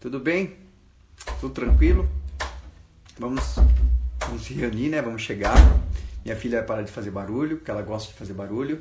Tudo 0.00 0.18
bem? 0.18 0.56
Tudo 1.40 1.52
tranquilo? 1.52 2.08
Vamos, 3.18 3.56
vamos 4.18 4.44
se 4.46 4.54
reunir, 4.54 4.88
né? 4.88 5.02
Vamos 5.02 5.20
chegar. 5.20 5.54
Minha 6.24 6.34
filha 6.34 6.60
vai 6.60 6.66
parar 6.66 6.82
de 6.82 6.90
fazer 6.90 7.10
barulho, 7.10 7.58
porque 7.58 7.70
ela 7.70 7.82
gosta 7.82 8.10
de 8.10 8.18
fazer 8.18 8.32
barulho, 8.32 8.80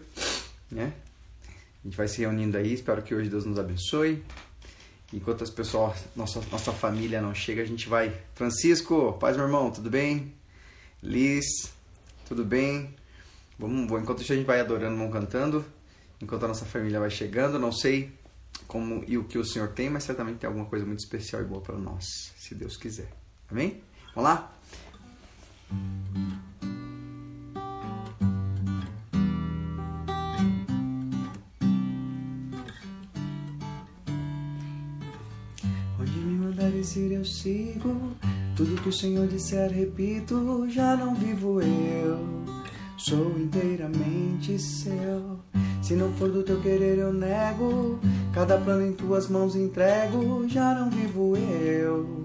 né? 0.71 0.93
A 1.43 1.87
gente 1.87 1.97
vai 1.97 2.07
se 2.07 2.21
reunindo 2.21 2.57
aí, 2.57 2.73
espero 2.73 3.01
que 3.01 3.13
hoje 3.13 3.29
Deus 3.29 3.43
nos 3.43 3.59
abençoe. 3.59 4.23
Enquanto 5.11 5.43
as 5.43 5.49
pessoas, 5.49 6.05
nossa, 6.15 6.41
nossa 6.49 6.71
família 6.71 7.21
não 7.21 7.35
chega, 7.35 7.63
a 7.63 7.65
gente 7.65 7.89
vai. 7.89 8.13
Francisco, 8.33 9.11
paz, 9.19 9.35
meu 9.35 9.45
irmão, 9.45 9.69
tudo 9.71 9.89
bem? 9.89 10.33
Liz, 11.03 11.43
tudo 12.29 12.45
bem? 12.45 12.95
Vamos, 13.57 13.91
enquanto 14.01 14.21
a 14.21 14.23
gente 14.23 14.45
vai 14.45 14.61
adorando, 14.61 14.95
vamos 14.95 15.11
cantando. 15.11 15.65
Enquanto 16.21 16.45
a 16.45 16.47
nossa 16.47 16.63
família 16.63 16.97
vai 16.97 17.09
chegando, 17.09 17.59
não 17.59 17.73
sei 17.73 18.17
como 18.69 19.03
e 19.07 19.17
o 19.17 19.23
que 19.23 19.39
o 19.39 19.43
Senhor 19.43 19.69
tem, 19.69 19.89
mas 19.89 20.03
certamente 20.03 20.37
tem 20.37 20.47
alguma 20.47 20.67
coisa 20.67 20.85
muito 20.85 20.99
especial 20.99 21.41
e 21.41 21.45
boa 21.45 21.59
para 21.59 21.75
nós, 21.75 22.05
se 22.37 22.53
Deus 22.53 22.77
quiser. 22.77 23.09
Amém? 23.49 23.81
Vamos 24.15 24.29
lá? 24.29 24.53
Onde 35.99 36.11
me 36.11 36.45
mandares 36.45 36.95
ir 36.95 37.13
eu 37.13 37.25
sigo, 37.25 38.15
tudo 38.55 38.79
que 38.83 38.89
o 38.89 38.93
Senhor 38.93 39.27
disser 39.27 39.71
repito, 39.71 40.69
já 40.69 40.95
não 40.95 41.15
vivo 41.15 41.59
eu, 41.59 42.45
sou 42.99 43.35
inteiramente 43.39 44.59
seu. 44.59 45.39
Se 45.89 45.95
não 45.95 46.13
for 46.13 46.29
do 46.29 46.43
teu 46.43 46.61
querer 46.61 46.99
eu 46.99 47.11
nego, 47.11 47.99
cada 48.31 48.59
plano 48.59 48.85
em 48.85 48.93
tuas 48.93 49.27
mãos 49.27 49.55
entrego, 49.55 50.47
já 50.47 50.75
não 50.75 50.87
vivo 50.87 51.35
eu. 51.35 52.21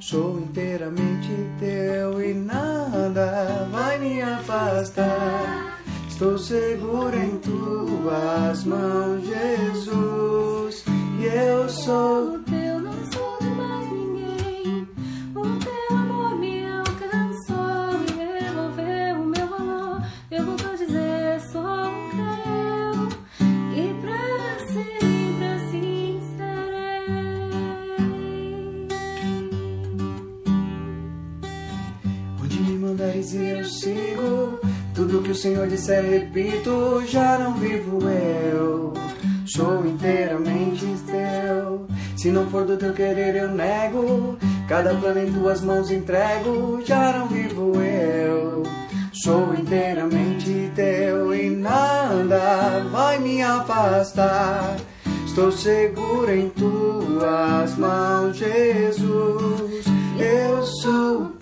Sou 0.00 0.40
inteiramente 0.40 1.28
teu 1.60 2.20
e 2.20 2.34
nada 2.34 3.68
vai 3.70 4.00
me 4.00 4.20
afastar. 4.20 5.80
Estou 6.08 6.36
seguro 6.36 7.16
em 7.16 7.38
tuas 7.38 8.64
mãos, 8.64 9.24
Jesus, 9.24 10.84
e 11.20 11.24
eu 11.24 11.68
sou 11.68 12.43
Tudo 35.14 35.26
que 35.26 35.30
o 35.30 35.34
Senhor 35.36 35.68
disser 35.68 36.02
repito 36.02 37.04
Já 37.06 37.38
não 37.38 37.54
vivo 37.54 38.00
eu. 38.08 38.92
Sou 39.46 39.86
inteiramente 39.86 40.84
teu. 41.06 41.86
Se 42.16 42.32
não 42.32 42.50
for 42.50 42.64
do 42.64 42.76
teu 42.76 42.92
querer 42.92 43.36
eu 43.36 43.48
nego. 43.48 44.36
Cada 44.68 44.92
plano 44.92 45.20
em 45.20 45.32
tuas 45.32 45.60
mãos 45.60 45.88
entrego 45.92 46.82
Já 46.84 47.16
não 47.16 47.28
vivo 47.28 47.80
eu. 47.80 48.64
Sou 49.12 49.54
inteiramente 49.54 50.72
teu 50.74 51.32
E 51.32 51.48
nada 51.48 52.84
vai 52.90 53.16
me 53.20 53.40
afastar. 53.40 54.74
Estou 55.24 55.52
seguro 55.52 56.28
em 56.28 56.48
tuas 56.48 57.78
mãos, 57.78 58.36
Jesus. 58.36 59.84
Eu 60.18 60.60
sou 60.64 61.33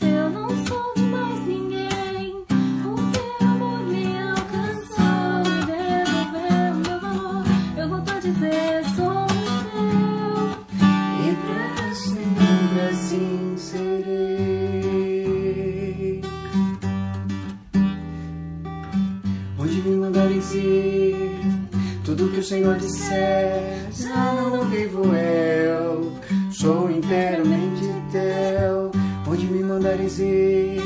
Senhor 22.52 22.76
disser, 22.76 23.90
já 23.94 24.34
não 24.34 24.68
vivo 24.68 25.04
eu, 25.14 26.12
sou 26.52 26.90
inteiramente 26.90 27.88
teu. 28.12 28.92
Onde 29.26 29.46
me 29.46 29.64
mandares 29.64 30.18
ir, 30.18 30.82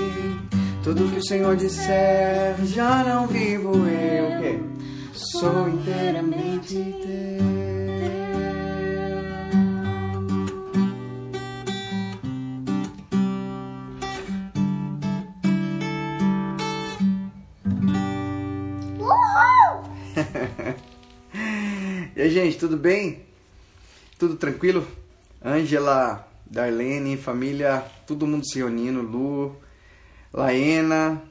tudo 0.84 1.10
que 1.10 1.18
o 1.18 1.26
Senhor 1.26 1.56
disser, 1.56 2.54
já 2.66 3.02
não 3.02 3.26
vivo 3.26 3.72
eu? 3.84 4.60
Sou 5.12 5.68
inteiramente 5.68 6.74
teu. 6.74 7.75
E 22.16 22.22
aí, 22.22 22.30
gente, 22.30 22.56
tudo 22.56 22.78
bem? 22.78 23.26
Tudo 24.18 24.36
tranquilo? 24.36 24.88
Ângela, 25.44 26.26
Darlene, 26.46 27.14
família, 27.18 27.84
todo 28.06 28.26
mundo 28.26 28.48
se 28.48 28.56
reunindo, 28.56 29.02
Lu, 29.02 29.54
Laena. 30.32 31.22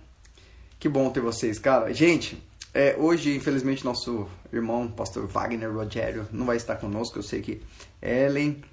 Que 0.80 0.88
bom 0.88 1.10
ter 1.10 1.22
vocês, 1.22 1.58
cara. 1.58 1.92
Gente, 1.92 2.40
é, 2.72 2.96
hoje, 3.00 3.36
infelizmente, 3.36 3.84
nosso 3.84 4.28
irmão, 4.54 4.88
pastor 4.88 5.26
Wagner 5.26 5.74
Rogério, 5.74 6.28
não 6.32 6.46
vai 6.46 6.56
estar 6.56 6.76
conosco. 6.76 7.18
Eu 7.18 7.24
sei 7.24 7.42
que 7.42 7.64
Ellen 8.00 8.64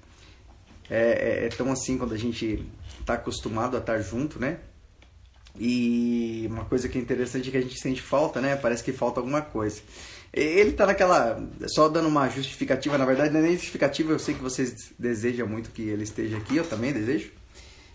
é, 0.90 1.44
é, 1.44 1.46
é 1.46 1.48
tão 1.48 1.72
assim 1.72 1.96
quando 1.96 2.12
a 2.12 2.18
gente 2.18 2.62
tá 3.06 3.14
acostumado 3.14 3.74
a 3.74 3.80
estar 3.80 3.98
junto, 4.02 4.38
né? 4.38 4.58
E 5.58 6.46
uma 6.50 6.66
coisa 6.66 6.90
que 6.90 6.98
é 6.98 7.00
interessante 7.00 7.48
é 7.48 7.52
que 7.52 7.56
a 7.56 7.62
gente 7.62 7.80
sente 7.80 8.02
falta, 8.02 8.38
né? 8.38 8.54
Parece 8.54 8.84
que 8.84 8.92
falta 8.92 9.18
alguma 9.18 9.40
coisa. 9.40 9.80
Ele 10.32 10.72
tá 10.72 10.86
naquela. 10.86 11.42
Só 11.66 11.88
dando 11.88 12.08
uma 12.08 12.28
justificativa, 12.28 12.96
na 12.96 13.04
verdade, 13.04 13.32
não 13.32 13.40
é 13.40 13.42
nem 13.42 13.52
justificativa, 13.52 14.12
eu 14.12 14.18
sei 14.18 14.34
que 14.34 14.42
vocês 14.42 14.92
desejam 14.98 15.46
muito 15.46 15.70
que 15.70 15.82
ele 15.82 16.04
esteja 16.04 16.38
aqui, 16.38 16.56
eu 16.56 16.64
também 16.64 16.92
desejo. 16.92 17.30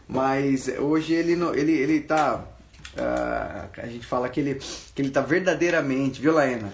Mas 0.07 0.67
hoje 0.67 1.13
ele 1.13 1.33
ele, 1.55 1.71
ele 1.71 2.01
tá. 2.01 2.45
ah, 2.95 3.67
a 3.77 3.87
gente 3.87 4.05
fala 4.05 4.29
que 4.29 4.39
ele, 4.39 4.61
que 4.93 5.01
ele 5.01 5.09
tá 5.09 5.21
verdadeiramente, 5.21 6.21
viu, 6.21 6.33
Laena? 6.33 6.71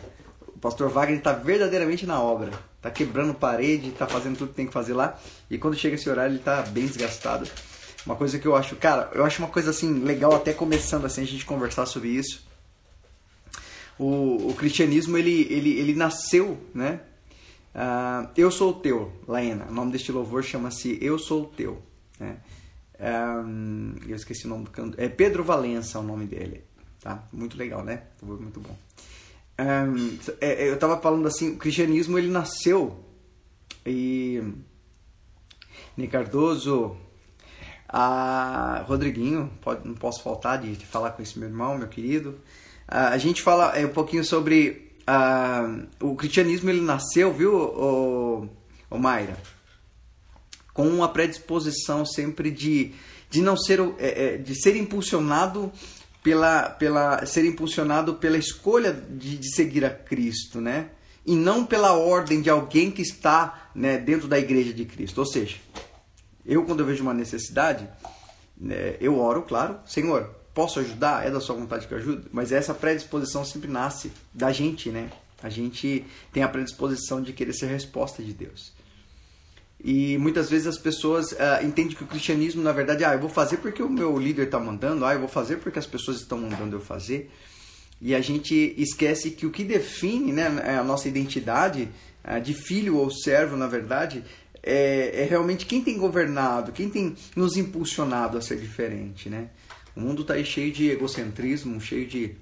O 0.48 0.60
pastor 0.60 0.90
Wagner 0.90 1.22
tá 1.22 1.32
verdadeiramente 1.32 2.06
na 2.06 2.22
obra. 2.22 2.52
Tá 2.82 2.92
quebrando 2.92 3.34
parede, 3.34 3.92
tá 3.92 4.06
fazendo 4.06 4.38
tudo 4.38 4.50
que 4.50 4.56
tem 4.56 4.68
que 4.68 4.74
fazer 4.74 4.94
lá. 4.94 5.18
E 5.50 5.58
quando 5.58 5.78
chega 5.78 5.96
esse 5.96 6.10
horário, 6.10 6.34
ele 6.34 6.44
tá 6.44 6.62
bem 6.64 6.86
desgastado. 6.86 7.48
Uma 8.06 8.18
coisa 8.18 8.38
que 8.38 8.46
eu 8.46 8.56
acho, 8.56 8.76
cara, 8.76 9.10
eu 9.14 9.24
acho 9.24 9.42
uma 9.42 9.48
coisa 9.48 9.70
assim 9.70 10.04
legal 10.04 10.36
até 10.36 10.52
começando 10.52 11.06
assim 11.06 11.22
a 11.22 11.26
gente 11.26 11.46
conversar 11.46 11.86
sobre 11.86 12.10
isso. 12.10 12.46
O, 13.98 14.50
o 14.50 14.54
cristianismo 14.56 15.18
ele, 15.18 15.48
ele, 15.50 15.78
ele 15.80 15.94
nasceu, 15.94 16.58
né? 16.74 17.02
Ah, 17.74 18.30
eu 18.38 18.52
sou 18.52 18.74
teu, 18.74 19.12
Laena. 19.28 19.66
O 19.66 19.74
nome 19.74 19.92
deste 19.92 20.12
louvor 20.12 20.44
chama-se 20.44 20.98
Eu 21.02 21.18
Sou 21.18 21.46
Teu. 21.46 21.82
Né? 22.20 22.38
Ah, 23.00 23.44
eu 24.08 24.16
esqueci 24.16 24.46
o 24.46 24.50
nome 24.50 24.66
do 24.66 24.72
canto. 24.72 25.00
É 25.00 25.10
Pedro 25.10 25.44
Valença 25.44 26.00
o 26.00 26.04
nome 26.04 26.26
dele. 26.26 26.64
Tá? 27.02 27.24
Muito 27.34 27.58
legal, 27.58 27.84
né? 27.84 28.04
Muito 28.22 28.60
bom. 28.60 28.76
Ah, 29.58 29.86
é, 30.40 30.70
eu 30.70 30.78
tava 30.78 31.00
falando 31.00 31.28
assim, 31.28 31.54
o 31.54 31.58
cristianismo 31.58 32.18
ele 32.18 32.30
nasceu 32.30 33.04
e 33.86 34.42
Ney 35.98 36.08
Cardoso, 36.08 36.96
a 37.88 38.84
Rodriguinho, 38.88 39.52
pode, 39.62 39.88
não 39.88 39.94
posso 39.94 40.24
faltar 40.24 40.60
de 40.60 40.76
falar 40.86 41.12
com 41.12 41.22
esse 41.22 41.38
meu 41.38 41.48
irmão, 41.50 41.78
meu 41.78 41.88
querido. 41.88 42.40
A 42.88 43.18
gente 43.18 43.42
fala 43.42 43.78
é, 43.78 43.86
um 43.86 43.90
pouquinho 43.90 44.24
sobre 44.24 44.92
ah, 45.06 45.82
o 46.02 46.16
cristianismo, 46.16 46.70
ele 46.70 46.82
nasceu, 46.82 47.34
viu, 47.34 47.56
o, 47.56 48.50
o 48.90 48.98
Mayra? 48.98 49.38
Com 50.74 50.88
uma 50.88 51.10
predisposição 51.10 52.06
sempre 52.06 52.50
de, 52.50 52.94
de 53.30 53.42
não 53.42 53.58
ser, 53.58 53.80
é, 54.00 54.26
é, 54.26 54.38
de 54.38 54.56
ser 54.56 54.76
impulsionado 54.76 55.72
pela, 56.24 56.70
pela, 56.70 57.26
ser 57.26 57.46
impulsionado 57.46 58.16
pela 58.16 58.38
escolha 58.38 58.94
de, 58.94 59.38
de 59.38 59.54
seguir 59.54 59.84
a 59.86 59.90
Cristo, 59.90 60.62
né? 60.62 60.90
E 61.26 61.36
não 61.36 61.66
pela 61.66 61.94
ordem 61.94 62.42
de 62.42 62.50
alguém 62.50 62.92
que 62.92 63.02
está 63.02 63.70
né, 63.74 63.98
dentro 63.98 64.28
da 64.28 64.38
igreja 64.38 64.74
de 64.74 64.84
Cristo. 64.84 65.20
Ou 65.20 65.26
seja, 65.26 65.58
eu, 66.46 66.66
quando 66.66 66.82
eu 66.82 66.86
vejo 66.86 67.02
uma 67.02 67.14
necessidade, 67.14 67.88
né, 68.58 68.98
eu 69.00 69.18
oro, 69.18 69.44
claro, 69.44 69.80
Senhor, 69.86 70.30
posso 70.54 70.80
ajudar? 70.80 71.26
É 71.26 71.32
da 71.32 71.40
sua 71.40 71.56
vontade 71.56 71.88
que 71.88 71.94
eu 71.94 71.98
ajude? 71.98 72.28
Mas 72.32 72.52
essa 72.52 72.74
predisposição 72.74 73.44
sempre 73.44 73.70
nasce 73.70 74.12
da 74.34 74.52
gente, 74.52 74.90
né? 74.90 75.10
A 75.42 75.50
gente 75.50 76.06
tem 76.32 76.42
a 76.42 76.48
predisposição 76.48 77.22
de 77.22 77.34
querer 77.34 77.54
ser 77.54 77.68
resposta 77.68 78.24
de 78.24 78.34
Deus. 78.34 78.72
E 79.84 80.18
muitas 80.18 80.50
vezes 80.50 80.66
as 80.68 80.78
pessoas 80.78 81.36
ah, 81.38 81.62
entendem 81.62 81.94
que 81.94 82.04
o 82.04 82.08
cristianismo, 82.08 82.64
na 82.64 82.72
verdade, 82.72 83.04
ah, 83.04 83.14
eu 83.14 83.20
vou 83.20 83.30
fazer 83.30 83.58
porque 83.58 83.84
o 83.84 83.90
meu 83.90 84.18
líder 84.18 84.46
está 84.46 84.58
mandando, 84.58 85.04
ah, 85.04 85.14
eu 85.14 85.20
vou 85.20 85.28
fazer 85.28 85.58
porque 85.58 85.78
as 85.78 85.86
pessoas 85.86 86.22
estão 86.22 86.38
mandando 86.38 86.78
eu 86.78 86.82
fazer. 86.82 87.30
E 88.00 88.16
a 88.16 88.22
gente 88.22 88.74
esquece 88.78 89.32
que 89.32 89.46
o 89.46 89.52
que 89.52 89.64
define 89.64 90.32
né, 90.32 90.48
a 90.80 90.84
nossa 90.84 91.10
identidade 91.10 91.90
ah, 92.24 92.40
de 92.40 92.54
filho 92.54 92.96
ou 92.96 93.12
servo, 93.12 93.58
na 93.58 93.68
verdade, 93.68 94.24
é, 94.64 95.24
é, 95.24 95.26
realmente 95.26 95.66
quem 95.66 95.84
tem 95.84 95.98
governado, 95.98 96.72
quem 96.72 96.90
tem 96.90 97.16
nos 97.36 97.58
impulsionado 97.58 98.38
a 98.38 98.42
ser 98.42 98.58
diferente. 98.58 99.30
Né? 99.30 99.50
O 99.96 100.02
mundo 100.02 100.22
está 100.24 100.34
aí 100.34 100.46
cheio 100.46 100.72
de 100.72 100.90
egocentrismo, 100.90 101.80
cheio 101.80 102.08
de, 102.08 102.36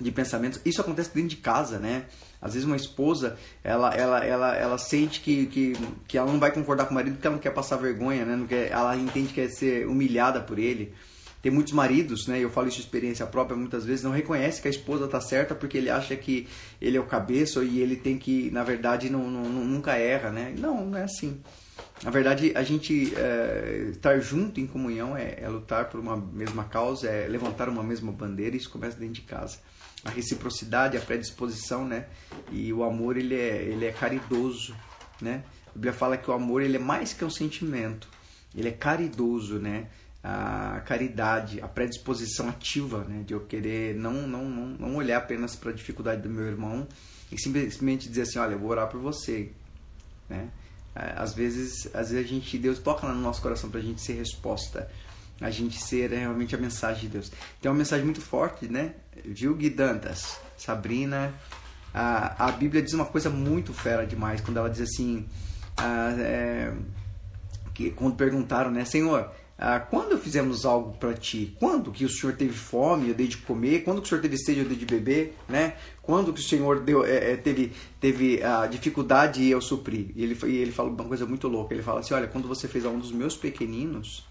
de 0.00 0.10
pensamentos. 0.10 0.60
Isso 0.64 0.80
acontece 0.80 1.10
dentro 1.14 1.30
de 1.30 1.36
casa, 1.36 1.78
né? 1.78 2.04
Às 2.40 2.54
vezes 2.54 2.66
uma 2.66 2.76
esposa, 2.76 3.38
ela, 3.62 3.94
ela, 3.94 4.24
ela, 4.24 4.56
ela 4.56 4.78
sente 4.78 5.20
que, 5.20 5.46
que, 5.46 5.72
que 6.08 6.16
ela 6.16 6.30
não 6.30 6.40
vai 6.40 6.50
concordar 6.50 6.86
com 6.86 6.92
o 6.92 6.94
marido 6.94 7.14
porque 7.14 7.26
ela 7.26 7.36
não 7.36 7.42
quer 7.42 7.52
passar 7.52 7.76
vergonha, 7.76 8.24
né? 8.24 8.36
Não 8.36 8.46
quer, 8.46 8.70
ela 8.70 8.96
entende 8.96 9.28
que 9.28 9.34
quer 9.34 9.50
ser 9.50 9.86
humilhada 9.86 10.40
por 10.40 10.58
ele. 10.58 10.94
Tem 11.42 11.50
muitos 11.50 11.72
maridos, 11.72 12.26
né? 12.26 12.38
Eu 12.38 12.50
falo 12.50 12.68
isso 12.68 12.76
de 12.76 12.82
experiência 12.82 13.26
própria, 13.26 13.56
muitas 13.56 13.84
vezes 13.84 14.04
não 14.04 14.10
reconhece 14.10 14.60
que 14.60 14.68
a 14.68 14.70
esposa 14.70 15.08
tá 15.08 15.20
certa 15.20 15.54
porque 15.54 15.78
ele 15.78 15.88
acha 15.88 16.14
que 16.14 16.46
ele 16.80 16.98
é 16.98 17.00
o 17.00 17.06
cabeça 17.06 17.62
e 17.64 17.80
ele 17.80 17.96
tem 17.96 18.18
que, 18.18 18.50
na 18.50 18.62
verdade, 18.62 19.08
não, 19.08 19.30
não 19.30 19.44
nunca 19.44 19.96
erra, 19.96 20.30
né? 20.30 20.54
Não, 20.58 20.84
não 20.86 20.98
é 20.98 21.04
assim. 21.04 21.40
Na 22.02 22.10
verdade, 22.10 22.52
a 22.54 22.62
gente 22.62 23.14
é, 23.14 23.88
estar 23.90 24.18
junto 24.20 24.58
em 24.58 24.66
comunhão 24.66 25.16
é, 25.16 25.38
é 25.38 25.48
lutar 25.48 25.90
por 25.90 26.00
uma 26.00 26.16
mesma 26.16 26.64
causa, 26.64 27.08
é 27.08 27.28
levantar 27.28 27.68
uma 27.68 27.82
mesma 27.82 28.10
bandeira 28.10 28.56
e 28.56 28.58
isso 28.58 28.70
começa 28.70 28.96
dentro 28.96 29.14
de 29.14 29.22
casa 29.22 29.58
a 30.04 30.10
reciprocidade, 30.10 30.96
a 30.96 31.00
predisposição, 31.00 31.86
né? 31.86 32.06
E 32.50 32.72
o 32.72 32.82
amor 32.82 33.16
ele 33.16 33.34
é, 33.34 33.62
ele 33.62 33.84
é 33.84 33.92
caridoso, 33.92 34.74
né? 35.20 35.44
A 35.68 35.72
Bíblia 35.72 35.92
fala 35.92 36.16
que 36.16 36.30
o 36.30 36.32
amor 36.32 36.62
ele 36.62 36.76
é 36.76 36.80
mais 36.80 37.12
que 37.12 37.24
um 37.24 37.30
sentimento, 37.30 38.08
ele 38.54 38.68
é 38.68 38.72
caridoso, 38.72 39.58
né? 39.58 39.88
A 40.22 40.82
caridade, 40.84 41.60
a 41.60 41.68
predisposição 41.68 42.48
ativa, 42.48 43.04
né? 43.04 43.22
De 43.26 43.34
eu 43.34 43.40
querer 43.40 43.94
não 43.94 44.26
não 44.26 44.48
não, 44.48 44.66
não 44.66 44.96
olhar 44.96 45.18
apenas 45.18 45.54
para 45.54 45.70
a 45.70 45.74
dificuldade 45.74 46.22
do 46.22 46.30
meu 46.30 46.46
irmão 46.46 46.86
e 47.30 47.40
simplesmente 47.40 48.08
dizer 48.08 48.22
assim, 48.22 48.38
olha, 48.38 48.52
eu 48.52 48.58
vou 48.58 48.70
orar 48.70 48.88
por 48.88 49.00
você, 49.00 49.52
né? 50.28 50.48
Às 50.94 51.34
vezes, 51.34 51.88
às 51.94 52.10
vezes 52.10 52.26
a 52.26 52.28
gente 52.28 52.58
Deus 52.58 52.78
toca 52.78 53.06
no 53.06 53.14
nosso 53.14 53.40
coração 53.40 53.70
para 53.70 53.80
a 53.80 53.82
gente 53.82 54.00
ser 54.00 54.14
resposta 54.14 54.90
a 55.40 55.50
gente 55.50 55.80
ser 55.80 56.10
realmente 56.10 56.54
a 56.54 56.58
mensagem 56.58 57.02
de 57.02 57.08
Deus. 57.08 57.32
Tem 57.60 57.70
uma 57.70 57.78
mensagem 57.78 58.04
muito 58.04 58.20
forte, 58.20 58.68
né? 58.68 58.94
Viu, 59.24 59.54
Guidantas? 59.54 60.38
Sabrina. 60.56 61.32
A, 61.94 62.48
a 62.48 62.52
Bíblia 62.52 62.82
diz 62.82 62.92
uma 62.92 63.06
coisa 63.06 63.30
muito 63.30 63.72
fera 63.72 64.06
demais 64.06 64.40
quando 64.40 64.58
ela 64.58 64.68
diz 64.68 64.82
assim: 64.82 65.26
ah, 65.76 66.14
é, 66.18 66.72
que 67.72 67.90
quando 67.90 68.16
perguntaram, 68.16 68.70
né, 68.70 68.84
Senhor, 68.84 69.32
ah, 69.62 69.78
quando 69.78 70.16
fizemos 70.16 70.64
algo 70.64 70.96
para 70.96 71.12
ti? 71.12 71.54
Quando 71.60 71.92
que 71.92 72.06
o 72.06 72.08
Senhor 72.08 72.34
teve 72.34 72.54
fome, 72.54 73.10
eu 73.10 73.14
dei 73.14 73.26
de 73.26 73.36
comer? 73.36 73.84
Quando 73.84 74.00
que 74.00 74.06
o 74.06 74.08
Senhor 74.08 74.22
teve 74.22 74.38
sede, 74.38 74.60
eu 74.60 74.64
dei 74.66 74.74
de 74.74 74.86
beber? 74.86 75.36
Né? 75.46 75.76
Quando 76.00 76.32
que 76.32 76.40
o 76.40 76.42
Senhor 76.42 76.80
deu, 76.80 77.04
é, 77.04 77.32
é 77.32 77.36
teve, 77.36 77.70
teve 78.00 78.42
a 78.42 78.66
dificuldade 78.66 79.42
e 79.42 79.50
eu 79.50 79.60
supri? 79.60 80.14
E 80.16 80.22
ele, 80.22 80.38
ele 80.44 80.72
fala 80.72 80.88
uma 80.88 81.04
coisa 81.04 81.26
muito 81.26 81.46
louca. 81.46 81.74
Ele 81.74 81.82
fala 81.82 82.00
assim: 82.00 82.14
Olha, 82.14 82.26
quando 82.26 82.48
você 82.48 82.66
fez 82.66 82.86
a 82.86 82.88
um 82.88 82.98
dos 82.98 83.12
meus 83.12 83.36
pequeninos, 83.36 84.26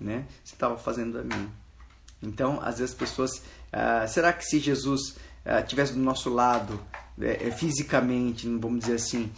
né? 0.00 0.24
Você 0.42 0.54
estava 0.54 0.78
fazendo 0.78 1.18
a 1.18 1.22
mim. 1.22 1.50
Então, 2.22 2.58
às 2.62 2.78
vezes 2.78 2.94
as 2.94 2.98
pessoas, 2.98 3.42
ah, 3.70 4.06
será 4.06 4.32
que 4.32 4.42
se 4.42 4.58
Jesus 4.58 5.16
ah, 5.44 5.60
tivesse 5.60 5.92
do 5.92 6.00
nosso 6.00 6.30
lado, 6.30 6.80
é, 7.20 7.48
é, 7.48 7.50
fisicamente, 7.50 8.48
vamos 8.48 8.80
dizer 8.80 8.94
assim, 8.94 9.30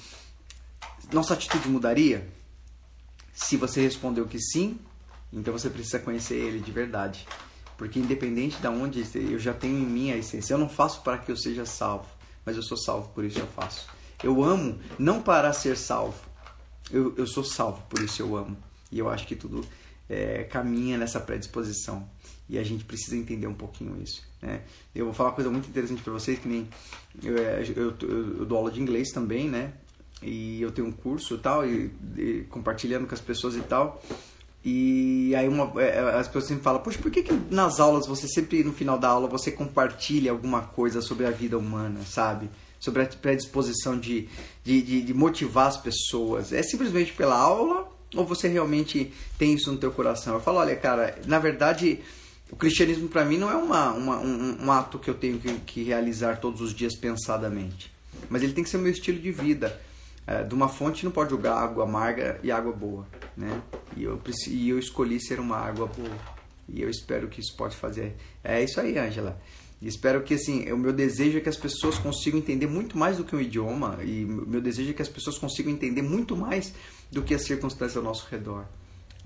nossa 1.13 1.35
atitude 1.35 1.69
mudaria? 1.69 2.25
Se 3.35 3.57
você 3.57 3.81
respondeu 3.81 4.25
que 4.27 4.39
sim, 4.39 4.79
então 5.33 5.53
você 5.53 5.69
precisa 5.69 5.99
conhecer 5.99 6.35
Ele 6.35 6.61
de 6.61 6.73
verdade, 6.73 7.27
porque 7.77 7.99
independente 7.99 8.59
de 8.59 8.69
onde 8.69 9.05
eu 9.15 9.39
já 9.39 9.53
tenho 9.53 9.79
em 9.79 9.87
mim 9.87 10.11
a 10.11 10.17
essência, 10.17 10.55
eu 10.55 10.59
não 10.59 10.69
faço 10.69 11.03
para 11.03 11.19
que 11.19 11.31
eu 11.31 11.37
seja 11.37 11.65
salvo, 11.65 12.07
mas 12.45 12.57
eu 12.57 12.63
sou 12.63 12.77
salvo, 12.77 13.09
por 13.11 13.25
isso 13.25 13.39
eu 13.39 13.47
faço. 13.47 13.89
Eu 14.23 14.43
amo 14.43 14.79
não 14.99 15.23
para 15.23 15.53
ser 15.53 15.77
salvo, 15.77 16.19
eu, 16.91 17.15
eu 17.17 17.27
sou 17.27 17.45
salvo, 17.45 17.83
por 17.89 18.01
isso 18.01 18.23
eu 18.23 18.37
amo. 18.37 18.57
E 18.91 18.99
eu 18.99 19.09
acho 19.09 19.27
que 19.27 19.37
tudo 19.37 19.65
é, 20.09 20.45
caminha 20.45 20.97
nessa 20.97 21.21
predisposição. 21.21 22.09
E 22.49 22.59
a 22.59 22.65
gente 22.65 22.85
precisa 22.85 23.15
entender 23.15 23.47
um 23.47 23.55
pouquinho 23.55 24.01
isso. 24.03 24.23
Né? 24.41 24.63
Eu 24.95 25.05
vou 25.05 25.15
falar 25.15 25.31
uma 25.31 25.35
coisa 25.35 25.51
muito 25.51 25.69
interessante 25.69 26.03
para 26.03 26.13
vocês, 26.13 26.39
que 26.39 26.49
nem 26.49 26.67
eu, 27.23 27.37
é, 27.37 27.63
eu, 27.77 27.95
eu, 28.01 28.39
eu, 28.39 28.47
dou 28.47 28.57
aula 28.57 28.71
de 28.71 28.81
inglês 28.81 29.11
também, 29.11 29.49
né? 29.49 29.73
E 30.23 30.61
eu 30.61 30.73
tenho 30.73 30.89
um 30.89 30.93
curso 30.93 31.35
e 31.35 31.39
tal, 31.39 31.67
e, 31.67 31.93
e 32.17 32.47
compartilhando 32.49 33.07
com 33.07 33.15
as 33.15 33.21
pessoas 33.21 33.55
e 33.55 33.61
tal. 33.61 34.03
E 34.65 35.35
aí 35.37 35.49
uma, 35.49 35.73
é, 35.81 35.99
as 36.19 36.27
pessoas 36.27 36.47
sempre 36.47 36.63
falam, 36.63 36.83
poxa, 36.83 36.99
por 36.99 37.11
que, 37.11 37.23
que 37.23 37.33
nas 37.51 37.81
aulas 37.81 38.07
você 38.07 38.27
sempre, 38.27 38.63
no 38.65 38.73
final 38.73 38.99
da 38.99 39.09
aula, 39.09 39.29
você 39.29 39.51
compartilha 39.51 40.33
alguma 40.33 40.63
coisa 40.63 41.01
sobre 41.01 41.27
a 41.27 41.31
vida 41.31 41.57
humana, 41.57 42.01
sabe? 42.05 42.51
Sobre 42.81 43.03
a 43.03 43.07
predisposição 43.07 43.99
de, 43.99 44.29
de, 44.65 44.83
de, 44.83 45.03
de 45.03 45.15
motivar 45.15 45.69
as 45.69 45.77
pessoas. 45.77 46.53
É 46.53 46.63
simplesmente 46.63 47.13
pela 47.13 47.37
aula 47.37 47.89
ou 48.15 48.25
você 48.25 48.49
realmente 48.49 49.13
tem 49.39 49.55
isso 49.55 49.71
no 49.71 49.79
teu 49.79 49.91
coração? 49.91 50.35
Eu 50.35 50.41
falo, 50.41 50.59
olha, 50.59 50.75
cara, 50.77 51.19
na 51.27 51.39
verdade, 51.39 52.01
o 52.51 52.57
cristianismo 52.57 53.09
para 53.09 53.25
mim 53.25 53.37
não 53.37 53.51
é 53.51 53.57
uma, 53.57 53.93
uma 53.93 54.19
um, 54.19 54.65
um, 54.65 54.73
ato 54.73 54.99
que 54.99 55.11
eu 55.11 55.15
tenho 55.15 55.39
que, 55.39 55.53
que, 55.61 55.83
realizar 55.83 56.41
todos 56.41 56.61
os 56.61 56.75
dias 56.75 56.95
pensadamente, 56.97 57.93
mas 58.31 58.43
ele 58.43 58.53
tem 58.53 58.65
que 58.65 58.71
ser 58.71 58.79
o 58.79 58.81
meu 58.81 58.93
estilo 58.93 59.19
de 59.19 59.31
vida. 59.31 59.79
É, 60.29 60.43
de 60.43 60.55
uma 60.55 60.69
fonte 60.69 61.07
não 61.07 61.11
pode 61.11 61.31
jogar 61.31 61.55
água 61.55 61.85
amarga 61.85 62.39
e 62.43 62.51
água 62.51 62.71
boa, 62.71 63.07
né? 63.35 63.63
E 63.97 64.05
eu, 64.05 64.21
e 64.47 64.69
eu 64.69 64.79
escolhi 64.79 65.19
ser 65.19 65.41
uma 65.41 65.57
água 65.57 65.87
boa. 65.87 66.19
E 66.69 66.83
eu 66.83 66.91
espero 66.91 67.29
que 67.29 67.41
isso 67.41 67.57
pode 67.57 67.75
fazer. 67.75 68.15
É 68.45 68.63
isso 68.63 68.79
aí, 68.79 68.99
Angela. 68.99 69.41
Espero 69.81 70.23
que 70.23 70.35
assim, 70.35 70.71
o 70.71 70.77
meu 70.77 70.93
desejo 70.93 71.39
é 71.39 71.41
que 71.41 71.49
as 71.49 71.57
pessoas 71.57 71.97
consigam 71.99 72.39
entender 72.39 72.67
muito 72.67 72.99
mais 72.99 73.17
do 73.17 73.25
que 73.25 73.35
um 73.35 73.41
idioma 73.41 74.01
e 74.05 74.27
o 74.27 74.47
meu 74.47 74.61
desejo 74.61 74.91
é 74.91 74.93
que 74.93 75.01
as 75.01 75.09
pessoas 75.09 75.39
consigam 75.39 75.73
entender 75.73 76.03
muito 76.03 76.37
mais 76.37 76.75
do 77.11 77.23
que 77.23 77.35
as 77.35 77.45
circunstâncias 77.45 77.97
ao 77.97 78.03
nosso 78.03 78.29
redor. 78.31 78.67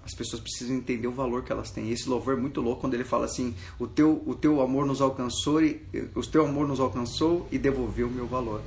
As 0.05 0.15
pessoas 0.15 0.41
precisam 0.41 0.77
entender 0.77 1.09
o 1.09 1.13
valor 1.13 1.43
que 1.43 1.51
elas 1.51 1.73
têm. 1.73 1.87
E 1.87 1.93
esse 1.93 2.09
louvor 2.09 2.35
é 2.35 2.41
muito 2.41 2.61
louco 2.61 2.83
quando 2.83 2.95
ele 2.95 3.05
fala 3.05 3.25
assim: 3.25 3.57
"O 3.77 3.89
teu 3.89 4.23
o 4.25 4.37
teu 4.37 4.61
amor 4.61 4.87
nos 4.87 5.01
alcançou 5.01 5.61
e 5.61 5.83
o 6.15 6.23
teu 6.23 6.47
amor 6.47 6.69
nos 6.69 6.79
alcançou 6.79 7.49
e 7.51 7.59
devolveu 7.59 8.07
o 8.07 8.11
meu 8.11 8.29
valor". 8.29 8.63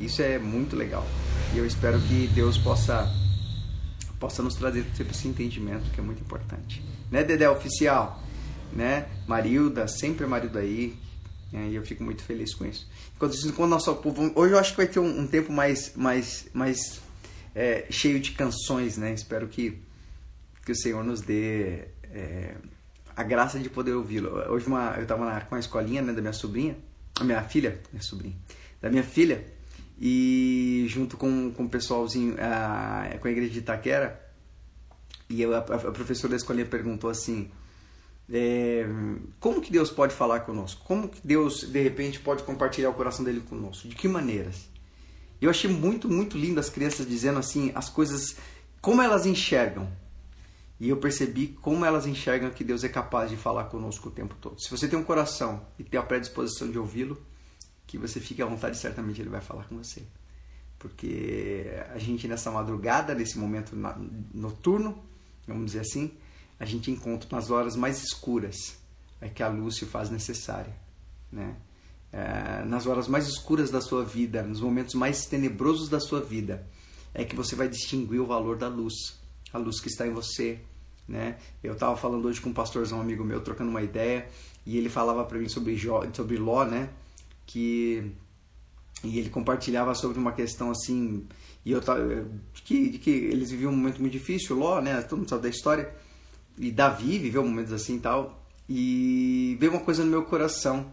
Isso 0.00 0.20
é 0.20 0.36
muito 0.36 0.74
legal. 0.74 1.06
E 1.54 1.58
eu 1.58 1.66
espero 1.66 2.00
que 2.00 2.26
Deus 2.28 2.58
possa 2.58 3.10
possa 4.18 4.42
nos 4.42 4.54
trazer 4.54 4.84
sempre 4.94 5.14
esse 5.14 5.28
entendimento 5.28 5.90
que 5.90 6.00
é 6.00 6.02
muito 6.02 6.22
importante. 6.22 6.82
Né, 7.10 7.22
Dedé 7.22 7.48
oficial, 7.48 8.22
né? 8.72 9.06
Marilda, 9.26 9.86
sempre 9.86 10.26
Marilda 10.26 10.60
aí. 10.60 10.96
Né? 11.52 11.68
E 11.70 11.74
eu 11.74 11.84
fico 11.84 12.02
muito 12.02 12.22
feliz 12.22 12.54
com 12.54 12.64
isso. 12.64 12.88
Enquanto 13.14 13.34
isso, 13.34 13.52
quando 13.52 13.70
nosso 13.70 13.94
povo, 13.96 14.32
hoje 14.34 14.54
eu 14.54 14.58
acho 14.58 14.70
que 14.70 14.76
vai 14.78 14.86
ter 14.86 15.00
um, 15.00 15.20
um 15.20 15.26
tempo 15.26 15.52
mais 15.52 15.92
mais 15.94 16.46
mais 16.52 17.00
é, 17.54 17.86
cheio 17.90 18.20
de 18.20 18.32
canções, 18.32 18.98
né? 18.98 19.12
Espero 19.12 19.48
que, 19.48 19.80
que 20.64 20.72
o 20.72 20.76
Senhor 20.76 21.02
nos 21.02 21.20
dê 21.20 21.88
é, 22.04 22.54
a 23.16 23.22
graça 23.22 23.58
de 23.58 23.70
poder 23.70 23.92
ouvi-lo. 23.92 24.30
Hoje 24.50 24.66
uma, 24.66 24.94
eu 24.96 25.04
estava 25.04 25.40
com 25.42 25.54
a 25.54 25.58
escolinha 25.58 26.02
né, 26.02 26.12
da 26.12 26.20
minha 26.20 26.34
sobrinha, 26.34 26.76
a 27.18 27.24
minha 27.24 27.42
filha, 27.42 27.80
minha 27.90 28.02
sobrinha, 28.02 28.36
da 28.80 28.90
minha 28.90 29.02
filha, 29.02 29.42
e 29.98 30.86
junto 30.88 31.16
com, 31.16 31.50
com 31.52 31.64
o 31.64 31.68
pessoalzinho, 31.68 32.36
a, 32.38 33.16
com 33.18 33.28
a 33.28 33.30
igreja 33.30 33.52
de 33.52 33.58
Itaquera, 33.60 34.22
e 35.28 35.42
eu, 35.42 35.54
a, 35.54 35.58
a, 35.58 35.62
professora 35.62 36.30
da 36.30 36.36
escolinha 36.36 36.66
perguntou 36.66 37.10
assim, 37.10 37.50
é, 38.30 38.86
como 39.40 39.60
que 39.60 39.72
Deus 39.72 39.90
pode 39.90 40.14
falar 40.14 40.40
conosco? 40.40 40.84
Como 40.84 41.08
que 41.08 41.20
Deus, 41.24 41.62
de 41.62 41.82
repente, 41.82 42.20
pode 42.20 42.42
compartilhar 42.42 42.90
o 42.90 42.94
coração 42.94 43.24
dele 43.24 43.40
conosco? 43.40 43.88
De 43.88 43.94
que 43.94 44.06
maneiras? 44.06 44.68
Eu 45.40 45.50
achei 45.50 45.70
muito, 45.70 46.08
muito 46.08 46.36
lindo 46.36 46.60
as 46.60 46.70
crianças 46.70 47.06
dizendo 47.06 47.38
assim 47.38 47.72
as 47.74 47.88
coisas, 47.88 48.36
como 48.80 49.02
elas 49.02 49.26
enxergam. 49.26 49.88
E 50.78 50.90
eu 50.90 50.96
percebi 50.98 51.48
como 51.48 51.84
elas 51.84 52.06
enxergam 52.06 52.50
que 52.50 52.62
Deus 52.62 52.84
é 52.84 52.88
capaz 52.88 53.30
de 53.30 53.36
falar 53.36 53.64
conosco 53.64 54.08
o 54.08 54.12
tempo 54.12 54.34
todo. 54.40 54.60
Se 54.60 54.70
você 54.70 54.86
tem 54.86 54.98
um 54.98 55.04
coração 55.04 55.66
e 55.78 55.84
tem 55.84 55.98
a 55.98 56.02
predisposição 56.02 56.70
de 56.70 56.78
ouvi-lo, 56.78 57.18
que 57.86 57.98
você 57.98 58.20
fique 58.20 58.42
à 58.42 58.46
vontade, 58.46 58.76
certamente 58.76 59.20
ele 59.20 59.30
vai 59.30 59.40
falar 59.40 59.64
com 59.64 59.76
você. 59.76 60.02
Porque 60.78 61.66
a 61.94 61.98
gente 61.98 62.28
nessa 62.28 62.50
madrugada, 62.50 63.14
nesse 63.14 63.38
momento 63.38 63.76
noturno, 64.34 64.98
vamos 65.46 65.66
dizer 65.66 65.80
assim, 65.80 66.12
a 66.58 66.64
gente 66.64 66.90
encontra 66.90 67.28
nas 67.30 67.50
horas 67.50 67.76
mais 67.76 68.02
escuras 68.02 68.78
é 69.20 69.28
que 69.28 69.42
a 69.42 69.48
luz 69.48 69.76
se 69.76 69.86
faz 69.86 70.10
necessária, 70.10 70.74
né? 71.32 71.56
é, 72.12 72.64
nas 72.64 72.86
horas 72.86 73.08
mais 73.08 73.26
escuras 73.26 73.70
da 73.70 73.80
sua 73.80 74.04
vida, 74.04 74.42
nos 74.42 74.60
momentos 74.60 74.94
mais 74.94 75.26
tenebrosos 75.26 75.88
da 75.88 76.00
sua 76.00 76.20
vida, 76.20 76.66
é 77.12 77.24
que 77.24 77.34
você 77.34 77.56
vai 77.56 77.68
distinguir 77.68 78.20
o 78.20 78.26
valor 78.26 78.56
da 78.56 78.68
luz, 78.68 79.18
a 79.52 79.58
luz 79.58 79.80
que 79.80 79.88
está 79.88 80.06
em 80.06 80.12
você. 80.12 80.58
Né? 81.08 81.38
Eu 81.62 81.74
estava 81.74 81.96
falando 81.96 82.26
hoje 82.26 82.40
com 82.40 82.50
um 82.50 82.54
pastorzão 82.54 83.00
amigo 83.00 83.24
meu, 83.24 83.40
trocando 83.40 83.70
uma 83.70 83.82
ideia, 83.82 84.28
e 84.64 84.76
ele 84.76 84.88
falava 84.88 85.24
para 85.24 85.38
mim 85.38 85.48
sobre, 85.48 85.76
Jó, 85.76 86.02
sobre 86.12 86.36
Ló, 86.36 86.64
né? 86.64 86.90
Que 87.46 88.12
e 89.04 89.18
ele 89.18 89.30
compartilhava 89.30 89.94
sobre 89.94 90.18
uma 90.18 90.32
questão 90.32 90.70
assim, 90.70 91.26
e 91.64 91.72
eu 91.72 91.80
que, 92.64 92.90
de 92.90 92.98
que 92.98 93.10
eles 93.10 93.50
viviam 93.50 93.72
um 93.72 93.76
momento 93.76 94.00
muito 94.00 94.12
difícil, 94.12 94.56
Ló, 94.56 94.80
né? 94.80 95.02
Todo 95.02 95.18
mundo 95.18 95.28
sabe 95.28 95.42
da 95.42 95.48
história. 95.48 95.94
E 96.58 96.70
Davi 96.70 97.18
viveu 97.18 97.44
momentos 97.44 97.72
assim 97.72 97.96
e 97.96 98.00
tal. 98.00 98.46
E 98.68 99.56
veio 99.60 99.72
uma 99.72 99.80
coisa 99.80 100.04
no 100.04 100.10
meu 100.10 100.24
coração. 100.24 100.92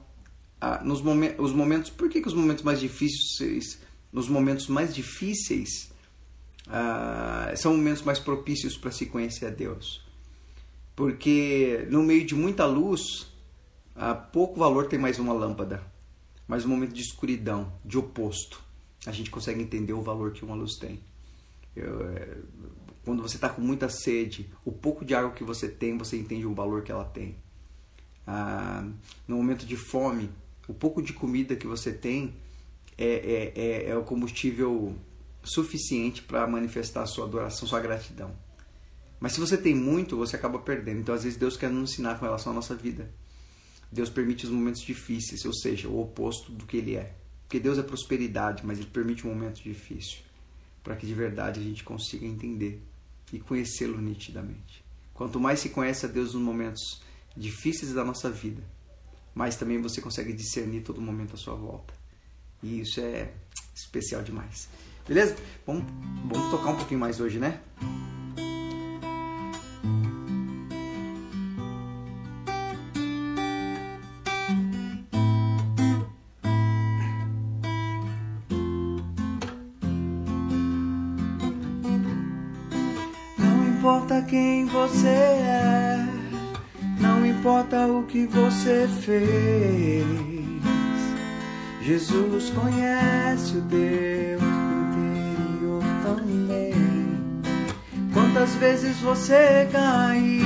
Ah, 0.60 0.81
nos 0.83 1.01
momen 1.01 1.36
os 1.38 1.51
momentos, 1.51 1.89
por 1.89 2.10
que, 2.10 2.22
que 2.22 2.27
os 2.27 2.33
momentos 2.33 2.63
mais 2.63 2.79
difíceis, 2.79 3.79
nos 4.12 4.27
momentos 4.27 4.67
mais 4.67 4.93
difíceis, 4.93 5.91
ah, 6.67 7.53
são 7.55 7.75
momentos 7.75 8.01
mais 8.03 8.19
propícios 8.19 8.77
para 8.77 8.91
se 8.91 9.05
conhecer 9.05 9.45
a 9.45 9.50
Deus? 9.50 10.03
Porque 10.95 11.88
no 11.89 12.03
meio 12.03 12.25
de 12.25 12.36
muita 12.36 12.65
luz, 12.65 13.27
ah, 13.95 14.13
pouco 14.13 14.60
valor 14.60 14.88
tem 14.88 15.00
mais 15.00 15.19
uma 15.19 15.33
lâmpada. 15.33 15.92
Mas 16.53 16.65
no 16.65 16.69
momento 16.69 16.93
de 16.93 17.01
escuridão, 17.01 17.74
de 17.83 17.98
oposto, 17.98 18.62
a 19.07 19.12
gente 19.12 19.31
consegue 19.31 19.60
entender 19.60 19.93
o 19.93 20.03
valor 20.03 20.33
que 20.33 20.45
uma 20.45 20.53
luz 20.53 20.75
tem. 20.75 21.00
Eu, 21.75 22.07
é, 22.07 22.38
quando 23.03 23.24
você 23.24 23.38
está 23.38 23.50
com 23.50 23.60
muita 23.60 23.89
sede, 23.89 24.48
o 24.63 24.72
pouco 24.72 25.03
de 25.03 25.15
água 25.15 25.31
que 25.31 25.43
você 25.43 25.67
tem, 25.67 25.98
você 25.98 26.15
entende 26.15 26.45
o 26.45 26.53
valor 26.53 26.83
que 26.83 26.91
ela 26.91 27.05
tem. 27.05 27.36
Ah, 28.27 28.88
no 29.27 29.38
momento 29.38 29.65
de 29.65 29.75
fome, 29.75 30.29
o 30.67 30.75
pouco 30.75 31.01
de 31.01 31.12
comida 31.12 31.55
que 31.55 31.65
você 31.65 31.91
tem 31.91 32.36
é, 33.00 33.07
é, 33.07 33.53
é, 33.55 33.89
é 33.89 33.98
o 33.98 34.03
combustível 34.03 34.95
suficiente 35.43 36.22
para 36.22 36.45
manifestar 36.45 37.07
sua 37.07 37.25
adoração, 37.25 37.67
sua 37.67 37.79
gratidão. 37.79 38.31
Mas 39.19 39.33
se 39.33 39.39
você 39.39 39.57
tem 39.57 39.74
muito, 39.74 40.15
você 40.15 40.36
acaba 40.36 40.60
perdendo. 40.60 41.00
Então, 41.00 41.15
às 41.15 41.24
vezes, 41.24 41.36
Deus 41.36 41.57
quer 41.57 41.72
nos 41.72 41.93
ensinar 41.93 42.19
com 42.19 42.25
relação 42.25 42.51
à 42.51 42.55
nossa 42.55 42.75
vida. 42.75 43.10
Deus 43.93 44.09
permite 44.09 44.45
os 44.45 44.51
momentos 44.51 44.81
difíceis, 44.81 45.45
ou 45.45 45.53
seja, 45.53 45.88
o 45.88 46.01
oposto 46.01 46.51
do 46.51 46.65
que 46.65 46.77
Ele 46.77 46.95
é. 46.95 47.13
Porque 47.43 47.59
Deus 47.59 47.77
é 47.77 47.83
prosperidade, 47.83 48.65
mas 48.65 48.79
Ele 48.79 48.89
permite 48.89 49.25
um 49.25 49.29
momento 49.29 49.62
difícil 49.62 50.19
para 50.83 50.95
que 50.95 51.07
de 51.07 51.13
verdade 51.13 51.59
a 51.59 51.63
gente 51.63 51.83
consiga 51.83 52.25
entender 52.25 52.83
e 53.31 53.39
conhecê-lo 53.39 54.00
nitidamente. 54.00 54.83
Quanto 55.13 55.39
mais 55.39 55.59
se 55.59 55.69
conhece 55.69 56.05
a 56.05 56.09
Deus 56.09 56.33
nos 56.33 56.43
momentos 56.43 57.01
difíceis 57.35 57.93
da 57.93 58.03
nossa 58.03 58.29
vida, 58.29 58.62
mais 59.33 59.55
também 59.55 59.81
você 59.81 60.01
consegue 60.01 60.33
discernir 60.33 60.81
todo 60.81 61.01
momento 61.01 61.35
à 61.35 61.38
sua 61.38 61.55
volta. 61.55 61.93
E 62.62 62.81
isso 62.81 63.00
é 63.00 63.31
especial 63.73 64.21
demais. 64.21 64.67
Beleza? 65.07 65.35
Vamos, 65.65 65.85
vamos 66.25 66.51
tocar 66.51 66.71
um 66.71 66.75
pouquinho 66.75 67.00
mais 67.00 67.19
hoje, 67.19 67.39
né? 67.39 67.59
Importa 84.03 84.22
quem 84.24 84.65
você 84.65 85.07
é, 85.07 86.05
não 87.00 87.25
importa 87.25 87.88
o 87.88 88.03
que 88.03 88.25
você 88.25 88.86
fez. 89.00 90.05
Jesus 91.81 92.50
conhece 92.50 93.57
o 93.57 93.62
teu 93.62 94.39
interior 94.39 95.83
também. 96.03 96.74
Quantas 98.13 98.53
vezes 98.55 98.98
você 99.00 99.69
caiu 99.72 100.43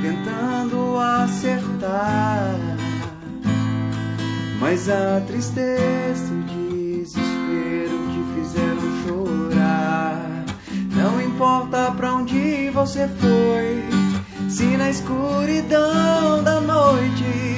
tentando 0.00 0.98
acertar, 0.98 2.54
mas 4.58 4.88
a 4.88 5.20
tristeza 5.26 6.29
importa 11.40 11.90
pra 11.92 12.16
onde 12.16 12.68
você 12.68 13.08
foi, 13.08 13.82
se 14.46 14.76
na 14.76 14.90
escuridão 14.90 16.44
da 16.44 16.60
noite 16.60 17.56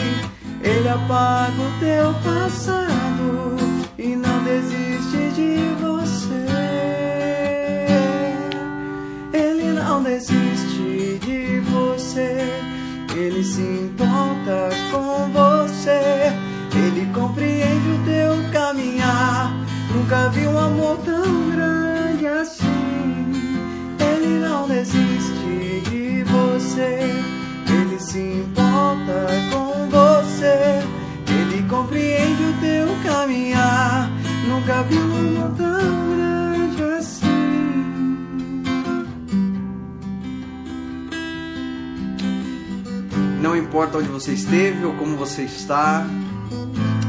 ele 0.63 0.89
apaga 0.89 1.61
o 1.61 1.81
teu 1.81 2.15
passado 2.23 3.57
e 3.99 4.15
não 4.15 4.45
desiste 4.45 5.31
de 5.35 5.75
você. 5.81 6.47
Ele 9.33 9.73
não 9.73 10.01
desiste 10.01 11.19
de 11.19 11.59
você. 11.69 12.39
Ele 13.17 13.43
se 13.43 13.63
importa 13.63 14.69
com 14.93 15.29
você. 15.33 16.33
Ele 16.73 17.13
compreende 17.13 17.89
o 17.89 18.05
teu 18.05 18.53
caminhar. 18.53 19.53
Nunca 19.93 20.29
vi 20.29 20.47
um 20.47 20.57
amor 20.57 20.99
tão 20.99 21.51
grande 21.51 21.72
desiste 24.83 25.81
de 25.91 26.25
você. 26.25 26.99
Ele 27.69 28.01
se 28.01 28.19
importa 28.19 29.29
com 29.53 29.89
você. 29.89 30.83
Ele 31.29 31.63
compreende 31.69 32.43
o 32.43 32.61
teu 32.61 32.89
caminhar. 33.05 34.11
Nunca 34.49 34.83
vi 34.83 34.97
um 34.97 35.45
amor 35.45 35.57
tão 35.57 36.17
grande 36.17 36.83
assim. 36.99 37.27
Não 43.41 43.57
importa 43.57 43.99
onde 43.99 44.09
você 44.09 44.33
esteve 44.33 44.85
ou 44.85 44.95
como 44.95 45.17
você 45.17 45.43
está, 45.43 46.05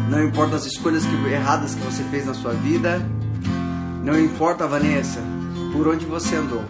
não 0.10 0.24
importa 0.24 0.56
as 0.58 0.66
escolhas 0.66 1.04
que- 1.06 1.28
erradas 1.28 1.74
que 1.74 1.82
você 1.82 2.04
fez 2.04 2.26
na 2.26 2.34
sua 2.36 2.54
vida, 2.54 3.04
não 4.04 4.20
importa, 4.20 4.68
Vanessa, 4.68 5.22
por 5.72 5.88
onde 5.88 6.06
você 6.06 6.36
andou. 6.36 6.64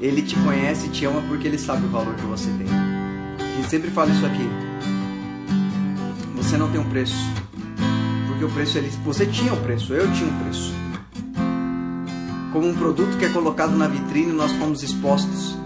Ele 0.00 0.22
te 0.22 0.36
conhece 0.36 0.86
e 0.86 0.90
te 0.90 1.04
ama 1.06 1.22
porque 1.22 1.48
ele 1.48 1.58
sabe 1.58 1.86
o 1.86 1.88
valor 1.88 2.14
que 2.14 2.26
você 2.26 2.50
tem. 2.50 2.66
A 2.68 3.56
gente 3.56 3.70
sempre 3.70 3.90
fala 3.90 4.10
isso 4.10 4.26
aqui. 4.26 4.48
Você 6.36 6.56
não 6.58 6.70
tem 6.70 6.80
um 6.80 6.88
preço. 6.88 7.16
Porque 8.28 8.44
o 8.44 8.50
preço 8.50 8.76
ele, 8.76 8.90
você 9.04 9.24
tinha 9.24 9.52
um 9.52 9.62
preço, 9.62 9.94
eu 9.94 10.10
tinha 10.12 10.28
um 10.28 10.38
preço. 10.40 10.74
Como 12.52 12.68
um 12.68 12.74
produto 12.74 13.16
que 13.16 13.24
é 13.24 13.28
colocado 13.30 13.76
na 13.76 13.88
vitrine, 13.88 14.32
nós 14.32 14.52
fomos 14.52 14.82
expostos. 14.82 15.56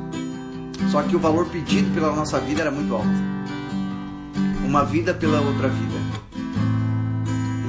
Só 0.90 1.02
que 1.02 1.16
o 1.16 1.18
valor 1.18 1.46
pedido 1.46 1.92
pela 1.92 2.14
nossa 2.14 2.38
vida 2.38 2.62
era 2.62 2.70
muito 2.70 2.94
alto. 2.94 3.08
Uma 4.64 4.84
vida 4.84 5.12
pela 5.12 5.40
outra 5.40 5.68
vida. 5.68 5.94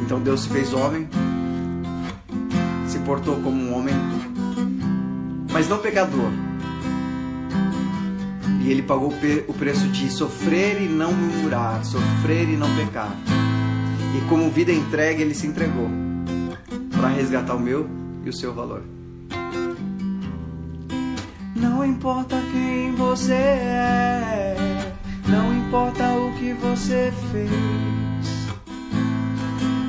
Então 0.03 0.19
Deus 0.19 0.41
se 0.41 0.49
fez 0.49 0.73
homem, 0.73 1.07
se 2.87 2.99
portou 2.99 3.35
como 3.41 3.55
um 3.55 3.77
homem, 3.77 3.95
mas 5.51 5.67
não 5.67 5.79
pecador. 5.79 6.31
E 8.63 8.69
ele 8.69 8.83
pagou 8.83 9.13
o 9.47 9.53
preço 9.53 9.87
de 9.87 10.09
sofrer 10.11 10.81
e 10.81 10.87
não 10.87 11.11
murmurar, 11.13 11.83
sofrer 11.83 12.47
e 12.47 12.55
não 12.55 12.67
pecar. 12.75 13.11
E 14.15 14.29
como 14.29 14.49
vida 14.49 14.71
entregue, 14.71 15.23
ele 15.23 15.33
se 15.33 15.47
entregou 15.47 15.89
para 16.91 17.09
resgatar 17.09 17.55
o 17.55 17.59
meu 17.59 17.89
e 18.23 18.29
o 18.29 18.33
seu 18.33 18.53
valor. 18.53 18.83
Não 21.55 21.83
importa 21.83 22.35
quem 22.51 22.93
você 22.95 23.33
é, 23.33 24.55
não 25.27 25.53
importa 25.55 26.03
o 26.13 26.33
que 26.33 26.53
você 26.53 27.11
fez. 27.31 28.11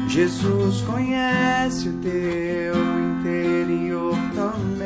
Jesus 0.09 0.83
conhece 0.83 1.89
o 1.89 1.93
teu 1.99 2.75
interior 3.19 4.15
também. 4.35 4.82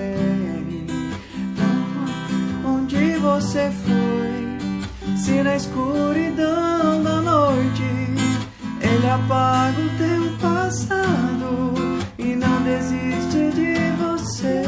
Você 3.27 3.69
foi, 3.85 5.17
se 5.17 5.43
na 5.43 5.57
escuridão 5.57 7.03
da 7.03 7.21
noite 7.21 7.83
ele 8.81 9.09
apaga 9.11 9.81
o 9.81 9.91
teu 9.99 10.39
passado 10.41 11.75
e 12.19 12.37
não 12.37 12.63
desiste 12.63 13.51
de 13.51 13.75
você. 14.01 14.63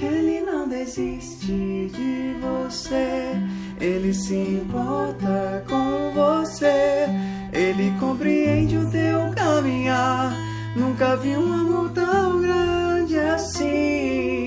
Ele 0.00 0.40
não 0.40 0.66
desiste 0.66 1.90
de 1.92 2.36
você. 2.40 3.36
Ele 3.78 4.14
se 4.14 4.36
importa 4.36 5.64
com 5.68 6.12
você. 6.14 7.06
Ele 7.52 7.92
compreende 8.00 8.78
o 8.78 8.90
teu 8.90 9.30
caminhar. 9.36 10.32
Nunca 10.74 11.14
vi 11.16 11.36
um 11.36 11.52
amor 11.52 11.90
tão 11.90 12.40
grande 12.40 13.18
assim. 13.18 14.43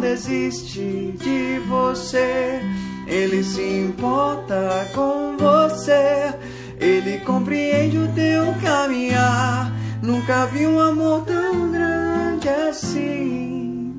Desiste 0.00 1.14
de 1.18 1.58
você. 1.68 2.60
Ele 3.06 3.42
se 3.42 3.62
importa 3.62 4.86
com 4.94 5.36
você. 5.36 6.34
Ele 6.78 7.18
compreende 7.20 7.98
o 7.98 8.08
teu 8.12 8.54
caminhar. 8.60 9.72
Nunca 10.02 10.46
vi 10.46 10.66
um 10.66 10.78
amor 10.78 11.24
tão 11.24 11.70
grande 11.70 12.48
assim. 12.48 13.94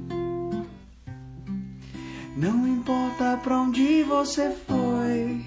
Não 2.36 2.68
importa 2.68 3.40
pra 3.44 3.58
onde 3.60 4.04
você 4.04 4.52
foi, 4.68 5.44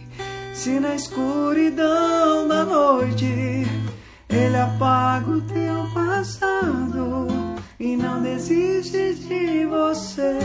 Se 0.52 0.80
na 0.80 0.95
escuridão 0.97 2.49
da 2.49 2.64
noite 2.64 3.64
ele 4.28 4.57
apaga 4.57 5.30
o 5.30 5.40
teu 5.40 5.87
passado 5.95 7.50
e 8.49 8.55
desiste 8.55 9.15
de 9.27 9.67
você. 9.67 10.39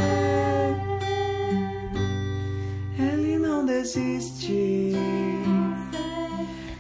Ele 2.99 3.37
não 3.37 3.65
desiste, 3.65 4.93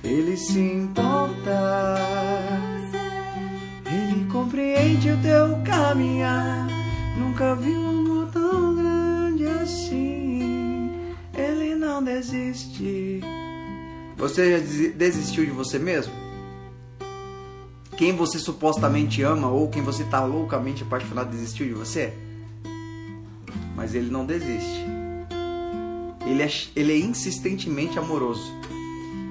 ele 0.03 0.35
se 0.37 0.59
importa. 0.59 1.95
Ele 3.85 4.25
compreende 4.31 5.11
o 5.11 5.17
teu 5.21 5.57
caminhar. 5.63 6.67
Nunca 7.17 7.55
vi 7.55 7.69
um 7.71 7.89
amor 7.89 8.27
tão 8.31 8.75
grande 8.75 9.45
assim. 9.45 10.91
Ele 11.33 11.75
não 11.75 12.03
desiste. 12.03 13.21
Você 14.17 14.51
já 14.51 14.57
desi- 14.57 14.89
desistiu 14.89 15.45
de 15.45 15.51
você 15.51 15.77
mesmo? 15.79 16.24
Quem 17.97 18.13
você 18.13 18.37
supostamente 18.39 19.21
ama 19.23 19.47
ou 19.47 19.69
quem 19.69 19.81
você 19.81 20.03
tá 20.03 20.23
loucamente 20.25 20.83
apaixonado 20.83 21.29
desistiu 21.31 21.65
de 21.65 21.73
você? 21.73 22.13
Mas 23.75 23.95
ele 23.95 24.09
não 24.09 24.25
desiste. 24.25 24.85
Ele 26.25 26.41
é, 26.41 26.51
ele 26.75 26.91
é 26.93 26.97
insistentemente 26.99 27.97
amoroso. 27.97 28.51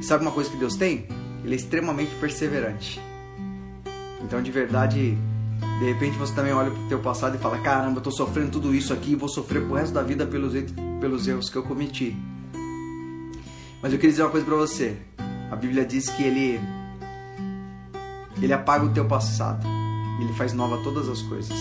E 0.01 0.05
sabe 0.05 0.23
uma 0.23 0.31
coisa 0.33 0.51
que 0.51 0.57
Deus 0.57 0.77
tem? 0.77 1.07
Ele 1.45 1.55
é 1.55 1.57
extremamente 1.57 2.15
perseverante. 2.17 3.01
Então, 4.23 4.43
de 4.43 4.51
verdade, 4.51 5.19
de 5.81 5.85
repente 5.85 6.17
você 6.17 6.35
também 6.35 6.53
olha 6.55 6.71
pro 6.71 6.89
teu 6.89 7.01
passado 7.01 7.37
e 7.37 7.39
fala: 7.39 7.59
Caramba, 7.59 7.99
eu 7.99 8.03
tô 8.03 8.11
sofrendo 8.11 8.53
tudo 8.53 8.75
isso 8.75 8.93
aqui 8.95 9.13
e 9.13 9.15
vou 9.15 9.29
sofrer 9.29 9.63
pro 9.63 9.75
resto 9.75 9.93
da 9.93 10.03
vida 10.03 10.25
pelos, 10.27 10.55
erros- 10.55 10.73
pelos 11.01 11.29
erros 11.29 11.51
que 11.51 11.57
eu 11.57 11.63
cometi. 11.63 12.17
Mas 13.83 13.93
eu 13.93 13.99
queria 13.99 14.11
dizer 14.13 14.23
uma 14.23 14.31
coisa 14.31 14.47
pra 14.47 14.57
você. 14.57 14.97
A 15.51 15.57
Bíblia 15.57 15.85
diz 15.85 16.09
que 16.09 16.23
ele 16.23 16.59
ele 18.41 18.53
apaga 18.53 18.85
o 18.85 18.91
teu 18.91 19.05
passado. 19.05 19.67
Ele 20.21 20.33
faz 20.35 20.53
nova 20.53 20.83
todas 20.83 21.09
as 21.09 21.23
coisas. 21.23 21.57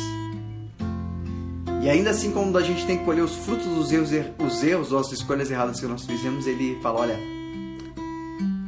E 1.81 1.89
ainda 1.89 2.11
assim, 2.11 2.31
como 2.31 2.57
a 2.57 2.61
gente 2.61 2.85
tem 2.85 2.97
que 2.97 3.03
colher 3.03 3.23
os 3.23 3.35
frutos 3.35 3.65
dos 3.65 3.91
erros, 3.91 4.11
os 4.39 4.63
erros 4.63 4.91
ou 4.91 4.99
as 4.99 5.11
escolhas 5.11 5.51
erradas 5.51 5.79
que 5.79 5.85
nós 5.85 6.05
fizemos, 6.05 6.47
ele 6.47 6.79
fala: 6.81 7.01
olha, 7.01 7.19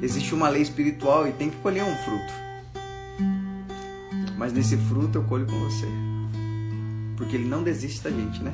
existe 0.01 0.35
uma 0.35 0.49
lei 0.49 0.61
espiritual 0.61 1.27
e 1.27 1.31
tem 1.31 1.49
que 1.49 1.55
colher 1.57 1.83
um 1.83 1.95
fruto. 2.03 2.33
Mas 4.37 4.51
nesse 4.51 4.75
fruto 4.75 5.19
eu 5.19 5.23
colho 5.23 5.45
com 5.45 5.57
você. 5.59 5.87
Porque 7.15 7.37
ele 7.37 7.47
não 7.47 7.63
desiste 7.63 8.01
da 8.01 8.09
gente, 8.09 8.43
né? 8.43 8.53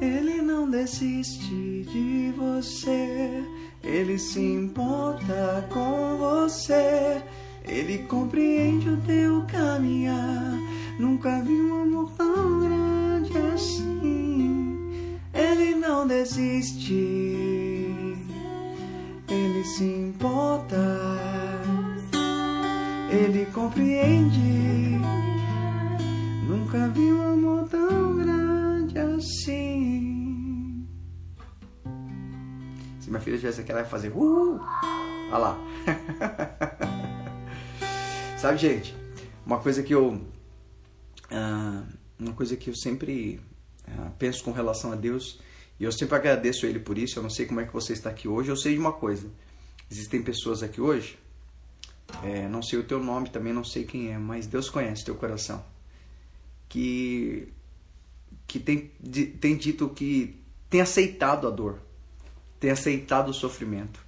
Ele 0.00 0.40
não 0.40 0.70
desiste 0.70 1.84
de 1.92 2.32
você. 2.34 3.44
Ele 3.84 4.18
se 4.18 4.40
importa 4.40 5.68
com 5.70 6.16
você. 6.16 7.22
Ele 7.68 7.98
compreende 8.04 8.88
o 8.88 8.96
teu 9.02 9.44
caminhar. 9.46 10.58
Nunca 10.98 11.42
vi 11.42 11.52
um 11.52 11.82
amor 11.82 12.10
tão 12.12 12.60
grande 12.60 13.36
assim. 13.54 15.18
Ele 15.34 15.74
não 15.74 16.06
desiste. 16.06 16.94
Ele 19.28 19.64
se 19.76 19.84
importa. 19.84 20.76
Ele 23.10 23.44
compreende. 23.52 24.98
Nunca 26.48 26.88
vi 26.88 27.12
um 27.12 27.32
amor 27.32 27.68
tão 27.68 28.16
grande 28.16 28.39
assim. 29.20 30.86
Se 32.98 33.08
minha 33.08 33.20
filha 33.20 33.38
tivesse 33.38 33.60
aqui, 33.60 33.70
ela 33.70 33.80
ia 33.80 33.86
fazer. 33.86 34.10
Uh! 34.10 34.60
Olha 35.28 35.38
lá. 35.38 35.58
Sabe, 38.36 38.58
gente? 38.58 38.96
Uma 39.46 39.60
coisa 39.60 39.82
que 39.82 39.94
eu. 39.94 40.20
ah, 41.30 41.84
uma 42.18 42.32
coisa 42.32 42.56
que 42.56 42.70
eu 42.70 42.74
sempre 42.74 43.40
ah, 43.86 44.10
penso 44.18 44.42
com 44.42 44.52
relação 44.52 44.92
a 44.92 44.96
Deus. 44.96 45.40
E 45.78 45.84
eu 45.84 45.92
sempre 45.92 46.16
agradeço 46.16 46.66
a 46.66 46.68
Ele 46.68 46.80
por 46.80 46.98
isso. 46.98 47.18
Eu 47.18 47.22
não 47.22 47.30
sei 47.30 47.46
como 47.46 47.60
é 47.60 47.66
que 47.66 47.72
você 47.72 47.92
está 47.92 48.10
aqui 48.10 48.28
hoje. 48.28 48.50
Eu 48.50 48.56
sei 48.56 48.74
de 48.74 48.80
uma 48.80 48.92
coisa. 48.92 49.28
Existem 49.90 50.22
pessoas 50.22 50.62
aqui 50.62 50.80
hoje. 50.80 51.18
é, 52.24 52.48
não 52.48 52.62
sei 52.62 52.78
o 52.78 52.84
teu 52.84 53.02
nome, 53.02 53.30
também 53.30 53.52
não 53.52 53.64
sei 53.64 53.84
quem 53.84 54.12
é, 54.12 54.18
mas 54.18 54.46
Deus 54.46 54.68
conhece 54.68 55.04
teu 55.04 55.14
coração. 55.14 55.64
Que 56.68 57.52
que 58.46 58.58
tem, 58.58 58.90
di- 59.00 59.26
tem 59.26 59.56
dito 59.56 59.88
que 59.88 60.36
tem 60.68 60.80
aceitado 60.80 61.46
a 61.46 61.50
dor, 61.50 61.80
tem 62.58 62.70
aceitado 62.70 63.28
o 63.28 63.34
sofrimento. 63.34 64.04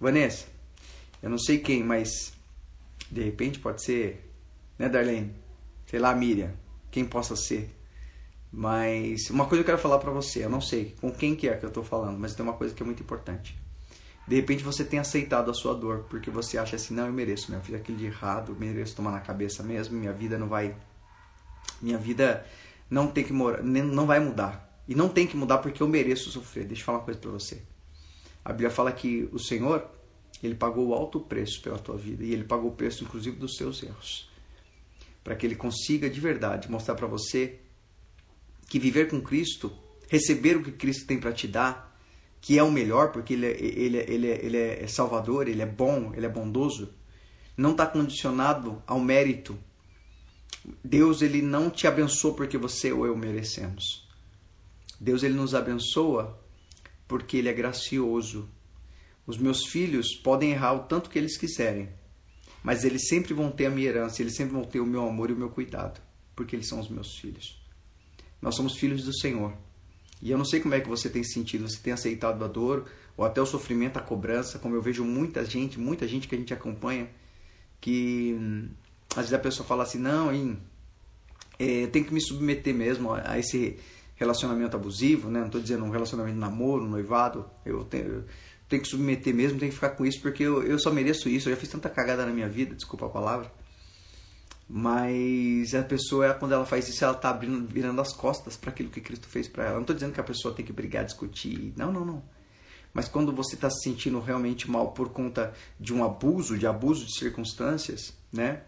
Vanessa, 0.00 0.46
eu 1.22 1.30
não 1.30 1.38
sei 1.38 1.58
quem, 1.58 1.82
mas 1.82 2.32
de 3.10 3.22
repente 3.22 3.58
pode 3.58 3.82
ser, 3.82 4.30
né, 4.78 4.88
Darlene? 4.88 5.32
Sei 5.86 5.98
lá, 5.98 6.14
Miriam, 6.14 6.52
quem 6.90 7.04
possa 7.04 7.36
ser. 7.36 7.70
Mas 8.52 9.28
uma 9.30 9.46
coisa 9.46 9.60
eu 9.62 9.66
quero 9.66 9.78
falar 9.78 9.98
pra 9.98 10.10
você, 10.10 10.44
eu 10.44 10.50
não 10.50 10.60
sei 10.60 10.94
com 11.00 11.12
quem 11.12 11.36
que 11.36 11.48
é 11.48 11.56
que 11.56 11.64
eu 11.64 11.70
tô 11.70 11.82
falando, 11.82 12.18
mas 12.18 12.34
tem 12.34 12.42
uma 12.44 12.54
coisa 12.54 12.74
que 12.74 12.82
é 12.82 12.86
muito 12.86 13.02
importante. 13.02 13.56
De 14.26 14.34
repente 14.34 14.64
você 14.64 14.84
tem 14.84 14.98
aceitado 14.98 15.50
a 15.50 15.54
sua 15.54 15.74
dor, 15.74 16.06
porque 16.10 16.30
você 16.30 16.58
acha 16.58 16.74
assim, 16.76 16.94
não, 16.94 17.06
eu 17.06 17.12
mereço, 17.12 17.50
né? 17.50 17.58
eu 17.58 17.60
fiz 17.60 17.74
aquilo 17.74 17.96
de 17.98 18.06
errado, 18.06 18.52
eu 18.52 18.56
mereço 18.56 18.96
tomar 18.96 19.12
na 19.12 19.20
cabeça 19.20 19.62
mesmo, 19.62 19.96
minha 19.96 20.12
vida 20.12 20.36
não 20.36 20.48
vai 20.48 20.74
minha 21.80 21.98
vida 21.98 22.44
não 22.88 23.08
tem 23.08 23.24
que 23.24 23.32
morar, 23.32 23.62
não 23.62 24.06
vai 24.06 24.20
mudar. 24.20 24.66
E 24.88 24.94
não 24.94 25.08
tem 25.08 25.26
que 25.26 25.36
mudar 25.36 25.58
porque 25.58 25.82
eu 25.82 25.88
mereço 25.88 26.30
sofrer. 26.30 26.64
Deixa 26.64 26.82
eu 26.82 26.86
falar 26.86 26.98
uma 26.98 27.04
coisa 27.04 27.18
pra 27.18 27.30
você. 27.30 27.62
A 28.44 28.52
Bíblia 28.52 28.70
fala 28.70 28.92
que 28.92 29.28
o 29.32 29.38
Senhor, 29.38 29.84
ele 30.42 30.54
pagou 30.54 30.88
o 30.88 30.94
alto 30.94 31.18
preço 31.18 31.60
pela 31.60 31.78
tua 31.78 31.96
vida 31.96 32.24
e 32.24 32.32
ele 32.32 32.44
pagou 32.44 32.70
o 32.70 32.74
preço 32.74 33.02
inclusive 33.02 33.36
dos 33.36 33.56
seus 33.56 33.82
erros. 33.82 34.30
Para 35.24 35.34
que 35.34 35.44
ele 35.44 35.56
consiga 35.56 36.08
de 36.08 36.20
verdade 36.20 36.70
mostrar 36.70 36.94
pra 36.94 37.08
você 37.08 37.58
que 38.68 38.78
viver 38.78 39.08
com 39.08 39.20
Cristo, 39.20 39.72
receber 40.08 40.56
o 40.56 40.62
que 40.62 40.70
Cristo 40.70 41.06
tem 41.06 41.18
para 41.18 41.32
te 41.32 41.48
dar, 41.48 41.98
que 42.40 42.56
é 42.56 42.62
o 42.62 42.70
melhor, 42.70 43.10
porque 43.10 43.32
ele 43.32 43.46
é, 43.46 43.60
ele, 43.60 43.98
é, 43.98 44.10
ele, 44.10 44.26
é, 44.28 44.44
ele 44.44 44.56
é 44.56 44.86
salvador, 44.86 45.48
ele 45.48 45.62
é 45.62 45.66
bom, 45.66 46.12
ele 46.14 46.26
é 46.26 46.28
bondoso, 46.28 46.94
não 47.56 47.72
está 47.72 47.84
condicionado 47.86 48.80
ao 48.86 49.00
mérito. 49.00 49.58
Deus 50.82 51.22
ele 51.22 51.42
não 51.42 51.70
te 51.70 51.86
abençoa 51.86 52.34
porque 52.34 52.58
você 52.58 52.92
ou 52.92 53.06
eu 53.06 53.16
merecemos. 53.16 54.06
Deus 55.00 55.22
ele 55.22 55.34
nos 55.34 55.54
abençoa 55.54 56.38
porque 57.06 57.36
ele 57.36 57.48
é 57.48 57.52
gracioso. 57.52 58.48
Os 59.26 59.38
meus 59.38 59.66
filhos 59.66 60.14
podem 60.14 60.52
errar 60.52 60.72
o 60.74 60.84
tanto 60.84 61.10
que 61.10 61.18
eles 61.18 61.36
quiserem, 61.36 61.88
mas 62.62 62.84
eles 62.84 63.08
sempre 63.08 63.34
vão 63.34 63.50
ter 63.50 63.66
a 63.66 63.70
minha 63.70 63.88
herança, 63.88 64.22
eles 64.22 64.36
sempre 64.36 64.54
vão 64.54 64.64
ter 64.64 64.80
o 64.80 64.86
meu 64.86 65.06
amor 65.06 65.30
e 65.30 65.32
o 65.32 65.36
meu 65.36 65.50
cuidado, 65.50 66.00
porque 66.34 66.54
eles 66.54 66.68
são 66.68 66.80
os 66.80 66.88
meus 66.88 67.16
filhos. 67.18 67.60
Nós 68.40 68.54
somos 68.54 68.76
filhos 68.76 69.04
do 69.04 69.16
Senhor. 69.16 69.52
E 70.22 70.30
eu 70.30 70.38
não 70.38 70.44
sei 70.44 70.60
como 70.60 70.74
é 70.74 70.80
que 70.80 70.88
você 70.88 71.10
tem 71.10 71.22
sentido, 71.22 71.68
você 71.68 71.78
tem 71.78 71.92
aceitado 71.92 72.42
a 72.44 72.48
dor, 72.48 72.86
ou 73.16 73.24
até 73.24 73.40
o 73.40 73.46
sofrimento, 73.46 73.98
a 73.98 74.02
cobrança, 74.02 74.58
como 74.58 74.74
eu 74.74 74.82
vejo 74.82 75.04
muita 75.04 75.44
gente, 75.44 75.78
muita 75.78 76.06
gente 76.06 76.28
que 76.28 76.34
a 76.34 76.38
gente 76.38 76.54
acompanha, 76.54 77.08
que 77.80 78.36
hum, 78.38 78.68
às 79.20 79.26
vezes 79.26 79.34
a 79.34 79.38
pessoa 79.38 79.66
fala 79.66 79.82
assim, 79.82 79.98
não, 79.98 80.32
hein, 80.32 80.58
é, 81.58 81.86
tenho 81.86 82.04
que 82.04 82.12
me 82.12 82.20
submeter 82.20 82.74
mesmo 82.74 83.12
a, 83.12 83.32
a 83.32 83.38
esse 83.38 83.78
relacionamento 84.14 84.76
abusivo, 84.76 85.30
né? 85.30 85.40
Não 85.40 85.46
estou 85.46 85.60
dizendo 85.60 85.84
um 85.84 85.90
relacionamento 85.90 86.34
de 86.34 86.40
namoro, 86.40 86.84
um 86.84 86.88
noivado, 86.88 87.48
eu 87.64 87.84
tenho, 87.84 88.06
eu 88.06 88.24
tenho 88.68 88.82
que 88.82 88.88
submeter 88.88 89.34
mesmo, 89.34 89.58
tenho 89.58 89.70
que 89.70 89.76
ficar 89.76 89.90
com 89.90 90.04
isso, 90.04 90.20
porque 90.20 90.42
eu, 90.42 90.62
eu 90.62 90.78
só 90.78 90.90
mereço 90.90 91.28
isso, 91.28 91.48
eu 91.48 91.54
já 91.54 91.60
fiz 91.60 91.68
tanta 91.68 91.88
cagada 91.88 92.24
na 92.24 92.32
minha 92.32 92.48
vida, 92.48 92.74
desculpa 92.74 93.06
a 93.06 93.10
palavra. 93.10 93.50
Mas 94.68 95.74
a 95.74 95.82
pessoa, 95.82 96.34
quando 96.34 96.52
ela 96.52 96.66
faz 96.66 96.88
isso, 96.88 97.04
ela 97.04 97.14
está 97.14 97.32
virando 97.32 98.00
as 98.00 98.12
costas 98.12 98.56
para 98.56 98.70
aquilo 98.70 98.90
que 98.90 99.00
Cristo 99.00 99.28
fez 99.28 99.46
para 99.46 99.64
ela. 99.64 99.74
Não 99.74 99.82
estou 99.82 99.94
dizendo 99.94 100.12
que 100.12 100.20
a 100.20 100.24
pessoa 100.24 100.52
tem 100.52 100.64
que 100.64 100.72
brigar, 100.72 101.04
discutir. 101.04 101.72
Não, 101.76 101.92
não, 101.92 102.04
não. 102.04 102.22
Mas 102.92 103.06
quando 103.06 103.30
você 103.30 103.54
está 103.54 103.70
se 103.70 103.84
sentindo 103.84 104.18
realmente 104.18 104.68
mal 104.68 104.90
por 104.90 105.10
conta 105.10 105.52
de 105.78 105.94
um 105.94 106.02
abuso, 106.02 106.58
de 106.58 106.66
abuso 106.66 107.06
de 107.06 107.16
circunstâncias, 107.16 108.12
né? 108.32 108.62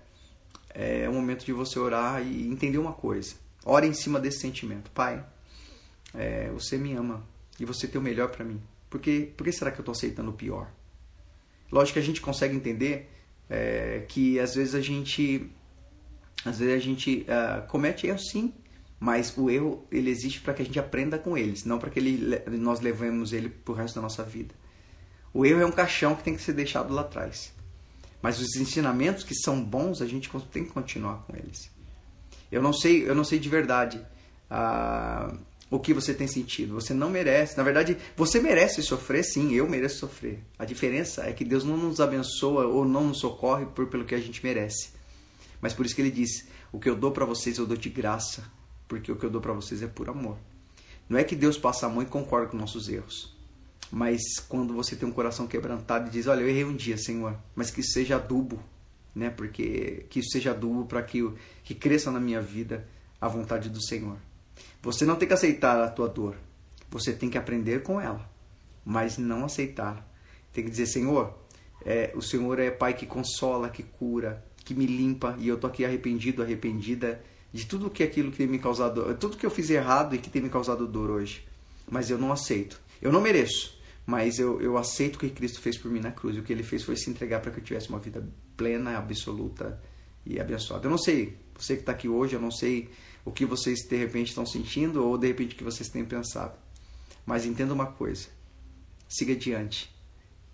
É 0.80 1.08
o 1.08 1.12
momento 1.12 1.44
de 1.44 1.52
você 1.52 1.76
orar 1.76 2.24
e 2.24 2.46
entender 2.46 2.78
uma 2.78 2.92
coisa. 2.92 3.34
Ora 3.64 3.84
em 3.84 3.92
cima 3.92 4.20
desse 4.20 4.38
sentimento. 4.38 4.92
Pai, 4.92 5.26
é, 6.14 6.48
você 6.50 6.78
me 6.78 6.92
ama 6.94 7.26
e 7.58 7.64
você 7.64 7.88
tem 7.88 8.00
o 8.00 8.04
melhor 8.04 8.30
para 8.30 8.44
mim. 8.44 8.62
Por 8.88 9.00
que, 9.00 9.32
por 9.36 9.42
que 9.42 9.50
será 9.50 9.72
que 9.72 9.80
eu 9.80 9.82
estou 9.82 9.92
aceitando 9.92 10.30
o 10.30 10.34
pior? 10.34 10.70
Lógico 11.70 11.94
que 11.94 11.98
a 11.98 12.02
gente 12.02 12.20
consegue 12.20 12.54
entender 12.54 13.10
é, 13.50 14.04
que 14.06 14.38
às 14.38 14.54
vezes 14.54 14.76
a 14.76 14.80
gente 14.80 15.50
às 16.44 16.60
vezes 16.60 16.74
a 16.74 16.78
gente 16.78 17.26
uh, 17.28 17.66
comete 17.66 18.06
erros 18.06 18.28
sim, 18.30 18.54
mas 19.00 19.36
o 19.36 19.50
erro 19.50 19.84
ele 19.90 20.10
existe 20.10 20.40
para 20.40 20.54
que 20.54 20.62
a 20.62 20.64
gente 20.64 20.78
aprenda 20.78 21.18
com 21.18 21.36
eles, 21.36 21.64
não 21.64 21.78
para 21.78 21.90
que 21.90 21.98
ele, 21.98 22.40
nós 22.56 22.80
levemos 22.80 23.32
ele 23.32 23.48
pro 23.48 23.74
resto 23.74 23.96
da 23.96 24.02
nossa 24.02 24.22
vida. 24.22 24.54
O 25.34 25.44
erro 25.44 25.60
é 25.60 25.66
um 25.66 25.72
caixão 25.72 26.14
que 26.14 26.22
tem 26.22 26.36
que 26.36 26.42
ser 26.42 26.52
deixado 26.52 26.94
lá 26.94 27.02
atrás. 27.02 27.52
Mas 28.20 28.40
os 28.40 28.56
ensinamentos 28.56 29.24
que 29.24 29.34
são 29.34 29.62
bons, 29.62 30.02
a 30.02 30.06
gente 30.06 30.30
tem 30.50 30.64
que 30.64 30.70
continuar 30.70 31.24
com 31.26 31.36
eles. 31.36 31.70
Eu 32.50 32.62
não 32.62 32.72
sei, 32.72 33.08
eu 33.08 33.14
não 33.14 33.24
sei 33.24 33.38
de 33.38 33.48
verdade 33.48 34.04
uh, 34.50 35.38
o 35.70 35.78
que 35.78 35.94
você 35.94 36.14
tem 36.14 36.26
sentido. 36.26 36.74
Você 36.74 36.94
não 36.94 37.10
merece. 37.10 37.56
Na 37.56 37.62
verdade, 37.62 37.96
você 38.16 38.40
merece 38.40 38.82
sofrer, 38.82 39.22
sim, 39.22 39.52
eu 39.52 39.68
mereço 39.68 39.98
sofrer. 39.98 40.40
A 40.58 40.64
diferença 40.64 41.24
é 41.24 41.32
que 41.32 41.44
Deus 41.44 41.64
não 41.64 41.76
nos 41.76 42.00
abençoa 42.00 42.66
ou 42.66 42.84
não 42.84 43.08
nos 43.08 43.20
socorre 43.20 43.66
por 43.66 43.86
pelo 43.86 44.04
que 44.04 44.14
a 44.14 44.20
gente 44.20 44.44
merece. 44.44 44.90
Mas 45.60 45.74
por 45.74 45.84
isso 45.86 45.94
que 45.94 46.02
ele 46.02 46.10
diz: 46.10 46.48
"O 46.72 46.78
que 46.78 46.88
eu 46.88 46.96
dou 46.96 47.12
para 47.12 47.24
vocês 47.24 47.58
eu 47.58 47.66
dou 47.66 47.76
de 47.76 47.88
graça, 47.88 48.44
porque 48.86 49.12
o 49.12 49.16
que 49.16 49.24
eu 49.24 49.30
dou 49.30 49.40
para 49.40 49.52
vocês 49.52 49.82
é 49.82 49.86
por 49.86 50.08
amor". 50.08 50.38
Não 51.08 51.18
é 51.18 51.24
que 51.24 51.36
Deus 51.36 51.56
passa 51.56 51.86
a 51.86 51.88
mão 51.88 52.02
e 52.02 52.06
concorda 52.06 52.48
com 52.48 52.56
nossos 52.56 52.88
erros. 52.88 53.37
Mas 53.90 54.20
quando 54.48 54.74
você 54.74 54.94
tem 54.94 55.08
um 55.08 55.12
coração 55.12 55.46
quebrantado 55.46 56.08
e 56.08 56.10
diz: 56.10 56.26
"Olha, 56.26 56.40
eu 56.40 56.48
errei 56.48 56.64
um 56.64 56.76
dia, 56.76 56.98
Senhor, 56.98 57.36
mas 57.54 57.70
que 57.70 57.82
seja 57.82 58.16
adubo, 58.16 58.62
né? 59.14 59.30
Porque 59.30 60.06
que 60.10 60.20
isso 60.20 60.30
seja 60.30 60.50
adubo 60.50 60.84
para 60.86 61.02
que 61.02 61.28
que 61.64 61.74
cresça 61.74 62.10
na 62.10 62.20
minha 62.20 62.40
vida 62.40 62.86
a 63.20 63.28
vontade 63.28 63.68
do 63.68 63.82
Senhor. 63.82 64.16
Você 64.82 65.04
não 65.04 65.16
tem 65.16 65.26
que 65.26 65.34
aceitar 65.34 65.82
a 65.82 65.88
tua 65.88 66.08
dor. 66.08 66.36
Você 66.90 67.12
tem 67.12 67.28
que 67.28 67.36
aprender 67.36 67.82
com 67.82 68.00
ela, 68.00 68.28
mas 68.84 69.18
não 69.18 69.44
aceitar. 69.44 70.06
Tem 70.52 70.64
que 70.64 70.70
dizer, 70.70 70.86
Senhor, 70.86 71.36
é, 71.84 72.12
o 72.14 72.22
Senhor 72.22 72.58
é 72.58 72.70
Pai 72.70 72.94
que 72.94 73.06
consola, 73.06 73.68
que 73.68 73.82
cura, 73.82 74.44
que 74.64 74.74
me 74.74 74.86
limpa 74.86 75.36
e 75.38 75.48
eu 75.48 75.58
tô 75.58 75.66
aqui 75.66 75.84
arrependido, 75.84 76.42
arrependida 76.42 77.22
de 77.52 77.66
tudo 77.66 77.90
que 77.90 78.02
aquilo 78.02 78.30
que 78.30 78.38
tem 78.38 78.46
me 78.46 78.58
causado, 78.58 79.14
tudo 79.16 79.36
que 79.36 79.44
eu 79.44 79.50
fiz 79.50 79.70
errado 79.70 80.14
e 80.14 80.18
que 80.18 80.30
tem 80.30 80.42
me 80.42 80.48
causado 80.48 80.86
dor 80.86 81.10
hoje. 81.10 81.46
Mas 81.90 82.10
eu 82.10 82.18
não 82.18 82.32
aceito. 82.32 82.80
Eu 83.00 83.12
não 83.12 83.20
mereço, 83.20 83.77
mas 84.08 84.38
eu, 84.38 84.58
eu 84.62 84.78
aceito 84.78 85.16
o 85.16 85.18
que 85.18 85.28
Cristo 85.28 85.60
fez 85.60 85.76
por 85.76 85.90
mim 85.90 86.00
na 86.00 86.10
cruz. 86.10 86.34
E 86.34 86.40
o 86.40 86.42
que 86.42 86.50
ele 86.50 86.62
fez 86.62 86.82
foi 86.82 86.96
se 86.96 87.10
entregar 87.10 87.40
para 87.40 87.50
que 87.50 87.60
eu 87.60 87.62
tivesse 87.62 87.90
uma 87.90 87.98
vida 87.98 88.26
plena, 88.56 88.96
absoluta 88.96 89.78
e 90.24 90.40
abençoada. 90.40 90.86
Eu 90.86 90.90
não 90.90 90.96
sei, 90.96 91.36
você 91.54 91.74
que 91.74 91.82
está 91.82 91.92
aqui 91.92 92.08
hoje, 92.08 92.34
eu 92.34 92.40
não 92.40 92.50
sei 92.50 92.88
o 93.22 93.30
que 93.30 93.44
vocês 93.44 93.80
de 93.80 93.96
repente 93.96 94.28
estão 94.28 94.46
sentindo 94.46 95.06
ou 95.06 95.18
de 95.18 95.26
repente 95.26 95.54
o 95.54 95.58
que 95.58 95.62
vocês 95.62 95.90
têm 95.90 96.06
pensado. 96.06 96.56
Mas 97.26 97.44
entenda 97.44 97.74
uma 97.74 97.84
coisa: 97.84 98.28
siga 99.06 99.34
adiante. 99.34 99.94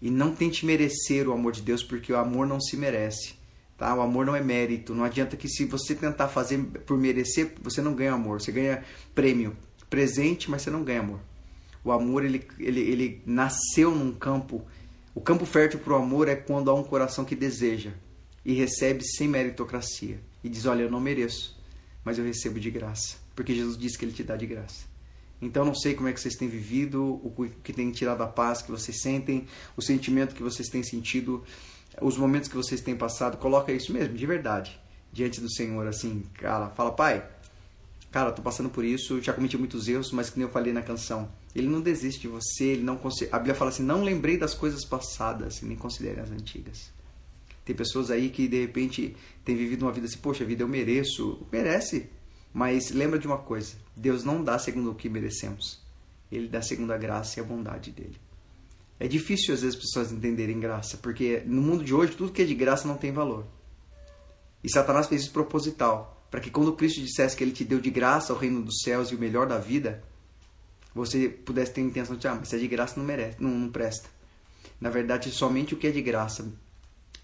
E 0.02 0.10
não 0.10 0.34
tente 0.34 0.66
merecer 0.66 1.28
o 1.28 1.32
amor 1.32 1.52
de 1.52 1.62
Deus, 1.62 1.84
porque 1.84 2.12
o 2.12 2.16
amor 2.16 2.48
não 2.48 2.60
se 2.60 2.76
merece. 2.76 3.36
Tá? 3.78 3.94
O 3.94 4.00
amor 4.00 4.26
não 4.26 4.34
é 4.34 4.42
mérito. 4.42 4.96
Não 4.96 5.04
adianta 5.04 5.36
que 5.36 5.46
se 5.46 5.64
você 5.66 5.94
tentar 5.94 6.26
fazer 6.26 6.58
por 6.58 6.98
merecer, 6.98 7.54
você 7.62 7.80
não 7.80 7.94
ganha 7.94 8.14
amor. 8.14 8.40
Você 8.40 8.50
ganha 8.50 8.82
prêmio, 9.14 9.56
presente, 9.88 10.50
mas 10.50 10.62
você 10.62 10.70
não 10.70 10.82
ganha 10.82 10.98
amor. 10.98 11.20
O 11.84 11.92
amor 11.92 12.24
ele, 12.24 12.44
ele, 12.58 12.80
ele 12.80 13.22
nasceu 13.26 13.94
num 13.94 14.12
campo. 14.12 14.64
O 15.14 15.20
campo 15.20 15.44
fértil 15.44 15.78
para 15.78 15.92
o 15.92 15.96
amor 15.96 16.28
é 16.28 16.34
quando 16.34 16.70
há 16.70 16.74
um 16.74 16.82
coração 16.82 17.24
que 17.24 17.36
deseja 17.36 17.90
e 18.44 18.54
recebe 18.54 19.04
sem 19.04 19.28
meritocracia 19.28 20.18
e 20.42 20.48
diz: 20.48 20.64
Olha, 20.64 20.82
eu 20.82 20.90
não 20.90 21.00
mereço, 21.00 21.60
mas 22.02 22.18
eu 22.18 22.24
recebo 22.24 22.58
de 22.58 22.70
graça, 22.70 23.16
porque 23.36 23.54
Jesus 23.54 23.76
disse 23.76 23.98
que 23.98 24.04
Ele 24.04 24.12
te 24.12 24.24
dá 24.24 24.36
de 24.36 24.46
graça. 24.46 24.86
Então, 25.40 25.64
não 25.64 25.74
sei 25.74 25.94
como 25.94 26.08
é 26.08 26.12
que 26.12 26.20
vocês 26.20 26.36
têm 26.36 26.48
vivido, 26.48 27.04
o 27.04 27.48
que 27.62 27.72
tem 27.72 27.90
tirado 27.90 28.22
a 28.22 28.26
paz 28.26 28.62
que 28.62 28.70
vocês 28.70 29.02
sentem, 29.02 29.46
o 29.76 29.82
sentimento 29.82 30.34
que 30.34 30.42
vocês 30.42 30.68
têm 30.68 30.82
sentido, 30.82 31.44
os 32.00 32.16
momentos 32.16 32.48
que 32.48 32.56
vocês 32.56 32.80
têm 32.80 32.96
passado. 32.96 33.36
Coloca 33.36 33.70
isso 33.70 33.92
mesmo, 33.92 34.14
de 34.14 34.26
verdade, 34.26 34.80
diante 35.12 35.42
do 35.42 35.52
Senhor, 35.52 35.86
assim, 35.86 36.22
cara, 36.34 36.70
fala, 36.70 36.92
Pai, 36.92 37.28
cara, 38.10 38.32
tô 38.32 38.40
passando 38.40 38.70
por 38.70 38.84
isso, 38.84 39.20
já 39.20 39.34
cometi 39.34 39.58
muitos 39.58 39.86
erros, 39.86 40.12
mas 40.12 40.30
que 40.30 40.38
nem 40.38 40.46
eu 40.46 40.52
falei 40.52 40.72
na 40.72 40.82
canção, 40.82 41.28
Ele 41.54 41.68
não 41.68 41.80
desiste 41.80 42.22
de 42.22 42.28
você, 42.28 42.64
Ele 42.64 42.82
não 42.82 43.00
a 43.30 43.38
Bíblia 43.38 43.54
fala 43.54 43.70
assim, 43.70 43.82
não 43.82 44.02
lembrei 44.02 44.36
das 44.36 44.54
coisas 44.54 44.84
passadas 44.84 45.62
e 45.62 45.66
nem 45.66 45.76
considere 45.76 46.20
as 46.20 46.30
antigas. 46.30 46.92
Tem 47.64 47.74
pessoas 47.74 48.10
aí 48.10 48.28
que 48.28 48.46
de 48.46 48.60
repente 48.60 49.16
têm 49.44 49.56
vivido 49.56 49.82
uma 49.82 49.92
vida 49.92 50.06
assim, 50.06 50.18
poxa 50.18 50.44
vida, 50.44 50.62
eu 50.62 50.68
mereço. 50.68 51.46
Merece. 51.50 52.10
Mas 52.52 52.90
lembra 52.90 53.18
de 53.18 53.26
uma 53.26 53.38
coisa: 53.38 53.76
Deus 53.96 54.22
não 54.24 54.42
dá 54.42 54.58
segundo 54.58 54.90
o 54.90 54.94
que 54.94 55.08
merecemos. 55.08 55.80
Ele 56.30 56.48
dá 56.48 56.60
segundo 56.60 56.92
a 56.92 56.98
graça 56.98 57.38
e 57.38 57.42
a 57.42 57.46
bondade 57.46 57.90
dele. 57.90 58.16
É 58.98 59.08
difícil 59.08 59.54
às 59.54 59.62
vezes 59.62 59.76
as 59.76 59.82
pessoas 59.82 60.12
entenderem 60.12 60.60
graça, 60.60 60.96
porque 60.98 61.42
no 61.46 61.60
mundo 61.60 61.84
de 61.84 61.94
hoje 61.94 62.12
tudo 62.12 62.32
que 62.32 62.42
é 62.42 62.44
de 62.44 62.54
graça 62.54 62.86
não 62.86 62.96
tem 62.96 63.12
valor. 63.12 63.44
E 64.62 64.70
Satanás 64.70 65.08
fez 65.08 65.22
isso 65.22 65.32
proposital, 65.32 66.26
para 66.30 66.40
que 66.40 66.50
quando 66.50 66.72
Cristo 66.72 67.00
dissesse 67.00 67.36
que 67.36 67.44
ele 67.44 67.52
te 67.52 67.64
deu 67.64 67.80
de 67.80 67.90
graça 67.90 68.32
o 68.32 68.36
reino 68.36 68.62
dos 68.62 68.80
céus 68.82 69.10
e 69.10 69.14
o 69.14 69.18
melhor 69.18 69.46
da 69.46 69.58
vida, 69.58 70.02
você 70.94 71.28
pudesse 71.28 71.72
ter 71.72 71.80
a 71.80 71.85
intenção 71.85 72.16
de, 72.16 72.28
ah, 72.28 72.35
mas 72.35 72.48
se 72.48 72.57
é 72.57 72.59
de 72.59 72.68
graça 72.68 72.94
não 72.96 73.04
merece, 73.04 73.37
não, 73.40 73.50
não 73.50 73.70
presta. 73.70 74.09
Na 74.80 74.90
verdade, 74.90 75.30
somente 75.30 75.74
o 75.74 75.76
que 75.76 75.87
é 75.87 75.90
de 75.90 76.02
graça 76.02 76.46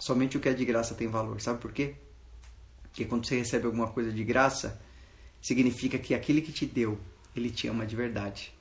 Somente 0.01 0.39
o 0.39 0.41
que 0.41 0.49
é 0.49 0.55
de 0.55 0.65
graça 0.65 0.95
tem 0.95 1.07
valor. 1.07 1.43
Sabe 1.43 1.61
por 1.61 1.73
quê? 1.73 1.95
Porque 2.85 3.05
quando 3.05 3.27
você 3.27 3.37
recebe 3.37 3.67
alguma 3.67 3.87
coisa 3.87 4.11
de 4.11 4.25
graça, 4.25 4.81
significa 5.43 5.99
que 5.99 6.15
aquele 6.15 6.41
que 6.41 6.51
te 6.51 6.65
deu, 6.65 6.99
ele 7.37 7.51
te 7.51 7.69
ama 7.69 7.85
de 7.85 7.95
verdade. 7.95 8.53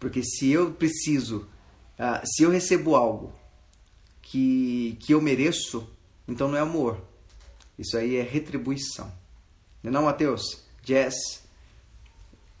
Porque 0.00 0.20
se 0.24 0.50
eu 0.50 0.72
preciso, 0.72 1.48
uh, 1.96 2.20
se 2.24 2.42
eu 2.42 2.50
recebo 2.50 2.96
algo 2.96 3.32
que, 4.20 4.98
que 4.98 5.14
eu 5.14 5.20
mereço, 5.20 5.88
então 6.26 6.48
não 6.48 6.58
é 6.58 6.60
amor. 6.60 7.00
Isso 7.78 7.96
aí 7.96 8.16
é 8.16 8.22
retribuição. 8.22 9.06
Não 9.80 9.90
é 9.90 9.92
não, 9.92 10.02
Mateus? 10.02 10.64
Jazz 10.82 11.14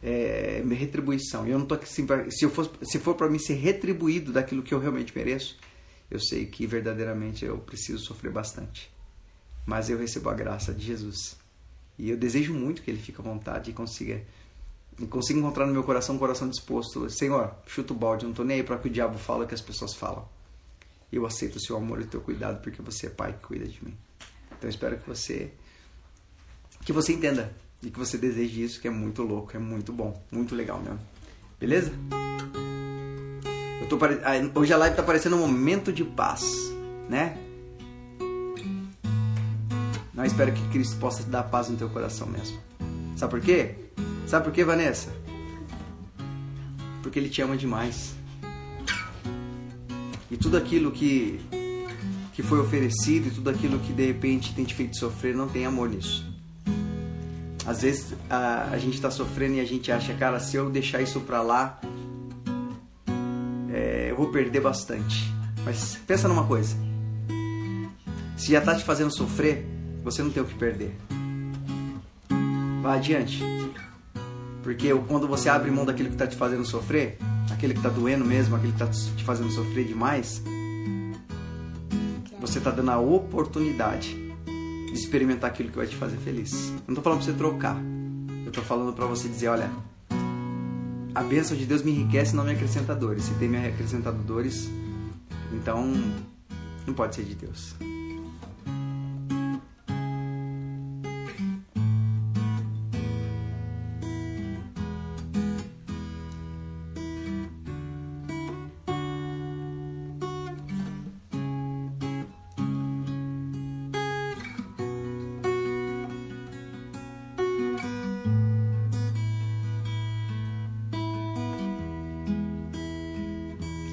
é 0.02 0.62
retribuição. 0.70 1.46
E 1.46 1.50
eu 1.50 1.58
não 1.58 1.66
tô 1.66 1.74
aqui 1.74 1.88
se 1.88 2.04
eu 2.44 2.50
for 2.50 2.70
se 2.82 2.98
for 2.98 3.14
para 3.14 3.28
mim 3.28 3.38
ser 3.38 3.54
retribuído 3.54 4.32
daquilo 4.32 4.62
que 4.62 4.72
eu 4.72 4.78
realmente 4.78 5.16
mereço, 5.16 5.58
eu 6.10 6.20
sei 6.20 6.46
que 6.46 6.66
verdadeiramente 6.66 7.44
eu 7.44 7.58
preciso 7.58 7.98
sofrer 7.98 8.32
bastante. 8.32 8.90
Mas 9.66 9.90
eu 9.90 9.98
recebo 9.98 10.30
a 10.30 10.34
graça 10.34 10.72
de 10.72 10.84
Jesus. 10.84 11.36
E 11.98 12.10
eu 12.10 12.16
desejo 12.16 12.54
muito 12.54 12.82
que 12.82 12.90
ele 12.90 13.00
fique 13.00 13.20
à 13.20 13.24
vontade 13.24 13.70
e 13.70 13.74
consiga 13.74 14.22
e 15.00 15.06
consiga 15.06 15.38
encontrar 15.38 15.66
no 15.66 15.72
meu 15.72 15.84
coração 15.84 16.16
um 16.16 16.18
coração 16.18 16.48
disposto. 16.48 17.08
Senhor, 17.10 17.54
chuta 17.66 17.92
o 17.92 17.96
balde, 17.96 18.24
não 18.24 18.32
estou 18.32 18.44
nem 18.44 18.56
aí 18.56 18.62
para 18.62 18.78
que 18.78 18.88
o 18.88 18.90
diabo 18.90 19.16
fale 19.18 19.44
o 19.44 19.46
que 19.46 19.54
as 19.54 19.60
pessoas 19.60 19.94
falam. 19.94 20.28
Eu 21.12 21.24
aceito 21.24 21.56
o 21.56 21.60
seu 21.60 21.76
amor 21.76 22.00
e 22.00 22.04
o 22.04 22.06
teu 22.06 22.20
cuidado 22.20 22.60
porque 22.62 22.82
você 22.82 23.06
é 23.06 23.10
pai 23.10 23.32
que 23.32 23.46
cuida 23.46 23.66
de 23.66 23.84
mim. 23.84 23.96
Então 24.56 24.68
espero 24.68 24.98
que 24.98 25.08
você 25.08 25.52
que 26.84 26.92
você 26.92 27.12
entenda 27.12 27.54
e 27.82 27.90
que 27.90 27.98
você 27.98 28.18
deseje 28.18 28.62
isso, 28.62 28.80
que 28.80 28.88
é 28.88 28.90
muito 28.90 29.22
louco, 29.22 29.56
é 29.56 29.58
muito 29.58 29.92
bom, 29.92 30.20
muito 30.30 30.54
legal 30.54 30.80
mesmo. 30.80 31.00
Beleza? 31.58 31.92
Tô 33.88 33.96
pare... 33.96 34.18
Hoje 34.54 34.70
a 34.70 34.76
live 34.76 34.94
tá 34.94 35.02
parecendo 35.02 35.36
um 35.36 35.40
momento 35.40 35.90
de 35.90 36.04
paz, 36.04 36.44
né? 37.08 37.38
Não 40.12 40.24
espero 40.26 40.52
que 40.52 40.60
Cristo 40.68 40.96
possa 40.98 41.22
te 41.22 41.30
dar 41.30 41.44
paz 41.44 41.70
no 41.70 41.76
teu 41.76 41.88
coração 41.88 42.26
mesmo. 42.26 42.58
Sabe 43.16 43.30
por 43.30 43.40
quê? 43.40 43.76
Sabe 44.26 44.44
por 44.44 44.52
quê, 44.52 44.62
Vanessa? 44.62 45.10
Porque 47.02 47.18
Ele 47.18 47.30
te 47.30 47.40
ama 47.40 47.56
demais. 47.56 48.14
E 50.30 50.36
tudo 50.36 50.58
aquilo 50.58 50.92
que, 50.92 51.40
que 52.34 52.42
foi 52.42 52.60
oferecido 52.60 53.28
e 53.28 53.30
tudo 53.30 53.48
aquilo 53.48 53.78
que 53.78 53.94
de 53.94 54.06
repente 54.06 54.54
tem 54.54 54.66
te 54.66 54.74
feito 54.74 54.98
sofrer, 54.98 55.34
não 55.34 55.48
tem 55.48 55.64
amor 55.64 55.88
nisso. 55.88 56.27
Às 57.68 57.82
vezes 57.82 58.14
a, 58.30 58.70
a 58.72 58.78
gente 58.78 58.94
está 58.94 59.10
sofrendo 59.10 59.56
e 59.56 59.60
a 59.60 59.64
gente 59.64 59.92
acha, 59.92 60.14
cara, 60.14 60.40
se 60.40 60.56
eu 60.56 60.70
deixar 60.70 61.02
isso 61.02 61.20
pra 61.20 61.42
lá, 61.42 61.78
vou 64.18 64.32
perder 64.32 64.60
bastante. 64.60 65.32
Mas 65.64 65.96
pensa 66.04 66.26
numa 66.26 66.44
coisa: 66.44 66.76
se 68.36 68.50
já 68.50 68.58
está 68.58 68.74
te 68.74 68.84
fazendo 68.84 69.12
sofrer, 69.12 69.64
você 70.02 70.22
não 70.24 70.30
tem 70.30 70.42
o 70.42 70.46
que 70.46 70.54
perder. 70.54 70.92
Vá 72.82 72.94
adiante. 72.94 73.40
Porque 74.62 74.92
quando 75.06 75.28
você 75.28 75.48
abre 75.48 75.70
mão 75.70 75.86
daquilo 75.86 76.08
que 76.08 76.16
está 76.16 76.26
te 76.26 76.36
fazendo 76.36 76.66
sofrer, 76.66 77.16
aquele 77.50 77.72
que 77.72 77.78
está 77.78 77.88
doendo 77.88 78.24
mesmo, 78.24 78.56
aquele 78.56 78.72
que 78.72 78.82
está 78.82 78.92
te 79.16 79.24
fazendo 79.24 79.50
sofrer 79.50 79.86
demais, 79.86 80.42
você 82.40 82.58
está 82.58 82.72
dando 82.72 82.90
a 82.90 82.98
oportunidade 82.98 84.14
de 84.14 84.27
experimentar 84.98 85.50
aquilo 85.50 85.70
que 85.70 85.76
vai 85.76 85.86
te 85.86 85.96
fazer 85.96 86.16
feliz. 86.18 86.68
Eu 86.68 86.82
não 86.88 86.94
estou 86.94 87.02
falando 87.02 87.18
para 87.18 87.32
você 87.32 87.38
trocar. 87.38 87.76
Eu 88.44 88.48
estou 88.48 88.64
falando 88.64 88.92
para 88.92 89.06
você 89.06 89.28
dizer, 89.28 89.48
olha, 89.48 89.70
a 91.14 91.22
bênção 91.22 91.56
de 91.56 91.66
Deus 91.66 91.82
me 91.82 91.90
enriquece 91.90 92.34
não 92.34 92.44
me 92.44 92.52
acrescenta 92.52 92.94
dores. 92.94 93.24
Se 93.24 93.34
tem 93.34 93.48
me 93.48 93.66
acrescentado 93.66 94.18
dores, 94.18 94.70
então 95.52 95.92
não 96.86 96.94
pode 96.94 97.14
ser 97.14 97.24
de 97.24 97.34
Deus. 97.34 97.74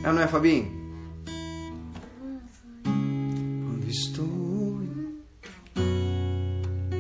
É 0.06 0.12
não 0.12 0.22
é, 0.22 0.28
Fabinho? 0.28 0.72
Quando 2.84 3.88
estou. 3.89 4.80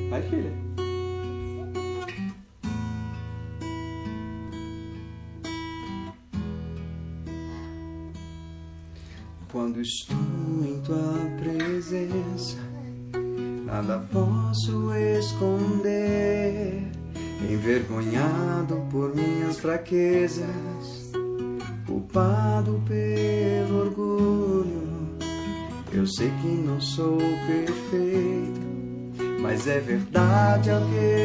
Vai, 0.09 0.23
filha. 0.23 0.51
Quando 9.51 9.79
estou 9.81 10.17
em 10.63 10.81
tua 10.81 11.29
presença, 11.37 12.57
nada 13.65 13.99
posso 14.11 14.91
esconder. 14.95 16.81
Envergonhado 17.47 18.83
por 18.89 19.15
minhas 19.15 19.59
fraquezas 19.59 20.74
é 29.67 29.79
verdade 29.79 30.69
é 30.69 31.24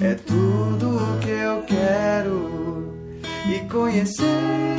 é 0.00 0.14
tudo 0.14 0.96
o 0.96 1.18
que 1.20 1.30
eu 1.30 1.62
quero. 1.62 2.92
E 3.48 3.60
conhecer-te 3.68 4.75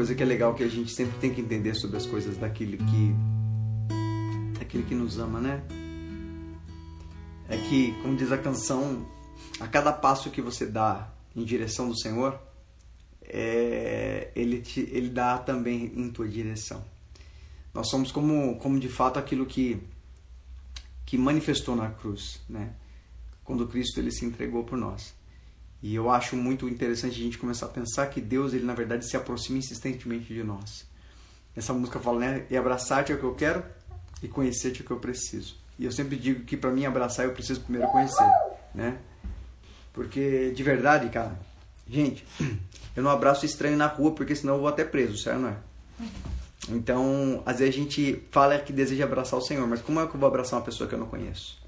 coisa 0.00 0.14
que 0.14 0.22
é 0.22 0.26
legal 0.26 0.54
que 0.54 0.64
a 0.64 0.68
gente 0.68 0.90
sempre 0.94 1.18
tem 1.18 1.34
que 1.34 1.42
entender 1.42 1.74
sobre 1.74 1.98
as 1.98 2.06
coisas 2.06 2.38
daquele 2.38 2.78
que 2.78 3.14
daquele 4.58 4.82
que 4.82 4.94
nos 4.94 5.18
ama, 5.18 5.38
né? 5.38 5.62
É 7.46 7.58
que, 7.58 7.92
como 8.00 8.16
diz 8.16 8.32
a 8.32 8.38
canção, 8.38 9.06
a 9.60 9.68
cada 9.68 9.92
passo 9.92 10.30
que 10.30 10.40
você 10.40 10.64
dá 10.64 11.12
em 11.36 11.44
direção 11.44 11.86
do 11.86 12.00
Senhor, 12.00 12.40
é, 13.22 14.30
ele, 14.34 14.62
te, 14.62 14.88
ele 14.90 15.10
dá 15.10 15.36
também 15.36 15.92
em 15.94 16.08
tua 16.08 16.26
direção. 16.26 16.82
Nós 17.74 17.90
somos 17.90 18.10
como, 18.10 18.56
como 18.56 18.80
de 18.80 18.88
fato 18.88 19.18
aquilo 19.18 19.44
que, 19.44 19.82
que 21.04 21.18
manifestou 21.18 21.76
na 21.76 21.90
cruz, 21.90 22.40
né? 22.48 22.72
Quando 23.44 23.68
Cristo 23.68 24.00
ele 24.00 24.10
se 24.10 24.24
entregou 24.24 24.64
por 24.64 24.78
nós. 24.78 25.12
E 25.82 25.94
eu 25.94 26.10
acho 26.10 26.36
muito 26.36 26.68
interessante 26.68 27.20
a 27.20 27.24
gente 27.24 27.38
começar 27.38 27.66
a 27.66 27.70
pensar 27.70 28.06
que 28.08 28.20
Deus, 28.20 28.52
ele 28.52 28.64
na 28.64 28.74
verdade 28.74 29.06
se 29.06 29.16
aproxima 29.16 29.58
insistentemente 29.58 30.32
de 30.32 30.44
nós. 30.44 30.86
Essa 31.56 31.72
música 31.72 31.98
fala, 31.98 32.20
né? 32.20 32.46
E 32.50 32.56
abraçar-te 32.56 33.12
é 33.12 33.14
o 33.14 33.18
que 33.18 33.24
eu 33.24 33.34
quero 33.34 33.64
e 34.22 34.28
conhecer-te 34.28 34.80
é 34.80 34.84
o 34.84 34.86
que 34.86 34.92
eu 34.92 34.98
preciso. 34.98 35.56
E 35.78 35.84
eu 35.84 35.92
sempre 35.92 36.16
digo 36.16 36.44
que 36.44 36.56
para 36.56 36.70
mim 36.70 36.84
abraçar 36.84 37.24
eu 37.24 37.32
preciso 37.32 37.60
primeiro 37.62 37.88
conhecer, 37.88 38.30
né? 38.74 38.98
Porque 39.92 40.52
de 40.54 40.62
verdade, 40.62 41.08
cara, 41.08 41.38
gente, 41.88 42.26
eu 42.94 43.02
não 43.02 43.10
abraço 43.10 43.46
estranho 43.46 43.76
na 43.76 43.86
rua 43.86 44.14
porque 44.14 44.36
senão 44.36 44.54
eu 44.54 44.60
vou 44.60 44.68
até 44.68 44.84
preso, 44.84 45.16
certo? 45.16 45.40
Não 45.40 45.48
é? 45.48 45.56
Então, 46.68 47.42
às 47.46 47.58
vezes 47.58 47.74
a 47.74 47.78
gente 47.78 48.22
fala 48.30 48.58
que 48.58 48.72
deseja 48.72 49.04
abraçar 49.04 49.38
o 49.38 49.42
Senhor, 49.42 49.66
mas 49.66 49.80
como 49.80 50.00
é 50.00 50.06
que 50.06 50.14
eu 50.14 50.20
vou 50.20 50.28
abraçar 50.28 50.58
uma 50.58 50.64
pessoa 50.64 50.88
que 50.88 50.94
eu 50.94 50.98
não 50.98 51.06
conheço? 51.06 51.59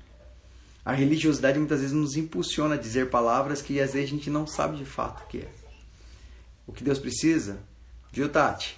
A 0.84 0.92
religiosidade 0.92 1.58
muitas 1.58 1.80
vezes 1.80 1.94
nos 1.94 2.16
impulsiona 2.16 2.74
a 2.74 2.78
dizer 2.78 3.08
palavras 3.08 3.62
que 3.62 3.80
às 3.80 3.92
vezes 3.92 4.08
a 4.08 4.10
gente 4.10 4.30
não 4.30 4.46
sabe 4.46 4.76
de 4.76 4.84
fato 4.84 5.22
o 5.22 5.26
que 5.26 5.38
é. 5.38 5.48
O 6.66 6.72
que 6.72 6.82
Deus 6.82 6.98
precisa, 6.98 7.60
viu, 8.10 8.28
Tati? 8.28 8.76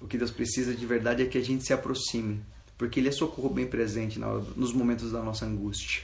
O 0.00 0.06
que 0.06 0.16
Deus 0.16 0.30
precisa 0.30 0.74
de 0.74 0.86
verdade 0.86 1.22
é 1.22 1.26
que 1.26 1.36
a 1.36 1.42
gente 1.42 1.64
se 1.64 1.72
aproxime, 1.72 2.40
porque 2.78 3.00
Ele 3.00 3.08
é 3.08 3.12
socorro 3.12 3.50
bem 3.50 3.66
presente 3.66 4.18
nos 4.18 4.72
momentos 4.72 5.12
da 5.12 5.22
nossa 5.22 5.44
angústia. 5.44 6.02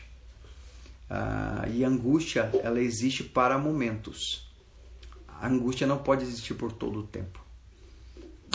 Ah, 1.08 1.66
e 1.72 1.84
a 1.84 1.88
angústia, 1.88 2.50
ela 2.62 2.80
existe 2.80 3.22
para 3.22 3.56
momentos. 3.58 4.46
A 5.28 5.46
angústia 5.46 5.86
não 5.86 5.98
pode 5.98 6.24
existir 6.24 6.54
por 6.54 6.72
todo 6.72 7.00
o 7.00 7.06
tempo. 7.06 7.44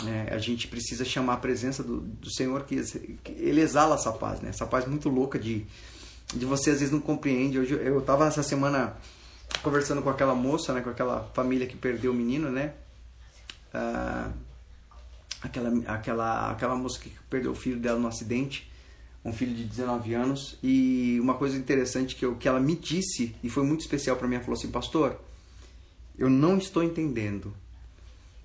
É, 0.06 0.34
a 0.34 0.38
gente 0.38 0.68
precisa 0.68 1.04
chamar 1.04 1.34
a 1.34 1.36
presença 1.38 1.82
do, 1.82 2.00
do 2.00 2.32
Senhor, 2.32 2.64
que, 2.64 2.82
que, 3.22 3.32
Ele 3.32 3.60
exala 3.60 3.94
essa 3.94 4.12
paz, 4.12 4.40
né? 4.40 4.50
Essa 4.50 4.66
paz 4.66 4.86
muito 4.86 5.08
louca 5.08 5.38
de, 5.38 5.66
de 6.32 6.46
você 6.46 6.70
às 6.70 6.78
vezes 6.78 6.92
não 6.92 7.00
compreende. 7.00 7.58
Hoje, 7.58 7.74
eu 7.74 7.98
estava 7.98 8.26
essa 8.26 8.42
semana 8.42 8.96
conversando 9.62 10.02
com 10.02 10.10
aquela 10.10 10.34
moça, 10.34 10.72
né, 10.72 10.80
com 10.80 10.90
aquela 10.90 11.30
família 11.34 11.66
que 11.66 11.76
perdeu 11.76 12.12
o 12.12 12.14
menino, 12.14 12.50
né? 12.50 12.72
Ah, 13.72 14.30
aquela, 15.42 15.70
aquela, 15.86 16.50
aquela 16.50 16.76
moça 16.76 16.98
que 17.00 17.10
perdeu 17.28 17.52
o 17.52 17.54
filho 17.54 17.78
dela 17.78 17.98
no 17.98 18.08
acidente, 18.08 18.70
um 19.24 19.32
filho 19.32 19.54
de 19.54 19.64
19 19.64 20.14
anos, 20.14 20.58
e 20.62 21.18
uma 21.20 21.34
coisa 21.34 21.56
interessante 21.56 22.16
que, 22.16 22.24
eu, 22.24 22.36
que 22.36 22.48
ela 22.48 22.60
me 22.60 22.74
disse, 22.74 23.34
e 23.42 23.48
foi 23.48 23.64
muito 23.64 23.80
especial 23.80 24.16
para 24.16 24.26
mim, 24.26 24.36
ela 24.36 24.44
falou 24.44 24.58
assim, 24.58 24.70
pastor, 24.70 25.20
eu 26.18 26.28
não 26.28 26.58
estou 26.58 26.82
entendendo. 26.82 27.52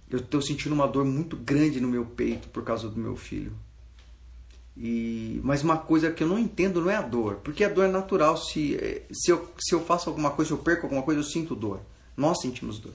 Eu 0.10 0.20
estou 0.20 0.42
sentindo 0.42 0.74
uma 0.74 0.88
dor 0.88 1.04
muito 1.04 1.36
grande 1.36 1.82
no 1.82 1.88
meu 1.88 2.06
peito 2.06 2.48
por 2.50 2.64
causa 2.64 2.88
do 2.90 2.98
meu 2.98 3.16
filho. 3.16 3.52
E, 4.80 5.42
mas 5.44 5.64
uma 5.64 5.78
coisa 5.78 6.12
que 6.12 6.24
eu 6.24 6.28
não 6.28 6.38
entendo 6.38 6.82
não 6.82 6.92
é 6.92 6.96
a 6.96 7.02
dor, 7.02 7.38
porque 7.44 7.64
a 7.64 7.70
dor 7.70 7.86
é 7.86 7.88
natural. 7.88 8.38
Se, 8.38 9.04
se, 9.12 9.32
eu, 9.32 9.52
se 9.60 9.74
eu 9.74 9.84
faço 9.84 10.08
alguma 10.08 10.30
coisa, 10.30 10.50
se 10.50 10.54
eu 10.54 10.60
perco 10.60 10.86
alguma 10.86 11.02
coisa, 11.02 11.20
eu 11.20 11.24
sinto 11.24 11.56
dor. 11.56 11.80
Nós 12.16 12.40
sentimos 12.42 12.78
dor. 12.78 12.94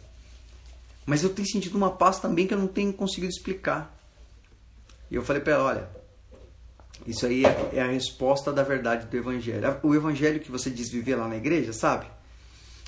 Mas 1.04 1.24
eu 1.24 1.30
tenho 1.30 1.48
sentido 1.48 1.74
uma 1.76 1.90
paz 1.90 2.20
também 2.20 2.46
que 2.46 2.54
eu 2.54 2.58
não 2.58 2.68
tenho 2.68 2.92
conseguido 2.92 3.32
explicar. 3.32 3.98
E 5.10 5.16
eu 5.16 5.24
falei 5.24 5.42
para 5.42 5.54
ela: 5.54 5.64
olha, 5.64 5.90
isso 7.04 7.26
aí 7.26 7.44
é, 7.44 7.70
é 7.74 7.82
a 7.82 7.88
resposta 7.88 8.52
da 8.52 8.62
verdade 8.62 9.06
do 9.06 9.16
Evangelho. 9.16 9.62
O 9.82 9.94
Evangelho 9.94 10.38
que 10.38 10.52
você 10.52 10.70
diz 10.70 10.88
viver 10.88 11.16
lá 11.16 11.26
na 11.26 11.36
igreja, 11.36 11.72
sabe? 11.72 12.06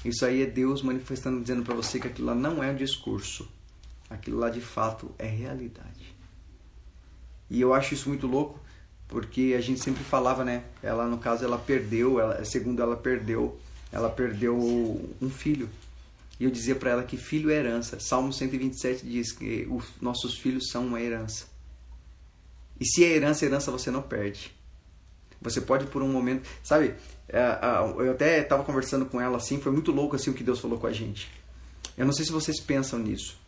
Isso 0.05 0.25
aí 0.25 0.43
é 0.43 0.47
Deus 0.47 0.83
manifestando, 0.83 1.41
dizendo 1.41 1.65
para 1.65 1.75
você 1.75 1.99
que 1.99 2.07
aquilo 2.07 2.29
lá 2.29 2.35
não 2.35 2.63
é 2.63 2.71
um 2.71 2.77
discurso. 2.77 3.49
Aquilo 4.09 4.39
lá 4.39 4.51
de 4.51 4.61
fato 4.61 5.11
é 5.19 5.27
realidade. 5.27 6.15
E 7.51 7.61
eu 7.61 7.75
acho 7.75 7.95
isso 7.95 8.09
muito 8.09 8.27
louco, 8.27 8.61
porque 9.15 9.55
a 9.57 9.61
gente 9.61 9.81
sempre 9.81 10.03
falava, 10.03 10.45
né? 10.45 10.65
Ela, 10.83 11.07
no 11.07 11.19
caso, 11.19 11.45
ela 11.45 11.57
perdeu, 11.57 12.19
ela, 12.19 12.45
segundo 12.45 12.83
ela 12.83 12.97
perdeu, 12.97 13.57
ela 13.93 14.11
perdeu 14.11 14.57
um 15.23 15.31
filho. 15.31 15.71
E 16.41 16.43
eu 16.43 16.51
dizia 16.51 16.75
para 16.75 16.91
ela 16.91 17.05
que 17.05 17.17
filho 17.17 17.49
é 17.49 17.55
herança. 17.55 18.01
Salmo 18.01 18.33
127 18.33 19.07
diz 19.07 19.31
que 19.31 19.69
os 19.71 19.85
nossos 20.03 20.37
filhos 20.37 20.69
são 20.69 20.85
uma 20.85 21.01
herança. 21.01 21.47
E 22.81 22.85
se 22.85 23.05
é 23.05 23.11
herança, 23.15 23.45
herança 23.45 23.71
você 23.71 23.89
não 23.89 24.03
perde. 24.03 24.53
Você 25.41 25.61
pode 25.61 25.87
por 25.87 26.03
um 26.03 26.09
momento, 26.09 26.49
sabe? 26.61 26.95
É, 27.29 27.39
eu 27.99 28.11
até 28.11 28.41
estava 28.41 28.65
conversando 28.65 29.07
com 29.07 29.21
ela 29.21 29.37
assim, 29.37 29.61
foi 29.61 29.71
muito 29.71 29.93
louco 29.93 30.17
assim 30.17 30.31
o 30.31 30.35
que 30.35 30.43
Deus 30.43 30.59
falou 30.59 30.77
com 30.77 30.89
a 30.89 30.93
gente. 30.93 31.31
Eu 31.97 32.05
não 32.05 32.13
sei 32.13 32.25
se 32.25 32.33
vocês 32.33 32.59
pensam 32.59 32.99
nisso, 32.99 33.39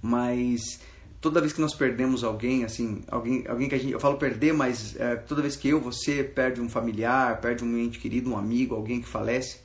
mas 0.00 0.80
toda 1.20 1.40
vez 1.40 1.52
que 1.52 1.60
nós 1.60 1.74
perdemos 1.74 2.22
alguém, 2.22 2.64
assim, 2.64 3.02
alguém, 3.08 3.44
alguém 3.48 3.68
que 3.68 3.74
a 3.74 3.78
gente, 3.78 3.92
eu 3.92 4.00
falo 4.00 4.16
perder, 4.16 4.52
mas 4.52 4.96
é, 4.96 5.16
toda 5.16 5.42
vez 5.42 5.56
que 5.56 5.68
eu, 5.68 5.80
você 5.80 6.22
perde 6.22 6.60
um 6.60 6.68
familiar, 6.68 7.40
perde 7.40 7.64
um 7.64 7.76
ente 7.76 7.98
querido, 7.98 8.30
um 8.30 8.38
amigo, 8.38 8.74
alguém 8.74 9.00
que 9.00 9.08
falece, 9.08 9.60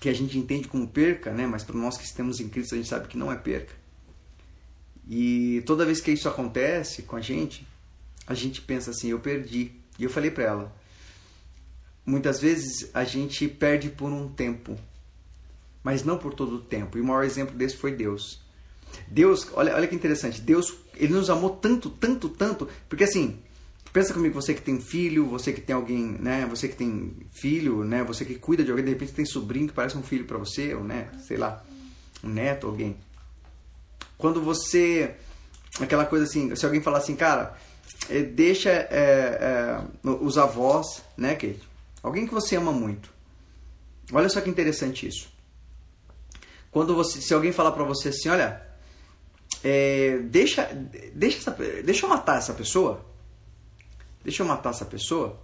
que 0.00 0.08
a 0.08 0.12
gente 0.12 0.38
entende 0.38 0.68
como 0.68 0.88
perca, 0.88 1.30
né? 1.32 1.46
Mas 1.46 1.62
para 1.62 1.76
nós 1.76 1.96
que 1.96 2.04
estamos 2.04 2.40
em 2.40 2.48
Cristo 2.48 2.74
a 2.74 2.78
gente 2.78 2.88
sabe 2.88 3.06
que 3.06 3.18
não 3.18 3.30
é 3.30 3.36
perca. 3.36 3.74
E 5.08 5.62
toda 5.66 5.84
vez 5.84 6.00
que 6.00 6.10
isso 6.10 6.28
acontece 6.28 7.02
com 7.02 7.16
a 7.16 7.20
gente, 7.20 7.66
a 8.26 8.34
gente 8.34 8.60
pensa 8.60 8.90
assim, 8.90 9.08
eu 9.08 9.20
perdi. 9.20 9.72
E 9.98 10.04
eu 10.04 10.10
falei 10.10 10.30
para 10.30 10.44
ela, 10.44 10.76
muitas 12.04 12.40
vezes 12.40 12.90
a 12.94 13.04
gente 13.04 13.46
perde 13.46 13.90
por 13.90 14.10
um 14.10 14.28
tempo, 14.28 14.76
mas 15.82 16.02
não 16.02 16.18
por 16.18 16.34
todo 16.34 16.56
o 16.56 16.60
tempo. 16.60 16.96
E 16.96 17.00
o 17.00 17.04
maior 17.04 17.24
exemplo 17.24 17.54
desse 17.54 17.76
foi 17.76 17.92
Deus. 17.92 18.41
Deus, 19.08 19.48
olha, 19.54 19.74
olha 19.74 19.86
que 19.86 19.94
interessante, 19.94 20.40
Deus, 20.40 20.74
ele 20.96 21.12
nos 21.12 21.30
amou 21.30 21.50
tanto, 21.50 21.90
tanto, 21.90 22.28
tanto, 22.28 22.68
porque 22.88 23.04
assim, 23.04 23.38
pensa 23.92 24.14
comigo, 24.14 24.34
você 24.34 24.54
que 24.54 24.62
tem 24.62 24.80
filho, 24.80 25.26
você 25.26 25.52
que 25.52 25.60
tem 25.60 25.74
alguém, 25.74 26.16
né, 26.18 26.46
você 26.48 26.68
que 26.68 26.76
tem 26.76 27.16
filho, 27.30 27.84
né, 27.84 28.02
você 28.02 28.24
que 28.24 28.36
cuida 28.36 28.64
de 28.64 28.70
alguém, 28.70 28.84
de 28.84 28.92
repente 28.92 29.12
tem 29.12 29.24
sobrinho 29.24 29.68
que 29.68 29.74
parece 29.74 29.96
um 29.96 30.02
filho 30.02 30.24
para 30.24 30.38
você, 30.38 30.74
ou 30.74 30.82
né, 30.82 31.08
sei 31.26 31.36
lá, 31.36 31.62
um 32.22 32.28
neto, 32.28 32.66
alguém. 32.66 32.96
Quando 34.16 34.40
você. 34.40 35.16
Aquela 35.80 36.04
coisa 36.04 36.24
assim, 36.24 36.54
se 36.54 36.64
alguém 36.64 36.80
falar 36.80 36.98
assim, 36.98 37.16
cara, 37.16 37.58
é, 38.08 38.22
deixa 38.22 38.70
é, 38.70 38.86
é, 38.90 39.80
os 40.04 40.38
avós, 40.38 41.02
né, 41.16 41.34
Kate? 41.34 41.68
Alguém 42.02 42.26
que 42.26 42.34
você 42.34 42.56
ama 42.56 42.70
muito. 42.72 43.12
Olha 44.12 44.28
só 44.28 44.40
que 44.40 44.50
interessante 44.50 45.08
isso. 45.08 45.28
Quando 46.70 46.94
você, 46.94 47.20
se 47.20 47.34
alguém 47.34 47.52
falar 47.52 47.72
para 47.72 47.84
você 47.84 48.10
assim, 48.10 48.28
olha, 48.28 48.62
é, 49.62 50.18
deixa, 50.18 50.64
deixa, 51.14 51.38
essa, 51.38 51.50
deixa 51.82 52.06
eu 52.06 52.10
matar 52.10 52.38
essa 52.38 52.52
pessoa, 52.52 53.04
deixa 54.22 54.42
eu 54.42 54.46
matar 54.46 54.70
essa 54.70 54.84
pessoa, 54.84 55.40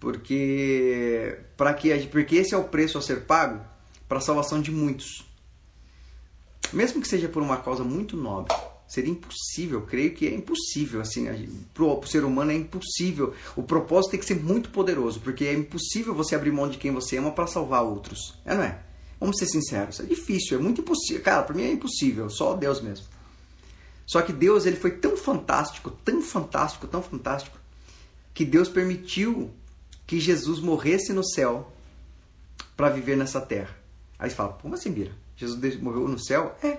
porque 0.00 1.38
para 1.56 1.74
que 1.74 2.06
porque 2.08 2.36
esse 2.36 2.54
é 2.54 2.58
o 2.58 2.64
preço 2.64 2.98
a 2.98 3.02
ser 3.02 3.22
pago 3.22 3.64
para 4.08 4.18
a 4.18 4.20
salvação 4.20 4.60
de 4.60 4.70
muitos 4.70 5.32
mesmo 6.72 7.00
que 7.00 7.08
seja 7.08 7.28
por 7.28 7.42
uma 7.42 7.58
causa 7.58 7.84
muito 7.84 8.16
nobre, 8.16 8.54
seria 8.88 9.10
impossível, 9.10 9.82
creio 9.82 10.14
que 10.14 10.26
é 10.26 10.34
impossível, 10.34 11.00
assim, 11.00 11.26
para 11.72 11.84
o 11.84 12.06
ser 12.06 12.24
humano 12.24 12.50
é 12.50 12.54
impossível. 12.54 13.34
O 13.54 13.62
propósito 13.62 14.12
tem 14.12 14.20
que 14.20 14.26
ser 14.26 14.42
muito 14.42 14.70
poderoso, 14.70 15.20
porque 15.20 15.44
é 15.44 15.52
impossível 15.52 16.14
você 16.14 16.34
abrir 16.34 16.50
mão 16.50 16.68
de 16.68 16.78
quem 16.78 16.90
você 16.90 17.16
ama 17.18 17.30
para 17.30 17.46
salvar 17.46 17.82
outros. 17.82 18.38
É, 18.44 18.54
não 18.54 18.62
é? 18.62 18.78
Vamos 19.20 19.38
ser 19.38 19.46
sinceros, 19.46 20.00
é 20.00 20.04
difícil, 20.04 20.58
é 20.58 20.60
muito 20.60 20.80
impossível. 20.80 21.22
Cara, 21.22 21.42
para 21.42 21.54
mim 21.54 21.62
é 21.62 21.70
impossível, 21.70 22.28
só 22.28 22.54
Deus 22.54 22.80
mesmo. 22.80 23.06
Só 24.06 24.22
que 24.22 24.32
Deus, 24.32 24.66
ele 24.66 24.76
foi 24.76 24.92
tão 24.92 25.16
fantástico, 25.16 25.90
tão 25.90 26.22
fantástico, 26.22 26.86
tão 26.86 27.02
fantástico, 27.02 27.58
que 28.34 28.44
Deus 28.44 28.68
permitiu 28.68 29.50
que 30.06 30.18
Jesus 30.18 30.60
morresse 30.60 31.12
no 31.12 31.24
céu 31.24 31.72
para 32.76 32.90
viver 32.90 33.16
nessa 33.16 33.40
terra. 33.40 33.76
Aí 34.18 34.28
você 34.28 34.36
fala, 34.36 34.52
como 34.54 34.74
assim, 34.74 34.90
Bira? 34.90 35.12
Jesus 35.36 35.80
morreu 35.80 36.06
no 36.08 36.18
céu? 36.18 36.56
É. 36.62 36.78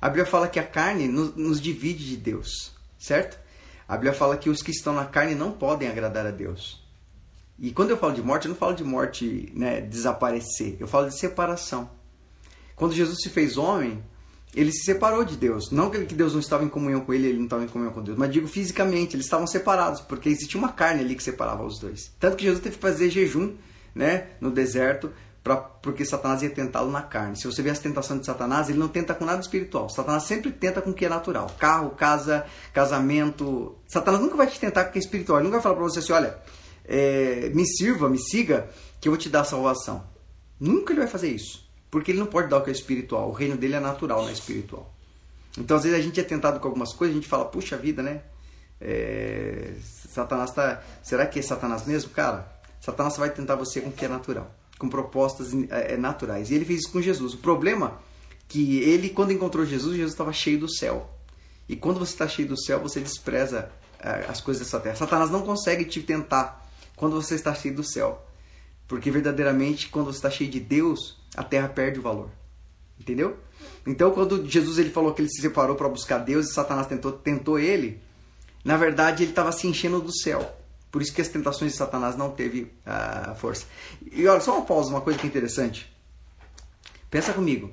A 0.00 0.08
Bíblia 0.08 0.26
fala 0.26 0.48
que 0.48 0.58
a 0.58 0.66
carne 0.66 1.08
nos, 1.08 1.60
divide 1.60 2.06
de 2.06 2.16
Deus, 2.16 2.72
certo? 2.98 3.38
A 3.86 3.94
Bíblia 3.96 4.12
fala 4.12 4.36
que 4.36 4.48
os 4.48 4.62
que 4.62 4.70
estão 4.70 4.94
na 4.94 5.04
carne 5.04 5.34
não 5.34 5.50
podem 5.50 5.88
agradar 5.88 6.26
a 6.26 6.30
Deus. 6.30 6.82
E 7.58 7.72
quando 7.72 7.90
eu 7.90 7.96
falo 7.96 8.14
de 8.14 8.22
morte, 8.22 8.46
eu 8.46 8.50
não 8.50 8.56
falo 8.56 8.74
de 8.74 8.84
morte, 8.84 9.52
né, 9.54 9.80
desaparecer. 9.80 10.76
Eu 10.78 10.86
falo 10.86 11.08
de 11.08 11.18
separação. 11.18 11.90
Quando 12.76 12.94
Jesus 12.94 13.18
se 13.20 13.28
fez 13.28 13.56
homem, 13.56 14.02
ele 14.54 14.72
se 14.72 14.84
separou 14.84 15.24
de 15.24 15.36
Deus. 15.36 15.70
Não 15.70 15.90
que 15.90 16.14
Deus 16.14 16.32
não 16.32 16.40
estava 16.40 16.64
em 16.64 16.68
comunhão 16.68 17.00
com 17.00 17.12
ele, 17.12 17.28
ele 17.28 17.38
não 17.38 17.44
estava 17.44 17.64
em 17.64 17.68
comunhão 17.68 17.92
com 17.92 18.02
Deus, 18.02 18.16
mas 18.16 18.32
digo 18.32 18.46
fisicamente, 18.48 19.14
eles 19.14 19.26
estavam 19.26 19.46
separados, 19.46 20.00
porque 20.00 20.28
existia 20.28 20.58
uma 20.58 20.72
carne 20.72 21.02
ali 21.02 21.14
que 21.14 21.22
separava 21.22 21.64
os 21.64 21.78
dois. 21.78 22.12
Tanto 22.18 22.36
que 22.36 22.44
Jesus 22.44 22.62
teve 22.62 22.76
que 22.76 22.82
fazer 22.82 23.10
jejum, 23.10 23.54
né, 23.94 24.28
no 24.40 24.50
deserto, 24.50 25.12
pra, 25.42 25.56
porque 25.56 26.04
Satanás 26.04 26.42
ia 26.42 26.50
tentá-lo 26.50 26.90
na 26.90 27.02
carne. 27.02 27.36
Se 27.36 27.46
você 27.46 27.62
vê 27.62 27.70
as 27.70 27.78
tentações 27.78 28.20
de 28.20 28.26
Satanás, 28.26 28.68
ele 28.68 28.78
não 28.78 28.88
tenta 28.88 29.14
com 29.14 29.24
nada 29.24 29.40
espiritual. 29.40 29.88
Satanás 29.88 30.24
sempre 30.24 30.50
tenta 30.50 30.80
com 30.82 30.90
o 30.90 30.94
que 30.94 31.04
é 31.04 31.08
natural. 31.08 31.48
Carro, 31.58 31.90
casa, 31.90 32.46
casamento. 32.72 33.76
Satanás 33.86 34.22
nunca 34.22 34.36
vai 34.36 34.46
te 34.46 34.58
tentar 34.58 34.84
com 34.84 34.90
o 34.90 34.92
que 34.92 34.98
é 34.98 35.02
espiritual. 35.02 35.38
Ele 35.38 35.44
nunca 35.44 35.58
vai 35.58 35.62
falar 35.62 35.74
para 35.76 35.84
você 35.84 35.98
assim, 36.00 36.12
olha, 36.12 36.38
é, 36.84 37.50
me 37.54 37.66
sirva, 37.66 38.08
me 38.08 38.18
siga, 38.18 38.68
que 39.00 39.08
eu 39.08 39.12
vou 39.12 39.18
te 39.18 39.28
dar 39.28 39.44
salvação. 39.44 40.04
Nunca 40.60 40.92
ele 40.92 41.00
vai 41.00 41.08
fazer 41.08 41.28
isso. 41.28 41.67
Porque 41.90 42.10
ele 42.12 42.18
não 42.18 42.26
pode 42.26 42.48
dar 42.48 42.58
o 42.58 42.62
que 42.62 42.70
é 42.70 42.72
espiritual. 42.72 43.28
O 43.28 43.32
reino 43.32 43.56
dele 43.56 43.74
é 43.74 43.80
natural, 43.80 44.22
não 44.22 44.28
é 44.28 44.32
espiritual. 44.32 44.92
Então, 45.56 45.76
às 45.76 45.82
vezes, 45.82 45.98
a 45.98 46.02
gente 46.02 46.20
é 46.20 46.22
tentado 46.22 46.60
com 46.60 46.68
algumas 46.68 46.92
coisas, 46.92 47.16
a 47.16 47.18
gente 47.18 47.28
fala, 47.28 47.44
puxa 47.46 47.76
vida, 47.76 48.02
né? 48.02 48.22
É, 48.80 49.72
Satanás 50.08 50.52
tá. 50.52 50.82
Será 51.02 51.26
que 51.26 51.38
é 51.38 51.42
Satanás 51.42 51.86
mesmo? 51.86 52.10
Cara, 52.10 52.46
Satanás 52.80 53.16
vai 53.16 53.30
tentar 53.30 53.56
você 53.56 53.80
com 53.80 53.88
o 53.88 53.92
que 53.92 54.04
é 54.04 54.08
natural 54.08 54.54
com 54.78 54.88
propostas 54.88 55.48
é, 55.70 55.96
naturais. 55.96 56.50
E 56.50 56.54
ele 56.54 56.64
fez 56.64 56.80
isso 56.80 56.92
com 56.92 57.02
Jesus. 57.02 57.34
O 57.34 57.38
problema 57.38 58.00
que 58.46 58.78
ele, 58.78 59.10
quando 59.10 59.32
encontrou 59.32 59.66
Jesus, 59.66 59.96
Jesus 59.96 60.12
estava 60.12 60.32
cheio 60.32 60.58
do 60.58 60.72
céu. 60.72 61.10
E 61.68 61.76
quando 61.76 61.98
você 61.98 62.12
está 62.12 62.26
cheio 62.26 62.48
do 62.48 62.58
céu, 62.58 62.80
você 62.80 63.00
despreza 63.00 63.70
é, 63.98 64.26
as 64.28 64.40
coisas 64.40 64.62
dessa 64.62 64.80
terra. 64.80 64.94
Satanás 64.94 65.30
não 65.30 65.42
consegue 65.42 65.84
te 65.84 66.00
tentar 66.00 66.66
quando 66.96 67.20
você 67.20 67.34
está 67.34 67.54
cheio 67.54 67.74
do 67.74 67.84
céu. 67.84 68.24
Porque 68.86 69.10
verdadeiramente, 69.10 69.88
quando 69.88 70.06
você 70.06 70.18
está 70.18 70.30
cheio 70.30 70.50
de 70.50 70.60
Deus, 70.60 71.17
a 71.38 71.44
terra 71.44 71.68
perde 71.68 72.00
o 72.00 72.02
valor. 72.02 72.30
Entendeu? 72.98 73.38
Então, 73.86 74.10
quando 74.10 74.44
Jesus 74.44 74.76
ele 74.78 74.90
falou 74.90 75.14
que 75.14 75.22
ele 75.22 75.30
se 75.30 75.40
separou 75.40 75.76
para 75.76 75.88
buscar 75.88 76.18
Deus 76.18 76.48
e 76.48 76.52
Satanás 76.52 76.88
tentou, 76.88 77.12
tentou 77.12 77.58
ele, 77.58 78.02
na 78.64 78.76
verdade 78.76 79.22
ele 79.22 79.30
estava 79.30 79.52
se 79.52 79.68
enchendo 79.68 80.00
do 80.00 80.12
céu. 80.12 80.56
Por 80.90 81.00
isso 81.00 81.14
que 81.14 81.20
as 81.20 81.28
tentações 81.28 81.72
de 81.72 81.78
Satanás 81.78 82.16
não 82.16 82.30
teve 82.30 82.72
a 82.84 83.32
uh, 83.32 83.38
força. 83.38 83.66
E 84.10 84.26
olha, 84.26 84.40
só 84.40 84.56
uma 84.56 84.66
pausa, 84.66 84.90
uma 84.90 85.00
coisa 85.00 85.18
que 85.18 85.26
é 85.26 85.28
interessante. 85.28 85.94
Pensa 87.08 87.32
comigo. 87.32 87.70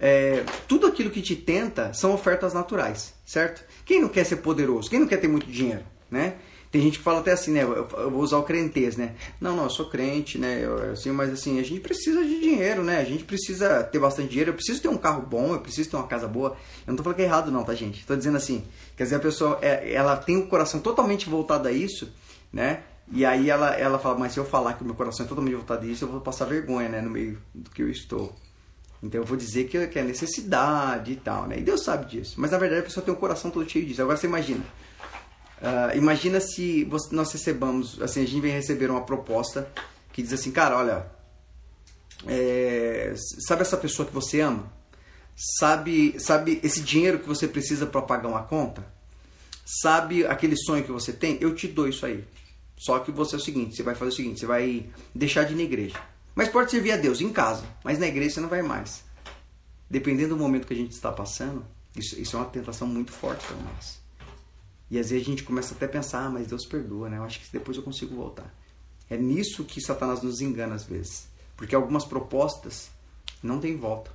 É, 0.00 0.44
tudo 0.66 0.86
aquilo 0.86 1.10
que 1.10 1.22
te 1.22 1.36
tenta 1.36 1.92
são 1.94 2.12
ofertas 2.12 2.52
naturais, 2.52 3.14
certo? 3.24 3.64
Quem 3.84 4.00
não 4.00 4.08
quer 4.08 4.24
ser 4.24 4.36
poderoso? 4.36 4.90
Quem 4.90 4.98
não 4.98 5.06
quer 5.06 5.18
ter 5.18 5.28
muito 5.28 5.46
dinheiro, 5.46 5.84
né? 6.10 6.36
Tem 6.76 6.82
gente 6.82 6.98
que 6.98 7.04
fala 7.04 7.20
até 7.20 7.32
assim, 7.32 7.52
né? 7.52 7.62
Eu 7.62 8.10
vou 8.10 8.20
usar 8.20 8.36
o 8.36 8.42
crentez, 8.42 8.98
né? 8.98 9.14
Não, 9.40 9.56
não, 9.56 9.64
eu 9.64 9.70
sou 9.70 9.88
crente, 9.88 10.36
né? 10.36 10.62
Eu, 10.62 10.92
assim, 10.92 11.10
mas 11.10 11.32
assim, 11.32 11.58
a 11.58 11.62
gente 11.62 11.80
precisa 11.80 12.22
de 12.22 12.38
dinheiro, 12.38 12.84
né? 12.84 12.98
A 12.98 13.04
gente 13.04 13.24
precisa 13.24 13.82
ter 13.82 13.98
bastante 13.98 14.28
dinheiro. 14.28 14.50
Eu 14.50 14.54
preciso 14.54 14.82
ter 14.82 14.88
um 14.88 14.98
carro 14.98 15.22
bom, 15.22 15.54
eu 15.54 15.60
preciso 15.60 15.88
ter 15.88 15.96
uma 15.96 16.06
casa 16.06 16.28
boa. 16.28 16.50
Eu 16.86 16.90
não 16.90 16.96
tô 16.96 17.02
falando 17.02 17.16
que 17.16 17.22
é 17.22 17.24
errado, 17.24 17.50
não, 17.50 17.64
tá, 17.64 17.74
gente? 17.74 18.04
Tô 18.04 18.14
dizendo 18.14 18.36
assim, 18.36 18.62
quer 18.96 19.04
dizer, 19.04 19.16
a 19.16 19.20
pessoa, 19.20 19.58
é, 19.62 19.90
ela 19.90 20.16
tem 20.16 20.36
o 20.36 20.46
coração 20.46 20.78
totalmente 20.78 21.28
voltado 21.28 21.66
a 21.66 21.72
isso 21.72 22.12
né? 22.52 22.82
E 23.12 23.24
aí 23.24 23.50
ela, 23.50 23.74
ela 23.74 23.98
fala, 23.98 24.18
mas 24.18 24.32
se 24.32 24.40
eu 24.40 24.44
falar 24.44 24.72
que 24.72 24.82
o 24.82 24.84
meu 24.86 24.94
coração 24.94 25.24
é 25.24 25.28
totalmente 25.28 25.54
voltado 25.54 25.86
disso, 25.86 26.04
eu 26.04 26.08
vou 26.08 26.20
passar 26.20 26.44
vergonha, 26.44 26.88
né, 26.88 27.00
no 27.00 27.10
meio 27.10 27.38
do 27.54 27.70
que 27.70 27.82
eu 27.82 27.88
estou. 27.88 28.34
Então 29.00 29.20
eu 29.20 29.24
vou 29.24 29.36
dizer 29.36 29.64
que, 29.68 29.86
que 29.86 29.98
é 29.98 30.02
necessidade 30.02 31.12
e 31.12 31.16
tal, 31.16 31.46
né? 31.46 31.58
E 31.58 31.62
Deus 31.62 31.84
sabe 31.84 32.06
disso. 32.06 32.34
Mas 32.38 32.50
na 32.50 32.58
verdade 32.58 32.80
a 32.80 32.84
pessoa 32.84 33.04
tem 33.04 33.14
um 33.14 33.16
coração 33.16 33.50
todo 33.50 33.68
cheio 33.68 33.86
disso. 33.86 34.02
Agora 34.02 34.16
você 34.16 34.26
imagina. 34.26 34.64
Uh, 35.66 35.96
imagina 35.96 36.38
se 36.40 36.84
você, 36.84 37.12
nós 37.12 37.32
recebamos, 37.32 38.00
assim, 38.00 38.22
a 38.22 38.26
gente 38.26 38.40
vem 38.40 38.52
receber 38.52 38.88
uma 38.88 39.04
proposta 39.04 39.68
que 40.12 40.22
diz 40.22 40.32
assim, 40.32 40.52
cara, 40.52 40.78
olha, 40.78 41.06
é, 42.24 43.12
sabe 43.16 43.62
essa 43.62 43.76
pessoa 43.76 44.06
que 44.06 44.14
você 44.14 44.40
ama? 44.40 44.72
Sabe, 45.34 46.20
sabe 46.20 46.60
esse 46.62 46.80
dinheiro 46.80 47.18
que 47.18 47.26
você 47.26 47.48
precisa 47.48 47.84
para 47.84 48.00
pagar 48.00 48.28
uma 48.28 48.44
conta? 48.44 48.86
Sabe 49.64 50.24
aquele 50.24 50.56
sonho 50.56 50.84
que 50.84 50.92
você 50.92 51.12
tem? 51.12 51.36
Eu 51.40 51.52
te 51.52 51.66
dou 51.66 51.88
isso 51.88 52.06
aí. 52.06 52.24
Só 52.78 53.00
que 53.00 53.10
você 53.10 53.34
é 53.34 53.38
o 53.38 53.42
seguinte, 53.42 53.74
você 53.74 53.82
vai 53.82 53.96
fazer 53.96 54.12
o 54.12 54.14
seguinte, 54.14 54.38
você 54.38 54.46
vai 54.46 54.86
deixar 55.12 55.42
de 55.42 55.52
ir 55.52 55.56
na 55.56 55.62
igreja. 55.62 56.00
Mas 56.32 56.48
pode 56.48 56.70
servir 56.70 56.92
a 56.92 56.96
Deus 56.96 57.20
em 57.20 57.32
casa, 57.32 57.64
mas 57.82 57.98
na 57.98 58.06
igreja 58.06 58.36
você 58.36 58.40
não 58.40 58.48
vai 58.48 58.62
mais. 58.62 59.02
Dependendo 59.90 60.36
do 60.36 60.40
momento 60.40 60.66
que 60.66 60.74
a 60.74 60.76
gente 60.76 60.92
está 60.92 61.10
passando, 61.10 61.66
isso, 61.96 62.20
isso 62.20 62.36
é 62.36 62.38
uma 62.38 62.46
tentação 62.46 62.86
muito 62.86 63.10
forte 63.10 63.44
para 63.44 63.56
nós. 63.56 64.05
E 64.90 64.98
às 64.98 65.10
vezes 65.10 65.26
a 65.26 65.30
gente 65.30 65.42
começa 65.42 65.74
até 65.74 65.86
a 65.86 65.88
pensar, 65.88 66.26
ah, 66.26 66.30
mas 66.30 66.46
Deus 66.46 66.64
perdoa, 66.64 67.08
né? 67.08 67.18
Eu 67.18 67.24
acho 67.24 67.40
que 67.40 67.52
depois 67.52 67.76
eu 67.76 67.82
consigo 67.82 68.14
voltar. 68.14 68.54
É 69.10 69.16
nisso 69.16 69.64
que 69.64 69.80
Satanás 69.80 70.22
nos 70.22 70.40
engana 70.40 70.74
às 70.74 70.84
vezes. 70.84 71.28
Porque 71.56 71.74
algumas 71.74 72.04
propostas 72.04 72.90
não 73.42 73.58
tem 73.58 73.76
volta, 73.76 74.10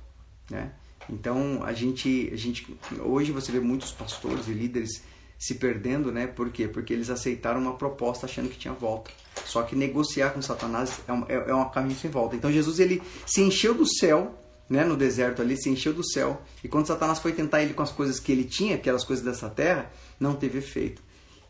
né? 0.50 0.72
Então 1.10 1.62
a 1.64 1.72
gente, 1.72 2.30
a 2.32 2.36
gente 2.36 2.76
hoje 3.00 3.32
você 3.32 3.50
vê 3.50 3.60
muitos 3.60 3.92
pastores 3.92 4.46
e 4.48 4.52
líderes 4.52 5.02
se 5.38 5.56
perdendo, 5.56 6.12
né? 6.12 6.28
Por 6.28 6.50
quê? 6.50 6.68
Porque 6.68 6.92
eles 6.92 7.10
aceitaram 7.10 7.60
uma 7.60 7.74
proposta 7.74 8.26
achando 8.26 8.48
que 8.48 8.56
tinha 8.56 8.72
volta. 8.72 9.10
Só 9.44 9.62
que 9.62 9.74
negociar 9.74 10.30
com 10.30 10.40
Satanás 10.40 11.00
é 11.08 11.12
um, 11.12 11.24
é, 11.28 11.50
é 11.50 11.54
um 11.54 11.68
caminho 11.68 11.98
sem 11.98 12.08
volta. 12.08 12.36
Então 12.36 12.52
Jesus 12.52 12.78
ele 12.78 13.02
se 13.26 13.42
encheu 13.42 13.74
do 13.74 13.84
céu, 13.84 14.38
né? 14.70 14.84
No 14.84 14.96
deserto 14.96 15.42
ali, 15.42 15.56
se 15.56 15.68
encheu 15.68 15.92
do 15.92 16.08
céu. 16.08 16.40
E 16.62 16.68
quando 16.68 16.86
Satanás 16.86 17.18
foi 17.18 17.32
tentar 17.32 17.60
ele 17.60 17.74
com 17.74 17.82
as 17.82 17.90
coisas 17.90 18.20
que 18.20 18.30
ele 18.30 18.44
tinha, 18.44 18.76
aquelas 18.76 19.04
coisas 19.04 19.24
dessa 19.24 19.50
terra, 19.50 19.90
não 20.22 20.34
teve 20.34 20.58
efeito. 20.58 21.02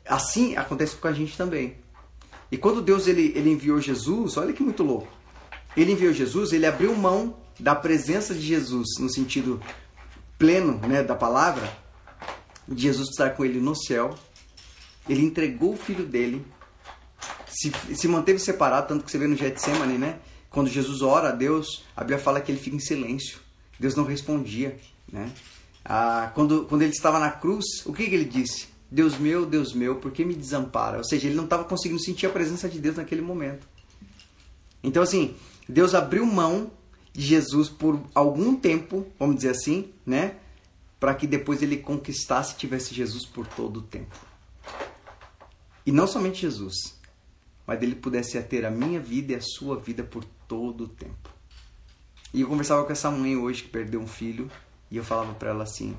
Assim 0.09 0.57
acontece 0.57 0.97
com 0.97 1.07
a 1.07 1.13
gente 1.13 1.37
também. 1.37 1.77
E 2.51 2.59
quando 2.59 2.83
Deus 2.83 3.07
ele, 3.07 3.33
ele 3.37 3.51
enviou 3.51 3.81
Jesus, 3.81 4.37
olha 4.37 4.53
que 4.53 4.63
muito 4.63 4.83
louco. 4.83 5.09
Ele 5.77 5.93
enviou 5.93 6.13
Jesus, 6.13 6.53
ele 6.53 6.67
abriu 6.67 6.95
mão 6.95 7.37
da 7.59 7.75
presença 7.75 8.35
de 8.35 8.41
Jesus 8.41 8.89
no 8.99 9.09
sentido 9.09 9.61
pleno, 10.39 10.79
né, 10.87 11.03
da 11.03 11.15
palavra, 11.15 11.73
de 12.67 12.83
Jesus 12.83 13.11
estar 13.11 13.31
com 13.31 13.45
ele 13.45 13.61
no 13.61 13.75
céu. 13.75 14.15
Ele 15.09 15.23
entregou 15.23 15.75
o 15.75 15.77
filho 15.77 16.05
dele, 16.05 16.45
se, 17.47 17.73
se 17.95 18.09
manteve 18.09 18.39
separado, 18.39 18.89
tanto 18.89 19.05
que 19.05 19.11
você 19.11 19.19
vê 19.19 19.27
no 19.27 19.37
Getsemane, 19.37 19.99
né? 19.99 20.19
Quando 20.51 20.69
Jesus 20.69 21.01
ora 21.01 21.31
a 21.31 21.33
Deus, 21.33 21.85
a 21.97 22.01
Bíblia 22.01 22.19
fala 22.19 22.41
que 22.41 22.53
ele 22.53 22.61
fica 22.61 22.77
em 22.77 22.81
silêncio. 22.81 23.39
Deus 23.79 23.95
não 23.95 24.05
respondia, 24.05 24.79
né? 25.11 25.31
Ah, 25.85 26.31
quando, 26.35 26.65
quando 26.65 26.83
ele 26.83 26.93
estava 26.93 27.19
na 27.19 27.31
cruz, 27.31 27.65
o 27.85 27.93
que, 27.93 28.09
que 28.09 28.15
ele 28.15 28.25
disse? 28.25 28.69
Deus 28.91 29.19
meu, 29.19 29.47
Deus 29.47 29.73
meu, 29.73 29.97
por 29.97 30.13
que 30.13 30.25
me 30.25 30.35
desampara? 30.35 30.99
Ou 30.99 31.05
seja, 31.05 31.27
ele 31.27 31.37
não 31.37 31.45
estava 31.45 31.65
conseguindo 31.65 32.03
sentir 32.03 32.27
a 32.27 32.31
presença 32.31 32.69
de 32.69 32.79
Deus 32.79 32.97
naquele 32.97 33.23
momento. 33.23 33.67
Então, 34.83 35.03
assim, 35.03 35.35
Deus 35.69 35.95
abriu 35.95 36.27
mão 36.27 36.71
de 37.13 37.23
Jesus 37.23 37.69
por 37.69 38.01
algum 38.15 38.55
tempo, 38.55 39.07
vamos 39.19 39.37
dizer 39.37 39.51
assim, 39.51 39.93
né? 40.05 40.37
para 41.03 41.17
que 41.17 41.27
depois 41.27 41.61
ele 41.61 41.79
conquistasse 41.79 42.55
e 42.55 42.57
tivesse 42.57 42.95
Jesus 42.95 43.27
por 43.27 43.45
todo 43.45 43.79
o 43.79 43.83
tempo. 43.83 44.17
E 45.85 45.91
não 45.91 46.07
somente 46.07 46.43
Jesus, 46.43 46.97
mas 47.67 47.83
ele 47.83 47.97
pudesse 47.97 48.41
ter 48.45 48.65
a 48.65 48.71
minha 48.71 49.01
vida 49.01 49.33
e 49.33 49.35
a 49.35 49.41
sua 49.41 49.77
vida 49.77 50.05
por 50.05 50.25
todo 50.47 50.85
o 50.85 50.89
tempo. 50.89 51.29
E 52.33 52.43
eu 52.43 52.47
conversava 52.47 52.85
com 52.85 52.93
essa 52.93 53.11
mãe 53.11 53.37
hoje 53.37 53.65
que 53.65 53.69
perdeu 53.69 54.01
um 54.01 54.07
filho 54.07 54.49
e 54.93 54.99
eu 54.99 55.03
falava 55.03 55.33
para 55.33 55.49
ela 55.49 55.65
assim: 55.65 55.97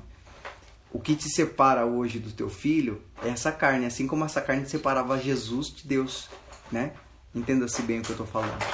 o 0.92 1.00
que 1.00 1.16
te 1.16 1.28
separa 1.28 1.84
hoje 1.84 2.20
do 2.20 2.30
teu 2.30 2.48
filho 2.48 3.02
é 3.22 3.28
essa 3.28 3.50
carne, 3.50 3.84
assim 3.84 4.06
como 4.06 4.24
essa 4.24 4.40
carne 4.40 4.66
separava 4.66 5.18
Jesus 5.18 5.74
de 5.74 5.86
Deus, 5.86 6.30
né? 6.70 6.92
Entenda-se 7.34 7.82
bem 7.82 7.98
o 7.98 8.02
que 8.02 8.10
eu 8.10 8.14
estou 8.14 8.26
falando. 8.26 8.64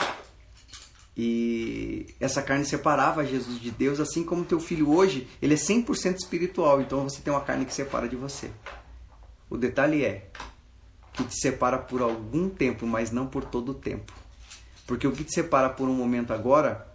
E 1.17 2.15
essa 2.21 2.43
carne 2.43 2.67
separava 2.67 3.25
Jesus 3.25 3.59
de 3.59 3.71
Deus, 3.71 3.99
assim 3.99 4.23
como 4.23 4.45
teu 4.45 4.61
filho 4.61 4.91
hoje, 4.91 5.27
ele 5.41 5.55
é 5.55 5.57
100% 5.57 6.17
espiritual, 6.17 6.81
então 6.81 7.03
você 7.03 7.23
tem 7.23 7.33
uma 7.33 7.41
carne 7.41 7.65
que 7.65 7.75
separa 7.75 8.07
de 8.07 8.17
você. 8.17 8.51
O 9.49 9.57
detalhe 9.57 10.05
é 10.05 10.29
que 11.15 11.25
te 11.25 11.35
separa 11.35 11.79
por 11.79 12.03
algum 12.03 12.49
tempo, 12.51 12.87
mas 12.87 13.11
não 13.11 13.27
por 13.27 13.45
todo 13.45 13.71
o 13.71 13.75
tempo. 13.75 14.13
Porque 14.87 15.07
o 15.07 15.13
que 15.13 15.25
te 15.25 15.33
separa 15.33 15.71
por 15.71 15.89
um 15.89 15.95
momento 15.95 16.33
agora, 16.33 16.87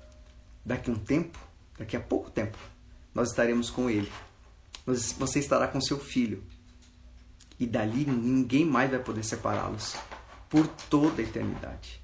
daqui 0.63 0.89
a 0.91 0.93
um 0.93 0.97
tempo, 0.97 1.37
daqui 1.77 1.97
a 1.97 1.99
pouco 1.99 2.29
tempo, 2.29 2.57
nós 3.15 3.29
estaremos 3.29 3.69
com 3.69 3.89
ele. 3.89 4.11
Você 4.85 5.39
estará 5.39 5.67
com 5.67 5.81
seu 5.81 5.97
filho. 5.97 6.43
E 7.57 7.65
dali 7.65 8.05
ninguém 8.05 8.65
mais 8.65 8.91
vai 8.91 8.99
poder 8.99 9.23
separá-los 9.23 9.95
por 10.49 10.67
toda 10.89 11.21
a 11.21 11.25
eternidade. 11.25 12.01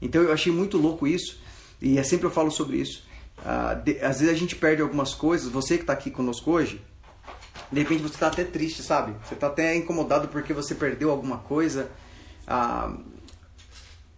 Então 0.00 0.22
eu 0.22 0.32
achei 0.32 0.52
muito 0.52 0.76
louco 0.76 1.06
isso, 1.06 1.40
e 1.80 1.98
é 1.98 2.02
sempre 2.02 2.26
eu 2.26 2.30
falo 2.30 2.50
sobre 2.50 2.76
isso. 2.76 3.04
Ah, 3.44 3.82
às 4.02 4.20
vezes 4.20 4.28
a 4.28 4.38
gente 4.38 4.54
perde 4.54 4.82
algumas 4.82 5.14
coisas, 5.14 5.50
você 5.50 5.76
que 5.76 5.82
está 5.82 5.94
aqui 5.94 6.10
conosco 6.10 6.50
hoje, 6.50 6.82
de 7.72 7.80
repente 7.80 8.02
você 8.02 8.14
está 8.14 8.28
até 8.28 8.44
triste, 8.44 8.82
sabe? 8.82 9.14
Você 9.26 9.34
está 9.34 9.46
até 9.46 9.74
incomodado 9.74 10.28
porque 10.28 10.52
você 10.52 10.74
perdeu 10.74 11.10
alguma 11.10 11.38
coisa. 11.38 11.90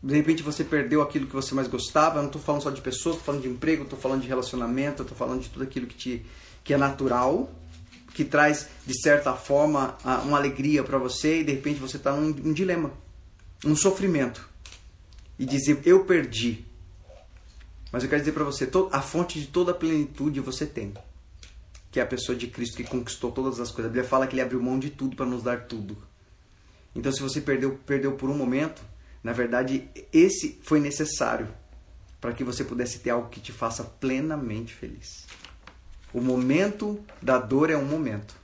De 0.02 0.14
repente 0.14 0.42
você 0.42 0.62
perdeu 0.62 1.02
aquilo 1.02 1.26
que 1.26 1.34
você 1.34 1.54
mais 1.54 1.66
gostava. 1.66 2.18
Eu 2.18 2.22
não 2.22 2.28
estou 2.28 2.40
falando 2.40 2.62
só 2.62 2.70
de 2.70 2.80
pessoas, 2.80 3.16
estou 3.16 3.26
falando 3.26 3.42
de 3.42 3.48
emprego, 3.48 3.82
estou 3.82 3.98
falando 3.98 4.22
de 4.22 4.28
relacionamento, 4.28 5.02
estou 5.02 5.16
falando 5.16 5.40
de 5.40 5.48
tudo 5.48 5.64
aquilo 5.64 5.86
que, 5.86 5.96
te, 5.96 6.26
que 6.62 6.72
é 6.72 6.76
natural, 6.76 7.50
que 8.14 8.24
traz 8.24 8.68
de 8.86 9.00
certa 9.00 9.34
forma 9.34 9.96
uma 10.24 10.38
alegria 10.38 10.84
para 10.84 10.98
você 10.98 11.40
e 11.40 11.44
de 11.44 11.52
repente 11.52 11.80
você 11.80 11.96
está 11.96 12.12
num 12.12 12.28
um 12.28 12.52
dilema, 12.52 12.92
um 13.64 13.74
sofrimento 13.74 14.48
e 15.38 15.44
dizer 15.44 15.80
eu 15.84 16.04
perdi. 16.04 16.64
Mas 17.90 18.02
eu 18.02 18.08
quero 18.08 18.20
dizer 18.20 18.32
para 18.32 18.44
você, 18.44 18.68
a 18.92 19.00
fonte 19.00 19.40
de 19.40 19.46
toda 19.46 19.72
a 19.72 19.74
plenitude 19.74 20.40
você 20.40 20.66
tem. 20.66 20.92
Que 21.90 22.00
é 22.00 22.02
a 22.02 22.06
pessoa 22.06 22.36
de 22.36 22.46
Cristo 22.46 22.76
que 22.76 22.84
conquistou 22.84 23.32
todas 23.32 23.58
as 23.60 23.70
coisas. 23.70 23.86
A 23.86 23.88
Bíblia 23.88 24.04
fala 24.04 24.26
que 24.26 24.34
ele 24.34 24.42
abriu 24.42 24.62
mão 24.62 24.78
de 24.78 24.90
tudo 24.90 25.16
para 25.16 25.24
nos 25.24 25.42
dar 25.42 25.66
tudo. 25.66 25.96
Então 26.94 27.10
se 27.10 27.20
você 27.22 27.40
perdeu, 27.40 27.78
perdeu 27.86 28.12
por 28.12 28.28
um 28.28 28.36
momento, 28.36 28.82
na 29.28 29.34
verdade 29.34 29.86
esse 30.10 30.58
foi 30.62 30.80
necessário 30.80 31.48
para 32.18 32.32
que 32.32 32.42
você 32.42 32.64
pudesse 32.64 33.00
ter 33.00 33.10
algo 33.10 33.28
que 33.28 33.40
te 33.40 33.52
faça 33.52 33.84
plenamente 33.84 34.72
feliz. 34.72 35.26
O 36.14 36.20
momento 36.22 36.98
da 37.20 37.36
dor 37.36 37.68
é 37.68 37.76
um 37.76 37.84
momento, 37.84 38.34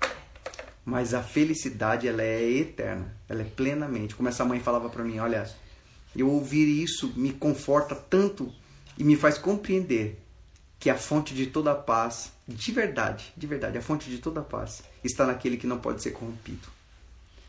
mas 0.84 1.14
a 1.14 1.22
felicidade 1.22 2.06
ela 2.06 2.22
é 2.22 2.50
eterna, 2.50 3.16
ela 3.30 3.40
é 3.40 3.46
plenamente. 3.46 4.14
Como 4.14 4.28
essa 4.28 4.44
mãe 4.44 4.60
falava 4.60 4.90
para 4.90 5.02
mim, 5.02 5.18
olha, 5.20 5.50
eu 6.14 6.28
ouvir 6.28 6.66
isso 6.66 7.14
me 7.16 7.32
conforta 7.32 7.94
tanto 7.94 8.52
e 8.98 9.04
me 9.04 9.16
faz 9.16 9.38
compreender 9.38 10.22
que 10.78 10.90
a 10.90 10.96
fonte 10.96 11.34
de 11.34 11.46
toda 11.46 11.72
a 11.72 11.74
paz, 11.74 12.30
de 12.46 12.72
verdade, 12.72 13.32
de 13.34 13.46
verdade, 13.46 13.78
a 13.78 13.82
fonte 13.82 14.10
de 14.10 14.18
toda 14.18 14.40
a 14.40 14.44
paz 14.44 14.82
está 15.02 15.24
naquele 15.24 15.56
que 15.56 15.66
não 15.66 15.78
pode 15.78 16.02
ser 16.02 16.10
corrompido. 16.10 16.68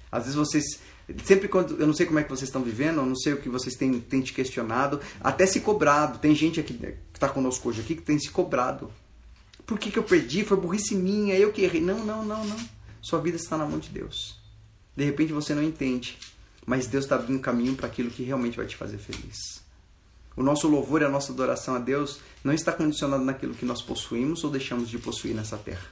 Às 0.09 0.23
vezes 0.23 0.35
vocês, 0.35 0.79
sempre 1.23 1.47
quando, 1.47 1.79
eu 1.79 1.87
não 1.87 1.93
sei 1.93 2.05
como 2.05 2.19
é 2.19 2.23
que 2.23 2.29
vocês 2.29 2.49
estão 2.49 2.63
vivendo, 2.63 2.97
eu 2.97 3.05
não 3.05 3.15
sei 3.15 3.33
o 3.33 3.37
que 3.37 3.49
vocês 3.49 3.75
têm, 3.75 3.99
têm 3.99 4.21
te 4.21 4.33
questionado, 4.33 4.99
até 5.21 5.45
se 5.45 5.59
cobrado. 5.59 6.19
Tem 6.19 6.33
gente 6.35 6.59
aqui 6.59 6.73
que 6.73 6.97
está 7.13 7.29
conosco 7.29 7.69
hoje 7.69 7.81
aqui 7.81 7.95
que 7.95 8.01
tem 8.01 8.19
se 8.19 8.29
cobrado. 8.29 8.91
Por 9.65 9.79
que, 9.79 9.91
que 9.91 9.97
eu 9.97 10.03
perdi? 10.03 10.43
Foi 10.43 10.57
burrice 10.57 10.95
minha, 10.95 11.35
eu 11.35 11.51
que 11.51 11.63
errei. 11.63 11.81
Não, 11.81 12.05
não, 12.05 12.23
não, 12.23 12.45
não. 12.45 12.57
Sua 13.01 13.19
vida 13.19 13.37
está 13.37 13.57
na 13.57 13.65
mão 13.65 13.79
de 13.79 13.89
Deus. 13.89 14.39
De 14.95 15.03
repente 15.03 15.33
você 15.33 15.53
não 15.53 15.63
entende 15.63 16.17
mas 16.65 16.87
Deus 16.87 17.05
está 17.05 17.15
abrindo 17.15 17.39
caminho 17.39 17.75
para 17.75 17.87
aquilo 17.87 18.09
que 18.09 18.23
realmente 18.23 18.57
vai 18.57 18.65
te 18.65 18.75
fazer 18.75 18.97
feliz. 18.97 19.63
O 20.35 20.43
nosso 20.43 20.67
louvor 20.67 21.01
e 21.01 21.05
a 21.05 21.09
nossa 21.09 21.31
adoração 21.31 21.75
a 21.75 21.79
Deus 21.79 22.19
não 22.43 22.51
está 22.51 22.73
condicionado 22.73 23.23
naquilo 23.23 23.53
que 23.53 23.65
nós 23.65 23.81
possuímos 23.81 24.43
ou 24.43 24.49
deixamos 24.49 24.89
de 24.89 24.97
possuir 24.97 25.33
nessa 25.33 25.57
terra, 25.57 25.87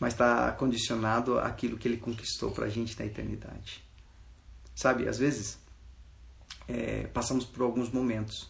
mas 0.00 0.14
está 0.14 0.50
condicionado 0.52 1.38
àquilo 1.38 1.76
que 1.76 1.86
Ele 1.86 1.98
conquistou 1.98 2.50
para 2.50 2.66
a 2.66 2.68
gente 2.68 2.98
na 2.98 3.04
eternidade. 3.04 3.84
Sabe, 4.78 5.08
às 5.08 5.18
vezes 5.18 5.58
é, 6.68 7.08
passamos 7.08 7.44
por 7.44 7.64
alguns 7.64 7.90
momentos 7.90 8.48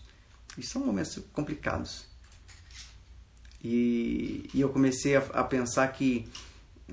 e 0.58 0.62
são 0.62 0.84
momentos 0.84 1.18
complicados. 1.32 2.04
E, 3.64 4.46
e 4.52 4.60
eu 4.60 4.68
comecei 4.68 5.16
a, 5.16 5.20
a 5.20 5.42
pensar 5.42 5.88
que 5.88 6.28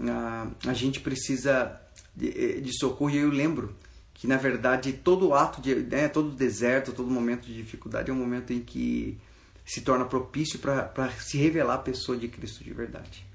a, 0.09 0.47
a 0.69 0.73
gente 0.73 1.01
precisa 1.01 1.77
de, 2.15 2.61
de 2.61 2.79
socorro 2.79 3.09
e 3.09 3.17
eu 3.17 3.29
lembro 3.29 3.75
que 4.13 4.25
na 4.25 4.37
verdade 4.37 4.93
todo 4.93 5.33
ato 5.33 5.61
de 5.61 5.75
né, 5.75 6.07
todo 6.07 6.31
deserto, 6.31 6.93
todo 6.93 7.11
momento 7.11 7.45
de 7.45 7.55
dificuldade 7.55 8.09
é 8.09 8.13
um 8.13 8.17
momento 8.17 8.53
em 8.53 8.61
que 8.61 9.19
se 9.65 9.81
torna 9.81 10.05
propício 10.05 10.59
para 10.59 11.11
se 11.19 11.37
revelar 11.37 11.73
a 11.73 11.79
pessoa 11.79 12.17
de 12.17 12.29
Cristo 12.29 12.63
de 12.63 12.71
verdade. 12.71 13.25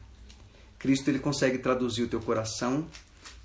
Cristo 0.79 1.11
ele 1.11 1.19
consegue 1.19 1.59
traduzir 1.59 2.05
o 2.05 2.09
teu 2.09 2.23
coração 2.23 2.89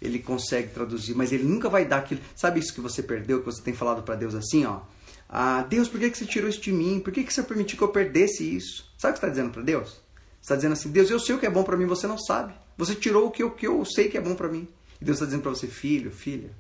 ele 0.01 0.19
consegue 0.19 0.69
traduzir, 0.69 1.15
mas 1.15 1.31
ele 1.31 1.43
nunca 1.43 1.69
vai 1.69 1.85
dar 1.85 1.97
aquilo. 1.97 2.21
Sabe 2.35 2.59
isso 2.59 2.73
que 2.73 2.81
você 2.81 3.01
perdeu, 3.01 3.39
que 3.39 3.45
você 3.45 3.61
tem 3.61 3.73
falado 3.73 4.03
para 4.03 4.15
Deus 4.15 4.35
assim, 4.35 4.65
ó? 4.65 4.81
Ah, 5.27 5.63
Deus, 5.63 5.87
por 5.87 5.99
que, 5.99 6.09
que 6.09 6.17
você 6.17 6.25
tirou 6.25 6.49
isso 6.49 6.61
de 6.61 6.71
mim? 6.71 6.99
Por 6.99 7.11
que, 7.11 7.23
que 7.23 7.33
você 7.33 7.41
permitiu 7.43 7.77
que 7.77 7.83
eu 7.83 7.89
perdesse 7.89 8.43
isso? 8.43 8.91
Sabe 8.97 9.11
o 9.11 9.13
que 9.13 9.19
você 9.19 9.25
está 9.25 9.29
dizendo 9.29 9.51
para 9.51 9.61
Deus? 9.61 9.89
Você 9.89 9.99
está 10.41 10.55
dizendo 10.55 10.73
assim, 10.73 10.91
Deus, 10.91 11.09
eu 11.09 11.19
sei 11.19 11.35
o 11.35 11.39
que 11.39 11.45
é 11.45 11.49
bom 11.49 11.63
para 11.63 11.75
mim, 11.75 11.85
você 11.85 12.05
não 12.05 12.17
sabe. 12.17 12.53
Você 12.77 12.93
tirou 12.93 13.27
o 13.27 13.31
que 13.31 13.41
eu, 13.41 13.51
que 13.51 13.65
eu 13.65 13.83
sei 13.85 14.09
que 14.09 14.17
é 14.17 14.21
bom 14.21 14.35
para 14.35 14.47
mim. 14.47 14.67
E 15.01 15.05
Deus 15.05 15.17
está 15.17 15.25
dizendo 15.25 15.41
para 15.41 15.51
você, 15.51 15.67
filho, 15.67 16.11
filha, 16.11 16.51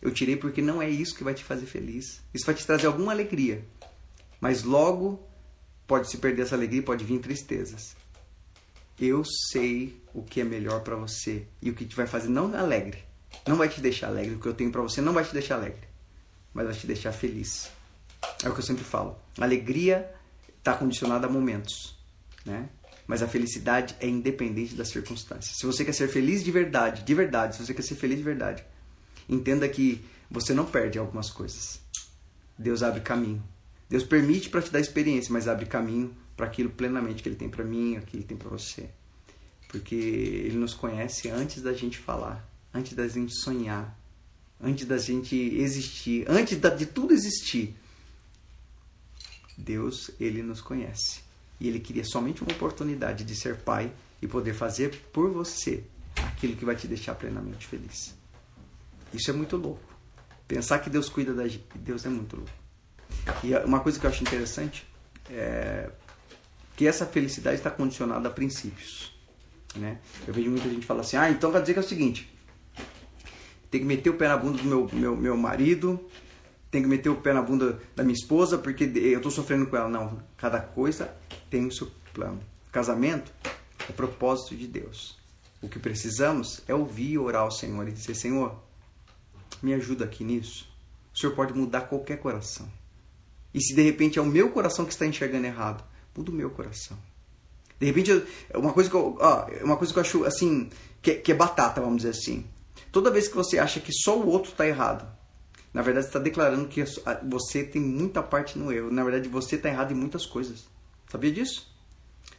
eu 0.00 0.10
tirei 0.10 0.36
porque 0.36 0.62
não 0.62 0.80
é 0.80 0.88
isso 0.88 1.14
que 1.14 1.24
vai 1.24 1.34
te 1.34 1.42
fazer 1.42 1.66
feliz. 1.66 2.20
Isso 2.32 2.46
vai 2.46 2.54
te 2.54 2.66
trazer 2.66 2.86
alguma 2.86 3.12
alegria. 3.12 3.64
Mas 4.40 4.62
logo 4.62 5.20
pode 5.86 6.08
se 6.08 6.18
perder 6.18 6.42
essa 6.42 6.54
alegria, 6.54 6.82
pode 6.82 7.04
vir 7.04 7.18
tristezas. 7.18 7.96
Eu 9.04 9.24
sei 9.24 10.00
o 10.14 10.22
que 10.22 10.40
é 10.40 10.44
melhor 10.44 10.80
para 10.84 10.94
você 10.94 11.48
e 11.60 11.68
o 11.68 11.74
que 11.74 11.84
te 11.84 11.96
vai 11.96 12.06
fazer 12.06 12.28
não 12.28 12.54
alegre. 12.54 13.02
Não 13.44 13.56
vai 13.56 13.68
te 13.68 13.80
deixar 13.80 14.06
alegre. 14.06 14.36
O 14.36 14.38
que 14.38 14.46
eu 14.46 14.54
tenho 14.54 14.70
para 14.70 14.80
você 14.80 15.00
não 15.00 15.12
vai 15.12 15.24
te 15.24 15.32
deixar 15.32 15.56
alegre, 15.56 15.88
mas 16.54 16.66
vai 16.66 16.72
te 16.72 16.86
deixar 16.86 17.10
feliz. 17.10 17.68
É 18.44 18.48
o 18.48 18.54
que 18.54 18.60
eu 18.60 18.64
sempre 18.64 18.84
falo. 18.84 19.18
Alegria 19.40 20.08
está 20.56 20.74
condicionada 20.74 21.26
a 21.26 21.28
momentos, 21.28 21.98
né? 22.46 22.68
Mas 23.04 23.24
a 23.24 23.26
felicidade 23.26 23.96
é 23.98 24.06
independente 24.06 24.76
das 24.76 24.90
circunstâncias. 24.90 25.56
Se 25.56 25.66
você 25.66 25.84
quer 25.84 25.94
ser 25.94 26.06
feliz 26.06 26.44
de 26.44 26.52
verdade, 26.52 27.02
de 27.02 27.12
verdade, 27.12 27.56
se 27.56 27.66
você 27.66 27.74
quer 27.74 27.82
ser 27.82 27.96
feliz 27.96 28.18
de 28.18 28.22
verdade, 28.22 28.62
entenda 29.28 29.68
que 29.68 30.04
você 30.30 30.54
não 30.54 30.64
perde 30.64 31.00
algumas 31.00 31.28
coisas. 31.28 31.80
Deus 32.56 32.84
abre 32.84 33.00
caminho. 33.00 33.42
Deus 33.88 34.04
permite 34.04 34.48
para 34.48 34.62
te 34.62 34.70
dar 34.70 34.78
experiência, 34.78 35.32
mas 35.32 35.48
abre 35.48 35.66
caminho 35.66 36.14
para 36.42 36.48
aquilo 36.48 36.70
plenamente 36.70 37.22
que 37.22 37.28
Ele 37.28 37.36
tem 37.36 37.48
para 37.48 37.64
mim, 37.64 38.00
que 38.04 38.16
Ele 38.16 38.24
tem 38.24 38.36
para 38.36 38.48
você. 38.48 38.90
Porque 39.68 39.94
Ele 39.94 40.56
nos 40.56 40.74
conhece 40.74 41.30
antes 41.30 41.62
da 41.62 41.72
gente 41.72 41.98
falar, 41.98 42.44
antes 42.74 42.94
da 42.94 43.06
gente 43.06 43.32
sonhar, 43.32 43.96
antes 44.60 44.84
da 44.84 44.98
gente 44.98 45.36
existir, 45.36 46.28
antes 46.28 46.58
de 46.58 46.86
tudo 46.86 47.14
existir. 47.14 47.76
Deus, 49.56 50.10
Ele 50.18 50.42
nos 50.42 50.60
conhece. 50.60 51.20
E 51.60 51.68
Ele 51.68 51.78
queria 51.78 52.04
somente 52.04 52.42
uma 52.42 52.50
oportunidade 52.50 53.22
de 53.22 53.36
ser 53.36 53.58
Pai 53.58 53.92
e 54.20 54.26
poder 54.26 54.52
fazer 54.52 54.90
por 55.12 55.30
você 55.30 55.84
aquilo 56.16 56.56
que 56.56 56.64
vai 56.64 56.74
te 56.74 56.88
deixar 56.88 57.14
plenamente 57.14 57.68
feliz. 57.68 58.16
Isso 59.14 59.30
é 59.30 59.32
muito 59.32 59.56
louco. 59.56 59.94
Pensar 60.48 60.80
que 60.80 60.90
Deus 60.90 61.08
cuida 61.08 61.32
da 61.32 61.46
gente, 61.46 61.64
Deus 61.76 62.04
é 62.04 62.08
muito 62.08 62.34
louco. 62.34 62.52
E 63.44 63.54
uma 63.64 63.78
coisa 63.78 64.00
que 64.00 64.06
eu 64.06 64.10
acho 64.10 64.24
interessante 64.24 64.84
é 65.30 65.88
que 66.82 66.88
essa 66.88 67.06
felicidade 67.06 67.58
está 67.58 67.70
condicionada 67.70 68.28
a 68.28 68.32
princípios. 68.32 69.16
Né? 69.76 69.98
Eu 70.26 70.34
vejo 70.34 70.50
muita 70.50 70.68
gente 70.68 70.84
falar 70.84 71.02
assim: 71.02 71.16
ah, 71.16 71.30
então 71.30 71.52
quer 71.52 71.60
dizer 71.60 71.74
que 71.74 71.78
é 71.78 71.82
o 71.82 71.86
seguinte, 71.88 72.28
tem 73.70 73.80
que 73.80 73.86
meter 73.86 74.10
o 74.10 74.14
pé 74.14 74.26
na 74.26 74.36
bunda 74.36 74.58
do 74.58 74.64
meu, 74.64 74.90
meu, 74.92 75.16
meu 75.16 75.36
marido, 75.36 76.04
tem 76.72 76.82
que 76.82 76.88
meter 76.88 77.08
o 77.08 77.14
pé 77.14 77.32
na 77.32 77.40
bunda 77.40 77.80
da 77.94 78.02
minha 78.02 78.16
esposa 78.16 78.58
porque 78.58 78.82
eu 78.82 79.18
estou 79.18 79.30
sofrendo 79.30 79.64
com 79.68 79.76
ela. 79.76 79.88
Não, 79.88 80.20
cada 80.36 80.58
coisa 80.58 81.14
tem 81.48 81.64
o 81.66 81.70
seu 81.70 81.88
plano. 82.12 82.40
Casamento 82.72 83.32
é 83.88 83.92
propósito 83.92 84.56
de 84.56 84.66
Deus. 84.66 85.16
O 85.62 85.68
que 85.68 85.78
precisamos 85.78 86.62
é 86.66 86.74
ouvir 86.74 87.12
e 87.12 87.18
orar 87.18 87.42
ao 87.42 87.52
Senhor 87.52 87.86
e 87.86 87.92
dizer: 87.92 88.16
Senhor, 88.16 88.60
me 89.62 89.72
ajuda 89.72 90.04
aqui 90.04 90.24
nisso. 90.24 90.68
O 91.14 91.18
Senhor 91.18 91.32
pode 91.36 91.54
mudar 91.54 91.82
qualquer 91.82 92.18
coração. 92.18 92.68
E 93.54 93.60
se 93.60 93.72
de 93.72 93.82
repente 93.82 94.18
é 94.18 94.22
o 94.22 94.26
meu 94.26 94.50
coração 94.50 94.84
que 94.84 94.92
está 94.92 95.06
enxergando 95.06 95.46
errado, 95.46 95.91
muda 96.16 96.30
o 96.30 96.34
meu 96.34 96.50
coração. 96.50 96.96
De 97.78 97.86
repente, 97.86 98.10
uma 98.54 98.72
coisa 98.72 98.88
que 98.88 98.94
eu, 98.96 99.16
ó, 99.20 99.46
uma 99.62 99.76
coisa 99.76 99.92
que 99.92 99.98
eu 99.98 100.02
acho 100.02 100.24
assim, 100.24 100.70
que, 101.00 101.16
que 101.16 101.32
é 101.32 101.34
batata, 101.34 101.80
vamos 101.80 101.98
dizer 101.98 102.10
assim. 102.10 102.46
Toda 102.92 103.10
vez 103.10 103.26
que 103.26 103.34
você 103.34 103.58
acha 103.58 103.80
que 103.80 103.92
só 103.92 104.18
o 104.18 104.28
outro 104.28 104.50
está 104.50 104.66
errado, 104.66 105.06
na 105.72 105.82
verdade 105.82 106.04
você 106.04 106.10
está 106.10 106.18
declarando 106.18 106.68
que 106.68 106.84
você 107.28 107.64
tem 107.64 107.80
muita 107.80 108.22
parte 108.22 108.58
no 108.58 108.70
erro. 108.70 108.90
Na 108.90 109.02
verdade, 109.02 109.28
você 109.28 109.56
está 109.56 109.68
errado 109.68 109.92
em 109.92 109.96
muitas 109.96 110.26
coisas. 110.26 110.66
Sabia 111.10 111.32
disso? 111.32 111.72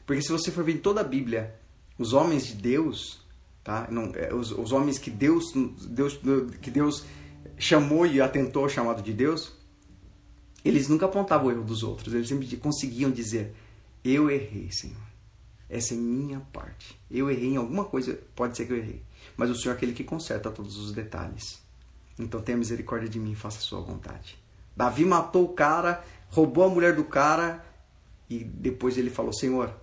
Porque 0.06 0.22
se 0.22 0.32
você 0.32 0.52
for 0.52 0.64
ver 0.64 0.76
em 0.76 0.78
toda 0.78 1.02
a 1.02 1.04
Bíblia, 1.04 1.56
os 1.98 2.14
homens 2.14 2.48
de 2.48 2.54
Deus, 2.54 3.22
tá? 3.64 3.88
Não, 3.90 4.12
é, 4.16 4.34
os, 4.34 4.52
os 4.52 4.72
homens 4.72 4.98
que 4.98 5.10
Deus, 5.10 5.52
Deus, 5.88 6.20
que 6.62 6.70
Deus 6.70 7.04
chamou 7.58 8.06
e 8.06 8.22
atentou 8.22 8.64
ao 8.64 8.70
chamado 8.70 9.02
de 9.02 9.14
Deus, 9.14 9.54
eles 10.64 10.88
nunca 10.88 11.06
apontavam 11.06 11.48
o 11.48 11.52
erro 11.52 11.64
dos 11.64 11.84
outros, 11.84 12.14
eles 12.14 12.28
sempre 12.28 12.56
conseguiam 12.58 13.12
dizer: 13.12 13.56
Eu 14.04 14.30
errei, 14.30 14.70
Senhor. 14.72 14.98
Essa 15.70 15.94
é 15.94 15.98
minha 15.98 16.40
parte. 16.52 17.00
Eu 17.10 17.32
errei 17.32 17.54
em 17.54 17.58
alguma 17.58 17.86
coisa, 17.86 18.20
pode 18.36 18.56
ser 18.56 18.66
que 18.66 18.74
eu 18.74 18.78
errei. 18.78 19.02
Mas 19.36 19.50
o 19.50 19.56
Senhor 19.56 19.74
é 19.74 19.78
aquele 19.78 19.94
que 19.94 20.04
conserta 20.04 20.52
todos 20.52 20.78
os 20.78 20.92
detalhes. 20.92 21.62
Então 22.20 22.42
tenha 22.42 22.58
misericórdia 22.58 23.10
de 23.10 23.20
mim 23.20 23.32
e 23.32 23.36
faça 23.36 23.58
a 23.58 23.62
sua 23.62 23.82
vontade. 23.82 24.38
Davi 24.76 25.06
matou 25.06 25.46
o 25.46 25.54
cara, 25.54 26.04
roubou 26.30 26.64
a 26.66 26.70
mulher 26.70 26.96
do 26.96 27.04
cara 27.04 27.66
e 28.30 28.44
depois 28.44 28.98
ele 28.98 29.10
falou: 29.10 29.34
Senhor, 29.34 29.74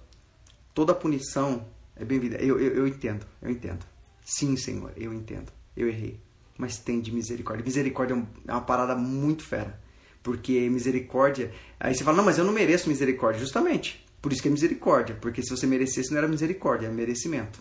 toda 0.75 0.95
punição 0.95 1.67
é 1.97 2.05
bem-vinda. 2.05 2.37
Eu, 2.37 2.61
eu, 2.61 2.75
eu 2.75 2.87
entendo, 2.87 3.27
eu 3.43 3.51
entendo. 3.51 3.85
Sim, 4.25 4.57
Senhor, 4.57 4.93
eu 4.97 5.13
entendo. 5.13 5.53
Eu 5.77 5.89
errei. 5.89 6.21
Mas 6.57 6.79
tem 6.79 7.01
de 7.01 7.11
misericórdia. 7.11 7.65
Misericórdia 7.65 8.15
é 8.47 8.53
uma 8.53 8.61
parada 8.61 8.95
muito 8.95 9.43
fera. 9.43 9.81
Porque 10.23 10.69
misericórdia. 10.69 11.53
Aí 11.81 11.95
você 11.95 12.05
fala, 12.05 12.19
não, 12.19 12.25
mas 12.25 12.39
eu 12.39 12.45
não 12.45 12.53
mereço 12.53 12.89
misericórdia. 12.89 13.41
Justamente. 13.41 14.05
Por 14.21 14.33
isso 14.33 14.43
que 14.43 14.49
é 14.49 14.51
misericórdia. 14.51 15.17
Porque 15.21 15.43
se 15.43 15.51
você 15.51 15.67
merecesse, 15.67 16.11
não 16.11 16.19
era 16.19 16.29
misericórdia, 16.29 16.87
é 16.87 16.91
merecimento. 16.91 17.61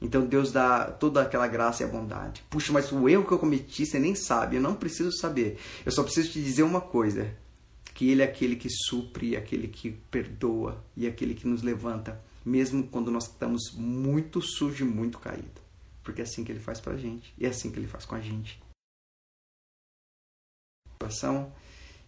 Então 0.00 0.26
Deus 0.26 0.50
dá 0.50 0.90
toda 0.90 1.22
aquela 1.22 1.46
graça 1.46 1.82
e 1.82 1.86
a 1.86 1.88
bondade. 1.88 2.44
Puxa, 2.50 2.72
mas 2.72 2.90
o 2.90 3.08
erro 3.08 3.24
que 3.24 3.32
eu 3.32 3.38
cometi 3.38 3.86
você 3.86 3.98
nem 3.98 4.14
sabe. 4.14 4.56
Eu 4.56 4.62
não 4.62 4.74
preciso 4.74 5.12
saber. 5.12 5.58
Eu 5.86 5.92
só 5.92 6.02
preciso 6.02 6.30
te 6.30 6.42
dizer 6.42 6.64
uma 6.64 6.80
coisa: 6.80 7.32
que 7.94 8.10
Ele 8.10 8.22
é 8.22 8.24
aquele 8.24 8.56
que 8.56 8.68
supre, 8.68 9.36
aquele 9.36 9.68
que 9.68 9.92
perdoa 10.10 10.82
e 10.96 11.06
aquele 11.06 11.34
que 11.34 11.46
nos 11.46 11.62
levanta, 11.62 12.20
mesmo 12.44 12.88
quando 12.88 13.10
nós 13.10 13.24
estamos 13.28 13.72
muito 13.74 14.40
sujos 14.40 14.80
e 14.80 14.84
muito 14.84 15.18
caídos. 15.18 15.62
Porque 16.02 16.20
é 16.20 16.24
assim 16.24 16.42
que 16.42 16.50
Ele 16.50 16.58
faz 16.58 16.80
pra 16.80 16.96
gente 16.96 17.32
e 17.38 17.46
é 17.46 17.48
assim 17.48 17.70
que 17.70 17.78
Ele 17.78 17.86
faz 17.86 18.04
com 18.04 18.16
a 18.16 18.20
gente. 18.20 18.60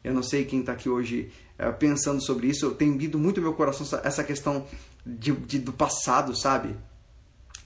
Eu 0.04 0.12
não 0.12 0.22
sei 0.22 0.44
quem 0.44 0.60
está 0.60 0.72
aqui 0.72 0.88
hoje 0.88 1.32
uh, 1.58 1.72
pensando 1.72 2.22
sobre 2.22 2.46
isso. 2.46 2.66
Eu 2.66 2.74
tenho 2.74 2.96
vindo 2.98 3.18
muito 3.18 3.40
no 3.40 3.44
meu 3.44 3.54
coração 3.54 3.86
essa 4.04 4.22
questão 4.22 4.66
de, 5.04 5.32
de, 5.32 5.58
do 5.58 5.72
passado, 5.72 6.36
sabe? 6.36 6.76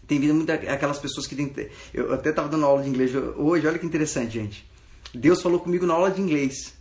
Tem 0.07 0.21
vindo 0.21 0.35
muito 0.35 0.51
aquelas 0.51 0.99
pessoas 0.99 1.27
que 1.27 1.35
tem. 1.35 1.53
Eu 1.93 2.15
até 2.15 2.31
estava 2.31 2.49
dando 2.49 2.65
aula 2.65 2.83
de 2.83 2.89
inglês 2.89 3.13
hoje. 3.15 3.67
Olha 3.67 3.79
que 3.79 3.85
interessante, 3.85 4.35
gente. 4.35 4.67
Deus 5.13 5.43
falou 5.43 5.59
comigo 5.59 5.85
na 5.85 5.95
aula 5.95 6.11
de 6.11 6.21
inglês. 6.21 6.75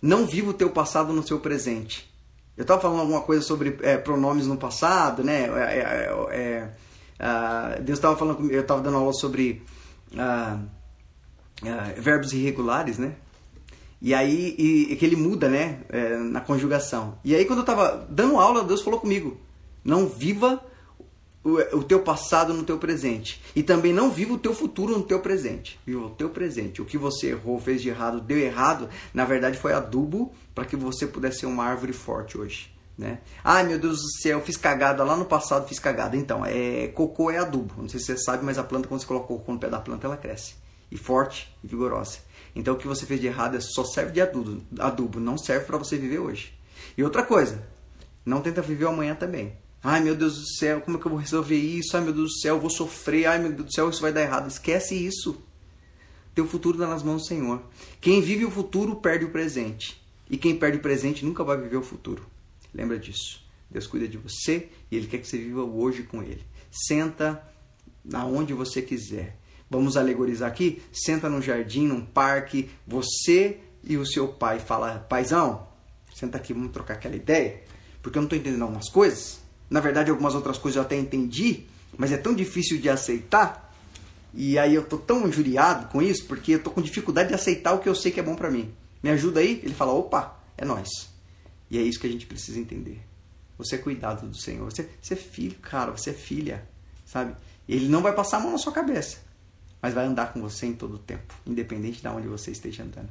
Não 0.00 0.26
viva 0.26 0.50
o 0.50 0.54
teu 0.54 0.70
passado 0.70 1.12
no 1.12 1.24
seu 1.24 1.38
presente. 1.38 2.10
Eu 2.56 2.62
estava 2.62 2.80
falando 2.80 3.00
alguma 3.00 3.20
coisa 3.20 3.42
sobre 3.42 3.78
é, 3.82 3.98
pronomes 3.98 4.46
no 4.46 4.56
passado, 4.56 5.22
né? 5.22 5.44
É, 5.44 6.10
é, 6.32 6.70
uh, 7.20 7.82
Deus 7.82 7.98
estava 7.98 8.16
falando 8.16 8.36
comigo. 8.36 8.54
Eu 8.54 8.62
estava 8.62 8.80
dando 8.80 8.96
aula 8.96 9.12
sobre 9.12 9.62
uh, 10.12 10.58
uh, 11.62 12.00
verbos 12.02 12.32
irregulares, 12.32 12.98
né? 12.98 13.14
E 14.00 14.14
aí, 14.14 14.54
e, 14.58 14.96
que 14.96 15.04
ele 15.04 15.16
muda, 15.16 15.48
né? 15.48 15.80
É, 15.88 16.16
na 16.16 16.40
conjugação. 16.40 17.18
E 17.24 17.34
aí, 17.34 17.44
quando 17.44 17.60
eu 17.60 17.62
estava 17.64 18.06
dando 18.10 18.38
aula, 18.38 18.62
Deus 18.62 18.82
falou 18.82 19.00
comigo: 19.00 19.36
não 19.84 20.06
viva 20.06 20.62
o, 21.46 21.78
o 21.78 21.84
teu 21.84 22.00
passado 22.00 22.52
no 22.52 22.64
teu 22.64 22.76
presente. 22.76 23.40
E 23.54 23.62
também 23.62 23.92
não 23.92 24.10
viva 24.10 24.34
o 24.34 24.38
teu 24.38 24.52
futuro 24.52 24.98
no 24.98 25.04
teu 25.04 25.20
presente. 25.20 25.78
Viva 25.86 26.06
o 26.06 26.10
teu 26.10 26.28
presente. 26.28 26.82
O 26.82 26.84
que 26.84 26.98
você 26.98 27.28
errou, 27.28 27.60
fez 27.60 27.80
de 27.80 27.88
errado, 27.88 28.20
deu 28.20 28.38
errado, 28.38 28.88
na 29.14 29.24
verdade 29.24 29.56
foi 29.56 29.72
adubo 29.72 30.32
para 30.52 30.64
que 30.64 30.74
você 30.74 31.06
pudesse 31.06 31.40
ser 31.40 31.46
uma 31.46 31.64
árvore 31.64 31.92
forte 31.92 32.36
hoje. 32.36 32.74
Né? 32.98 33.18
Ai 33.44 33.62
meu 33.62 33.78
Deus 33.78 33.98
do 33.98 34.22
céu, 34.22 34.40
fiz 34.40 34.56
cagada 34.56 35.04
lá 35.04 35.16
no 35.16 35.26
passado, 35.26 35.68
fiz 35.68 35.78
cagada. 35.78 36.16
Então, 36.16 36.44
é, 36.44 36.88
cocô 36.88 37.30
é 37.30 37.38
adubo. 37.38 37.74
Não 37.78 37.88
sei 37.88 38.00
se 38.00 38.06
você 38.06 38.18
sabe, 38.18 38.44
mas 38.44 38.58
a 38.58 38.64
planta, 38.64 38.88
quando 38.88 39.00
você 39.00 39.06
coloca 39.06 39.28
cocô 39.28 39.52
no 39.52 39.58
pé 39.58 39.68
da 39.68 39.78
planta, 39.78 40.06
ela 40.06 40.16
cresce. 40.16 40.54
E 40.90 40.96
forte 40.96 41.54
e 41.62 41.66
vigorosa. 41.66 42.18
Então 42.56 42.74
o 42.74 42.78
que 42.78 42.88
você 42.88 43.04
fez 43.04 43.20
de 43.20 43.26
errado 43.26 43.56
é 43.56 43.60
só 43.60 43.84
serve 43.84 44.12
de 44.12 44.20
adubo, 44.22 44.62
adubo 44.78 45.20
não 45.20 45.36
serve 45.36 45.66
para 45.66 45.76
você 45.76 45.98
viver 45.98 46.18
hoje. 46.18 46.54
E 46.96 47.04
outra 47.04 47.22
coisa, 47.22 47.62
não 48.24 48.40
tenta 48.40 48.62
viver 48.62 48.86
amanhã 48.86 49.14
também. 49.14 49.52
Ai 49.84 50.00
meu 50.00 50.16
Deus 50.16 50.38
do 50.38 50.46
céu, 50.56 50.80
como 50.80 50.96
é 50.96 51.00
que 51.00 51.06
eu 51.06 51.10
vou 51.10 51.20
resolver 51.20 51.54
isso? 51.54 51.94
Ai 51.94 52.02
meu 52.02 52.14
Deus 52.14 52.32
do 52.32 52.40
céu, 52.40 52.56
eu 52.56 52.60
vou 52.60 52.70
sofrer. 52.70 53.26
Ai 53.26 53.38
meu 53.38 53.52
Deus 53.52 53.66
do 53.66 53.72
céu, 53.72 53.90
isso 53.90 54.00
vai 54.00 54.10
dar 54.10 54.22
errado. 54.22 54.48
Esquece 54.48 54.94
isso. 54.94 55.40
Teu 56.34 56.46
futuro 56.46 56.78
está 56.78 56.88
nas 56.88 57.02
mãos 57.02 57.22
do 57.22 57.28
Senhor. 57.28 57.62
Quem 58.00 58.22
vive 58.22 58.46
o 58.46 58.50
futuro 58.50 58.96
perde 58.96 59.26
o 59.26 59.30
presente. 59.30 60.02
E 60.30 60.38
quem 60.38 60.56
perde 60.56 60.78
o 60.78 60.80
presente 60.80 61.24
nunca 61.24 61.44
vai 61.44 61.58
viver 61.58 61.76
o 61.76 61.82
futuro. 61.82 62.26
Lembra 62.74 62.98
disso. 62.98 63.44
Deus 63.70 63.86
cuida 63.86 64.08
de 64.08 64.16
você 64.16 64.70
e 64.90 64.96
Ele 64.96 65.06
quer 65.06 65.18
que 65.18 65.28
você 65.28 65.36
viva 65.36 65.62
hoje 65.62 66.04
com 66.04 66.22
Ele. 66.22 66.42
Senta 66.70 67.46
aonde 68.12 68.54
você 68.54 68.80
quiser. 68.80 69.38
Vamos 69.68 69.96
alegorizar 69.96 70.48
aqui? 70.48 70.82
Senta 70.92 71.28
num 71.28 71.42
jardim, 71.42 71.86
num 71.86 72.04
parque, 72.04 72.70
você 72.86 73.58
e 73.82 73.96
o 73.96 74.06
seu 74.06 74.28
pai 74.28 74.58
fala, 74.58 74.98
paizão, 75.08 75.66
senta 76.14 76.38
aqui, 76.38 76.52
vamos 76.52 76.72
trocar 76.72 76.94
aquela 76.94 77.16
ideia, 77.16 77.62
porque 78.02 78.18
eu 78.18 78.22
não 78.22 78.26
estou 78.26 78.38
entendendo 78.38 78.62
algumas 78.62 78.88
coisas. 78.88 79.40
Na 79.68 79.80
verdade, 79.80 80.10
algumas 80.10 80.34
outras 80.34 80.58
coisas 80.58 80.76
eu 80.76 80.82
até 80.82 80.96
entendi, 80.96 81.64
mas 81.96 82.12
é 82.12 82.16
tão 82.16 82.34
difícil 82.34 82.78
de 82.78 82.88
aceitar. 82.88 83.74
E 84.32 84.58
aí 84.58 84.74
eu 84.74 84.84
tô 84.84 84.98
tão 84.98 85.26
injuriado 85.26 85.88
com 85.88 86.02
isso 86.02 86.26
porque 86.26 86.52
eu 86.52 86.62
tô 86.62 86.70
com 86.70 86.82
dificuldade 86.82 87.30
de 87.30 87.34
aceitar 87.34 87.72
o 87.72 87.78
que 87.78 87.88
eu 87.88 87.94
sei 87.94 88.12
que 88.12 88.20
é 88.20 88.22
bom 88.22 88.34
para 88.34 88.50
mim. 88.50 88.72
Me 89.02 89.10
ajuda 89.10 89.40
aí? 89.40 89.60
Ele 89.64 89.74
fala: 89.74 89.92
opa, 89.92 90.38
é 90.56 90.64
nós. 90.64 90.88
E 91.70 91.78
é 91.78 91.82
isso 91.82 91.98
que 91.98 92.06
a 92.06 92.10
gente 92.10 92.26
precisa 92.26 92.58
entender. 92.58 93.00
Você 93.58 93.76
é 93.76 93.78
cuidado 93.78 94.28
do 94.28 94.36
Senhor. 94.36 94.70
Você, 94.70 94.88
você 95.00 95.14
é 95.14 95.16
filho, 95.16 95.56
cara. 95.60 95.90
Você 95.90 96.10
é 96.10 96.12
filha, 96.12 96.68
sabe? 97.04 97.34
Ele 97.68 97.88
não 97.88 98.02
vai 98.02 98.14
passar 98.14 98.36
a 98.36 98.40
mão 98.40 98.52
na 98.52 98.58
sua 98.58 98.72
cabeça, 98.72 99.18
mas 99.86 99.94
vai 99.94 100.04
andar 100.04 100.32
com 100.32 100.40
você 100.40 100.66
em 100.66 100.74
todo 100.74 100.94
o 100.94 100.98
tempo, 100.98 101.32
independente 101.46 102.00
de 102.00 102.08
onde 102.08 102.26
você 102.26 102.50
esteja 102.50 102.82
andando. 102.82 103.08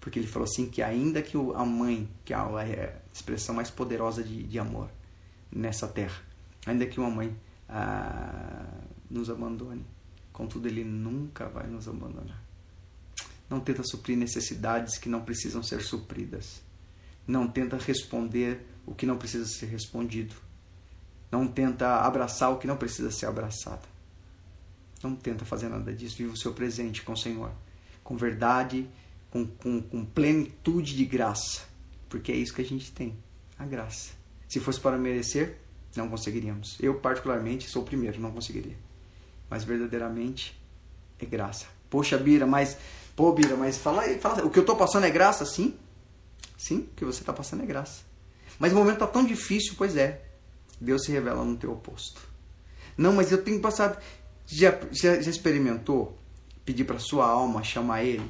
Porque 0.00 0.18
ele 0.18 0.26
falou 0.26 0.48
assim 0.48 0.70
que 0.70 0.80
ainda 0.80 1.20
que 1.20 1.36
a 1.36 1.64
mãe, 1.66 2.08
que 2.24 2.32
é 2.32 2.36
a 2.38 2.92
expressão 3.12 3.54
mais 3.54 3.68
poderosa 3.68 4.24
de, 4.24 4.42
de 4.42 4.58
amor 4.58 4.88
nessa 5.52 5.86
terra, 5.86 6.16
ainda 6.64 6.86
que 6.86 6.98
uma 6.98 7.10
mãe 7.10 7.36
ah, 7.68 8.64
nos 9.10 9.28
abandone, 9.28 9.84
contudo 10.32 10.66
ele 10.66 10.82
nunca 10.82 11.46
vai 11.46 11.66
nos 11.66 11.86
abandonar. 11.88 12.42
Não 13.50 13.60
tenta 13.60 13.82
suprir 13.84 14.16
necessidades 14.16 14.96
que 14.96 15.10
não 15.10 15.20
precisam 15.20 15.62
ser 15.62 15.82
supridas. 15.82 16.62
Não 17.26 17.46
tenta 17.46 17.76
responder 17.76 18.66
o 18.86 18.94
que 18.94 19.04
não 19.04 19.18
precisa 19.18 19.44
ser 19.44 19.66
respondido. 19.66 20.34
Não 21.30 21.46
tenta 21.46 21.96
abraçar 22.00 22.50
o 22.50 22.56
que 22.56 22.66
não 22.66 22.78
precisa 22.78 23.10
ser 23.10 23.26
abraçado. 23.26 23.92
Não 25.04 25.14
tenta 25.14 25.44
fazer 25.44 25.68
nada 25.68 25.92
disso. 25.92 26.16
Viva 26.16 26.32
o 26.32 26.36
seu 26.36 26.52
presente 26.52 27.02
com 27.02 27.12
o 27.12 27.16
Senhor. 27.16 27.52
Com 28.02 28.16
verdade, 28.16 28.88
com, 29.30 29.46
com, 29.46 29.82
com 29.82 30.04
plenitude 30.04 30.96
de 30.96 31.04
graça. 31.04 31.62
Porque 32.08 32.32
é 32.32 32.34
isso 32.34 32.54
que 32.54 32.62
a 32.62 32.64
gente 32.64 32.90
tem. 32.90 33.14
A 33.58 33.66
graça. 33.66 34.12
Se 34.48 34.60
fosse 34.60 34.80
para 34.80 34.96
merecer, 34.96 35.58
não 35.94 36.08
conseguiríamos. 36.08 36.76
Eu, 36.80 36.94
particularmente, 36.94 37.68
sou 37.68 37.82
o 37.82 37.84
primeiro, 37.84 38.20
não 38.20 38.32
conseguiria. 38.32 38.76
Mas 39.48 39.62
verdadeiramente 39.62 40.58
é 41.18 41.26
graça. 41.26 41.66
Poxa, 41.90 42.16
Bira, 42.18 42.46
mas. 42.46 42.76
Pô, 43.14 43.32
Bira, 43.32 43.56
mas 43.56 43.78
fala 43.78 44.02
aí, 44.02 44.18
fala 44.18 44.44
O 44.44 44.50
que 44.50 44.58
eu 44.58 44.62
estou 44.62 44.76
passando 44.76 45.04
é 45.04 45.10
graça? 45.10 45.44
Sim. 45.44 45.74
Sim, 46.56 46.88
o 46.92 46.96
que 46.96 47.04
você 47.04 47.20
está 47.20 47.32
passando 47.32 47.62
é 47.62 47.66
graça. 47.66 48.02
Mas 48.58 48.72
o 48.72 48.76
momento 48.76 48.94
está 48.94 49.06
tão 49.06 49.24
difícil, 49.24 49.74
pois 49.76 49.96
é. 49.96 50.22
Deus 50.80 51.04
se 51.04 51.12
revela 51.12 51.44
no 51.44 51.56
teu 51.56 51.72
oposto. 51.72 52.20
Não, 52.96 53.12
mas 53.12 53.30
eu 53.30 53.42
tenho 53.42 53.60
passado. 53.60 53.98
Já, 54.46 54.78
já, 54.92 55.20
já 55.20 55.30
experimentou 55.30 56.18
pedir 56.64 56.84
para 56.84 56.98
sua 56.98 57.26
alma 57.26 57.62
chamar 57.62 58.04
Ele 58.04 58.28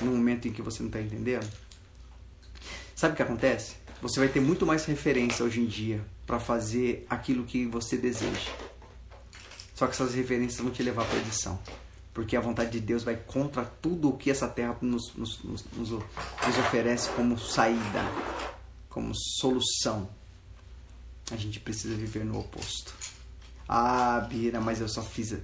no 0.00 0.12
momento 0.12 0.48
em 0.48 0.52
que 0.52 0.62
você 0.62 0.82
não 0.82 0.88
está 0.88 1.00
entendendo? 1.00 1.48
Sabe 2.94 3.14
o 3.14 3.16
que 3.16 3.22
acontece? 3.22 3.76
Você 4.00 4.20
vai 4.20 4.28
ter 4.28 4.40
muito 4.40 4.66
mais 4.66 4.84
referência 4.84 5.44
hoje 5.44 5.60
em 5.60 5.66
dia 5.66 6.04
para 6.26 6.38
fazer 6.38 7.06
aquilo 7.08 7.44
que 7.44 7.66
você 7.66 7.96
deseja. 7.96 8.50
Só 9.74 9.86
que 9.86 9.92
essas 9.92 10.14
referências 10.14 10.60
vão 10.60 10.70
te 10.70 10.82
levar 10.82 11.02
à 11.02 11.06
perdição. 11.06 11.58
Porque 12.12 12.36
a 12.36 12.40
vontade 12.40 12.70
de 12.70 12.80
Deus 12.80 13.02
vai 13.02 13.16
contra 13.16 13.64
tudo 13.64 14.10
o 14.10 14.16
que 14.16 14.30
essa 14.30 14.46
terra 14.46 14.76
nos, 14.80 15.14
nos, 15.14 15.42
nos, 15.42 15.64
nos 15.72 16.58
oferece 16.58 17.10
como 17.10 17.36
saída, 17.36 18.04
como 18.88 19.12
solução. 19.14 20.08
A 21.32 21.36
gente 21.36 21.58
precisa 21.58 21.94
viver 21.94 22.24
no 22.24 22.38
oposto. 22.38 22.94
Ah, 23.68 24.20
Bira, 24.28 24.60
mas 24.60 24.80
eu 24.80 24.88
só 24.88 25.02
fiz. 25.02 25.34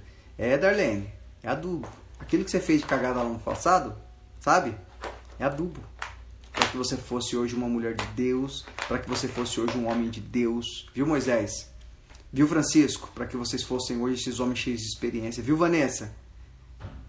É, 0.41 0.57
Darlene, 0.57 1.07
é 1.43 1.49
adubo. 1.49 1.87
Aquilo 2.19 2.43
que 2.43 2.49
você 2.49 2.59
fez 2.59 2.81
de 2.81 2.87
cagada 2.87 3.21
lá 3.21 3.29
no 3.29 3.37
passado, 3.37 3.95
sabe? 4.39 4.75
É 5.37 5.43
adubo. 5.43 5.79
Para 6.51 6.65
que 6.65 6.75
você 6.75 6.97
fosse 6.97 7.37
hoje 7.37 7.53
uma 7.53 7.67
mulher 7.67 7.93
de 7.93 8.03
Deus, 8.15 8.65
para 8.87 8.97
que 8.97 9.07
você 9.07 9.27
fosse 9.27 9.61
hoje 9.61 9.77
um 9.77 9.87
homem 9.87 10.09
de 10.09 10.19
Deus. 10.19 10.89
Viu, 10.95 11.05
Moisés? 11.05 11.69
Viu, 12.33 12.47
Francisco? 12.47 13.11
Para 13.13 13.27
que 13.27 13.37
vocês 13.37 13.61
fossem 13.61 14.01
hoje 14.01 14.15
esses 14.15 14.39
homens 14.39 14.57
cheios 14.57 14.81
de 14.81 14.87
experiência. 14.87 15.43
Viu, 15.43 15.55
Vanessa? 15.55 16.11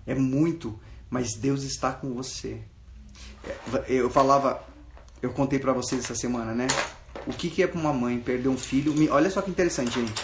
É 0.06 0.14
muito, 0.14 0.78
mas 1.08 1.34
Deus 1.34 1.62
está 1.62 1.90
com 1.90 2.12
você. 2.12 2.60
É, 3.88 3.94
eu 3.94 4.10
falava, 4.10 4.62
eu 5.22 5.32
contei 5.32 5.58
para 5.58 5.72
vocês 5.72 6.04
essa 6.04 6.14
semana, 6.14 6.52
né? 6.52 6.66
O 7.26 7.32
que, 7.32 7.48
que 7.48 7.62
é 7.62 7.66
para 7.66 7.80
uma 7.80 7.94
mãe 7.94 8.20
perder 8.20 8.50
um 8.50 8.58
filho? 8.58 8.94
Olha 9.10 9.30
só 9.30 9.40
que 9.40 9.50
interessante, 9.50 9.94
gente. 10.00 10.22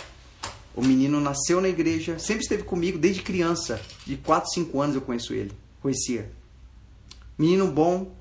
O 0.79 0.85
menino 0.85 1.21
nasceu 1.21 1.61
na 1.61 1.69
igreja, 1.69 2.21
sempre 2.21 2.45
esteve 2.45 2.63
comigo 2.63 2.97
desde 2.97 3.21
criança. 3.21 3.81
De 4.07 4.17
4, 4.17 4.49
5 4.49 4.81
anos 4.81 4.95
eu 4.95 5.03
conheço 5.03 5.35
ele. 5.35 5.51
Conhecia. 5.83 6.31
Menino 7.37 7.67
bom, 7.67 8.15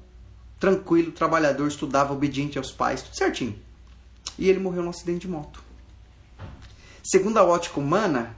tranquilo, 0.59 1.11
trabalhador, 1.11 1.67
estudava, 1.67 2.13
obediente 2.13 2.57
aos 2.57 2.71
pais, 2.71 3.03
tudo 3.03 3.15
certinho. 3.15 3.55
E 4.39 4.49
ele 4.49 4.57
morreu 4.57 4.81
num 4.81 4.89
acidente 4.89 5.19
de 5.19 5.27
moto. 5.27 5.63
Segundo 7.03 7.37
a 7.37 7.43
ótica 7.43 7.79
humana, 7.79 8.35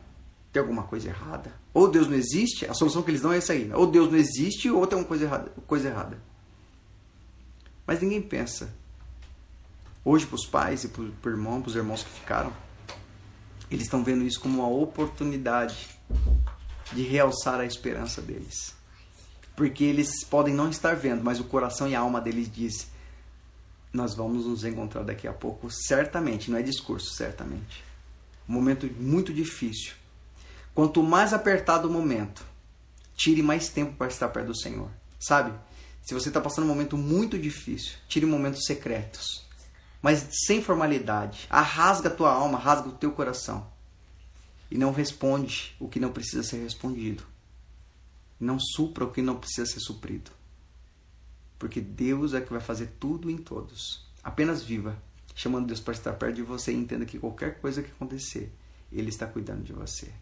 tem 0.51 0.59
alguma 0.59 0.84
coisa 0.84 1.07
errada. 1.07 1.53
Ou 1.74 1.89
Deus 1.89 2.09
não 2.09 2.17
existe, 2.17 2.65
a 2.65 2.74
solução 2.74 3.01
que 3.01 3.11
eles 3.11 3.22
dão 3.22 3.32
é 3.32 3.38
essa 3.38 3.53
aí. 3.53 3.63
Né? 3.63 3.76
Ou 3.78 3.88
Deus 3.88 4.11
não 4.11 4.17
existe, 4.17 4.70
ou 4.70 4.86
tem 4.86 4.99
uma 4.99 5.07
coisa 5.07 5.24
errada. 5.24 5.49
Coisa 5.65 5.88
errada. 5.88 6.20
Mas 7.88 8.01
ninguém 8.01 8.22
pensa. 8.22 8.70
Hoje, 10.03 10.26
para 10.26 10.36
os 10.36 10.45
pais 10.45 10.84
e 10.84 10.89
para 10.89 11.03
os 11.03 11.09
irmãos, 11.26 11.61
para 11.61 11.70
os 11.70 11.76
irmãos 11.78 12.03
que 12.03 12.09
ficaram, 12.09 12.51
eles 13.70 13.86
estão 13.86 14.03
vendo 14.03 14.26
isso 14.26 14.39
como 14.39 14.59
uma 14.59 14.70
oportunidade 14.70 15.88
de 16.91 17.03
realçar 17.03 17.59
a 17.59 17.65
esperança 17.65 18.22
deles. 18.22 18.76
Porque 19.55 19.84
eles 19.84 20.24
podem 20.24 20.53
não 20.53 20.70
estar 20.70 20.95
vendo, 20.95 21.24
mas 21.24 21.39
o 21.39 21.43
coração 21.43 21.88
e 21.88 21.95
a 21.95 21.99
alma 21.99 22.22
deles 22.22 22.49
diz: 22.51 22.88
nós 23.91 24.15
vamos 24.15 24.45
nos 24.45 24.63
encontrar 24.63 25.03
daqui 25.03 25.28
a 25.28 25.34
pouco, 25.34 25.70
certamente, 25.70 26.49
não 26.49 26.57
é 26.57 26.61
discurso, 26.61 27.13
certamente. 27.13 27.84
Um 28.47 28.53
momento 28.53 28.89
muito 28.99 29.34
difícil. 29.34 29.93
Quanto 30.74 31.03
mais 31.03 31.34
apertado 31.34 31.88
o 31.88 31.91
momento, 31.91 32.43
tire 33.15 33.43
mais 33.43 33.70
tempo 33.70 33.93
para 33.93 34.07
estar 34.07 34.30
perto 34.30 34.47
do 34.47 34.57
Senhor. 34.57 34.89
Sabe? 35.20 35.53
Se 36.01 36.13
você 36.13 36.30
está 36.30 36.39
passando 36.39 36.63
um 36.63 36.70
momento 36.70 36.97
muito 36.97 37.38
difícil, 37.38 37.97
tire 38.07 38.26
momentos 38.26 38.65
secretos, 38.65 39.45
mas 40.01 40.27
sem 40.45 40.61
formalidade. 40.61 41.47
Arrasga 41.49 42.09
a 42.09 42.13
tua 42.13 42.31
alma, 42.31 42.57
rasga 42.57 42.89
o 42.89 42.93
teu 42.93 43.11
coração. 43.11 43.67
E 44.71 44.77
não 44.77 44.91
responde 44.91 45.75
o 45.79 45.87
que 45.87 45.99
não 45.99 46.11
precisa 46.11 46.43
ser 46.43 46.63
respondido. 46.63 47.23
Não 48.39 48.59
supra 48.59 49.03
o 49.03 49.11
que 49.11 49.21
não 49.21 49.35
precisa 49.35 49.65
ser 49.65 49.79
suprido. 49.79 50.31
Porque 51.57 51.81
Deus 51.81 52.33
é 52.33 52.39
que 52.39 52.51
vai 52.51 52.61
fazer 52.61 52.93
tudo 52.99 53.29
em 53.29 53.37
todos. 53.37 54.07
Apenas 54.23 54.63
viva, 54.63 54.97
chamando 55.35 55.67
Deus 55.67 55.79
para 55.79 55.93
estar 55.93 56.13
perto 56.13 56.35
de 56.35 56.41
você 56.41 56.71
e 56.71 56.75
entenda 56.75 57.05
que 57.05 57.19
qualquer 57.19 57.59
coisa 57.59 57.81
que 57.83 57.91
acontecer, 57.91 58.53
Ele 58.91 59.09
está 59.09 59.25
cuidando 59.25 59.63
de 59.63 59.73
você. 59.73 60.13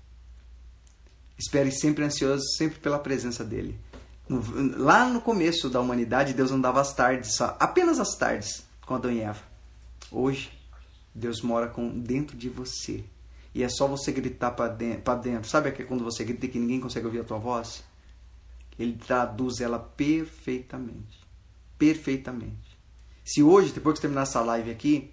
Espere 1.38 1.71
sempre 1.71 2.03
ansioso, 2.03 2.43
sempre 2.57 2.80
pela 2.80 2.97
presença 2.97 3.43
dele. 3.43 3.80
Lá 4.75 5.07
no 5.07 5.21
começo 5.21 5.69
da 5.69 5.80
humanidade, 5.80 6.34
Deus 6.34 6.51
andava 6.51 6.82
às 6.82 6.93
tardes, 6.93 7.36
só, 7.36 7.55
apenas 7.59 7.99
às 7.99 8.15
tardes, 8.15 8.65
com 8.86 8.95
Adão 8.95 9.11
e 9.11 9.21
Eva. 9.21 9.57
Hoje, 10.12 10.51
Deus 11.14 11.41
mora 11.41 11.68
com, 11.68 11.99
dentro 11.99 12.38
de 12.38 12.49
você. 12.49 13.03
E 13.53 13.64
é 13.64 13.70
só 13.70 13.88
você 13.88 14.12
gritar 14.12 14.51
para 14.51 14.74
dentro. 14.74 15.49
Sabe 15.49 15.72
que 15.72 15.84
quando 15.84 16.03
você 16.03 16.24
grita 16.24 16.47
que 16.47 16.60
ninguém 16.60 16.80
consegue 16.80 17.05
ouvir 17.05 17.22
a 17.22 17.24
tua 17.24 17.39
voz? 17.39 17.84
Ele 18.78 18.93
traduz 18.93 19.60
ela 19.60 19.80
perfeitamente. 19.80 21.20
Perfeitamente. 21.78 22.78
Se 23.26 23.41
hoje, 23.41 23.74
depois 23.74 23.95
que 23.95 24.01
terminar 24.01 24.22
essa 24.24 24.41
live 24.41 24.70
aqui, 24.70 25.12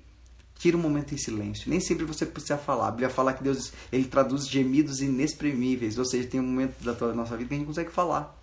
tira 0.57 0.76
um 0.76 0.80
momento 0.80 1.14
em 1.14 1.16
silêncio. 1.18 1.70
Nem 1.70 1.80
sempre 1.80 2.05
você 2.05 2.26
precisa 2.26 2.59
falar. 2.59 2.88
A 2.88 2.90
Bíblia 2.90 3.11
fala 3.11 3.32
que 3.32 3.42
Deus 3.42 3.72
ele 3.90 4.05
traduz 4.05 4.47
gemidos 4.47 5.01
inexprimíveis. 5.01 5.99
Ou 5.99 6.05
seja, 6.05 6.28
tem 6.28 6.38
um 6.38 6.47
momento 6.47 6.84
da 6.84 6.95
tua, 6.95 7.14
nossa 7.14 7.36
vida 7.36 7.49
que 7.49 7.55
a 7.55 7.59
gente 7.59 7.66
consegue 7.66 7.90
falar. 7.90 8.38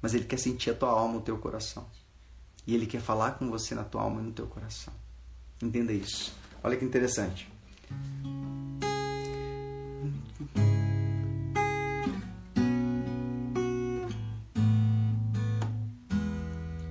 Mas 0.00 0.14
Ele 0.14 0.24
quer 0.24 0.38
sentir 0.38 0.70
a 0.70 0.74
tua 0.74 0.90
alma, 0.90 1.18
o 1.18 1.22
teu 1.22 1.38
coração. 1.38 1.86
E 2.66 2.74
Ele 2.74 2.86
quer 2.86 3.00
falar 3.00 3.32
com 3.32 3.48
você 3.50 3.74
na 3.74 3.84
tua 3.84 4.02
alma 4.02 4.20
e 4.20 4.24
no 4.24 4.32
teu 4.32 4.46
coração. 4.46 4.92
Entenda 5.62 5.92
isso. 5.92 6.34
Olha 6.62 6.76
que 6.76 6.84
interessante. 6.84 7.48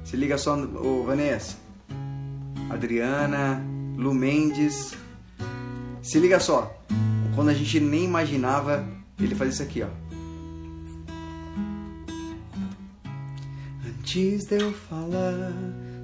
Se 0.03 0.17
liga 0.17 0.37
só, 0.37 0.55
o 0.55 1.03
Vanessa, 1.03 1.57
Adriana, 2.69 3.59
Lu 3.97 4.13
Mendes. 4.13 4.95
Se 6.03 6.19
liga 6.19 6.39
só, 6.39 6.71
quando 7.33 7.49
a 7.49 7.53
gente 7.53 7.79
nem 7.79 8.03
imaginava, 8.03 8.87
ele 9.19 9.33
faz 9.33 9.55
isso 9.55 9.63
aqui, 9.63 9.81
ó. 9.81 9.87
Antes 13.87 14.45
de 14.45 14.61
eu 14.61 14.71
falar, 14.71 15.51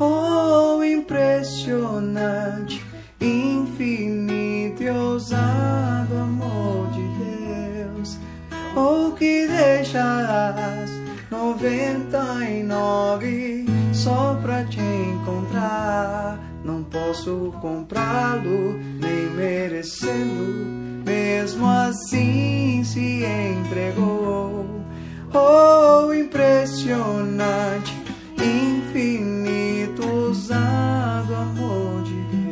Oh, 0.00 0.82
impressionante, 0.82 2.82
infinito 3.20 4.82
e 4.82 4.90
ousado 4.90 6.16
amor 6.16 6.90
de 6.92 7.06
Deus. 7.24 8.18
Oh, 8.74 9.12
que 9.12 9.46
deixarás 9.46 10.90
noventa 11.30 12.44
e 12.44 12.64
nove 12.64 13.66
só 13.92 14.36
pra 14.42 14.64
te 14.64 14.80
encontrar. 14.80 16.40
Não 16.64 16.82
posso 16.82 17.54
comprá-lo, 17.60 18.72
nem 19.00 19.30
merecê-lo. 19.36 20.74
Mesmo 21.04 21.66
assim 21.66 22.82
se 22.84 23.22
entregou. 23.24 24.66
Oh, 25.32 26.12
impressionante, 26.12 27.94
infinito, 28.38 29.33
amor 31.44 32.02
de 32.02 32.14
Deus. 32.14 32.44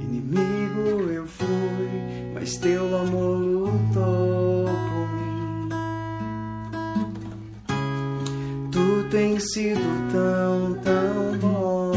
Inimigo 0.00 1.10
eu 1.10 1.26
fui, 1.26 2.30
mas 2.34 2.56
teu 2.56 2.96
amor 2.96 3.36
lutou 3.38 4.66
por 4.66 5.08
mim. 5.14 5.68
Tu 8.70 9.08
tens 9.10 9.52
sido 9.52 9.80
tão, 10.12 10.74
tão 10.82 11.38
bom 11.38 11.92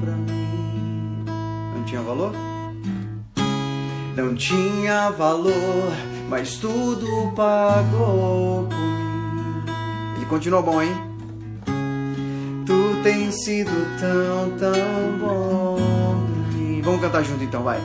pra 0.00 0.12
mim. 0.12 1.24
Não 1.76 1.84
tinha 1.84 2.02
valor? 2.02 2.49
Não 4.16 4.34
tinha 4.34 5.10
valor, 5.10 5.92
mas 6.28 6.56
tudo 6.56 7.32
pagou 7.34 8.68
mim. 8.68 9.62
Ele 10.16 10.26
continua 10.26 10.60
bom, 10.60 10.82
hein? 10.82 10.92
Tu 12.66 13.02
tens 13.02 13.44
sido 13.44 13.70
tão, 13.98 14.50
tão 14.58 15.18
bom 15.18 15.78
mim. 16.52 16.82
Vamos 16.82 17.00
cantar 17.00 17.24
junto 17.24 17.44
então, 17.44 17.62
vai. 17.62 17.80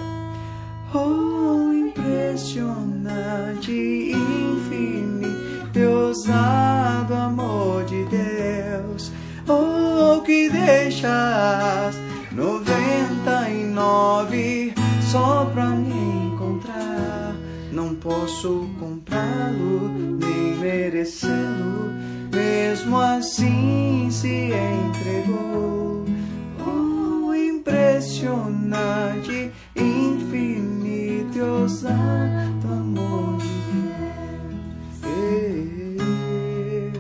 Oh, 0.94 1.72
impressionante, 1.74 3.72
infinito, 4.12 5.80
ousado 5.80 7.14
amor 7.14 7.86
de 7.86 8.04
Deus. 8.06 9.12
Oh, 9.48 10.22
que 10.22 10.50
deixas 10.50 11.96
noventa 12.32 13.50
e 13.50 13.64
nove 13.64 14.74
só 15.12 15.46
pra 15.54 15.68
encontrar. 15.68 15.95
Não 17.76 17.94
posso 17.94 18.68
comprá-lo, 18.80 19.90
nem 19.90 20.56
merecê-lo. 20.58 21.92
Mesmo 22.34 22.98
assim 22.98 24.10
se 24.10 24.54
entregou. 24.54 26.06
Oh, 26.66 27.36
impressionante, 27.36 29.52
infinito 29.76 31.38
e 31.38 31.42
ousado 31.42 32.66
amor 32.66 33.40
de 33.40 33.48
Deus. 35.02 36.96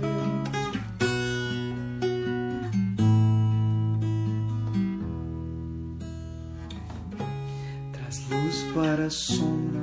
Traz 7.93 8.29
luz 8.29 8.57
para 8.73 9.05
a 9.05 9.09
sombra, 9.09 9.74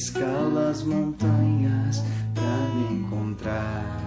escala 0.00 0.70
as 0.70 0.82
montanhas 0.82 2.02
pra 2.34 2.56
me 2.74 3.00
encontrar. 3.00 4.00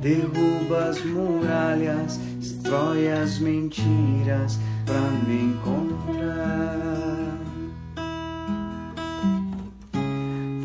Derruba 0.00 0.88
as 0.90 1.04
muralhas, 1.04 2.16
destrói 2.40 3.08
as 3.12 3.38
mentiras 3.38 4.58
pra 4.84 5.00
me 5.24 5.52
encontrar. 5.52 7.38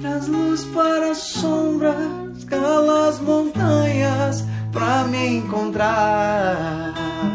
Traz 0.02 0.28
luz 0.28 0.66
para 0.74 1.12
a 1.12 1.16
sombra, 1.16 1.96
escala 2.36 3.10
as 3.10 3.20
montanhas 3.20 4.44
pra 4.72 5.04
me 5.04 5.38
encontrar. 5.38 7.33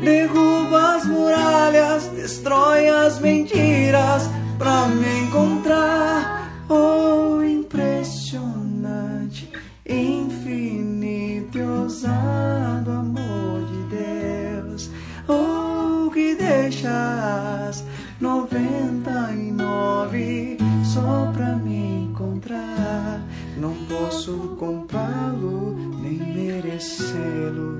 Derruba 0.00 0.96
as 0.96 1.04
muralhas, 1.06 2.06
destrói 2.08 2.88
as 2.88 3.20
mentiras 3.20 4.28
pra 4.56 4.88
me 4.88 5.26
encontrar. 5.26 6.50
Oh, 6.68 7.42
impressionante, 7.42 9.50
infinito 9.86 11.58
e 11.58 11.62
ousado 11.62 12.90
amor 12.90 13.64
de 13.66 13.82
Deus. 13.96 14.90
Oh, 15.28 16.10
que 16.10 16.34
deixas 16.34 17.84
noventa 18.20 19.30
e 19.32 19.52
nove 19.52 20.58
só 20.84 21.30
pra 21.32 21.54
me 21.56 22.04
encontrar. 22.04 23.22
Não 23.56 23.74
posso 23.88 24.56
comprá-lo, 24.58 25.76
nem 26.00 26.18
merecê-lo. 26.34 27.77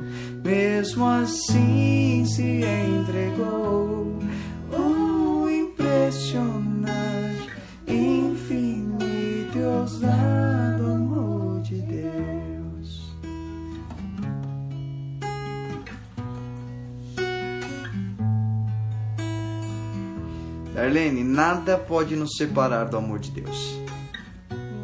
Mesmo 0.49 1.07
assim 1.07 2.25
se 2.25 2.63
entregou. 2.63 4.19
Oh, 4.73 5.47
impressionante, 5.47 7.53
infinito 7.87 9.59
e 9.59 9.63
ousado 9.63 10.87
amor 10.87 11.61
de 11.61 11.83
Deus. 11.83 13.15
Darlene, 20.75 21.23
nada 21.23 21.77
pode 21.77 22.17
nos 22.17 22.35
separar 22.39 22.87
do 22.87 22.97
amor 22.97 23.19
de 23.19 23.33
Deus. 23.33 23.79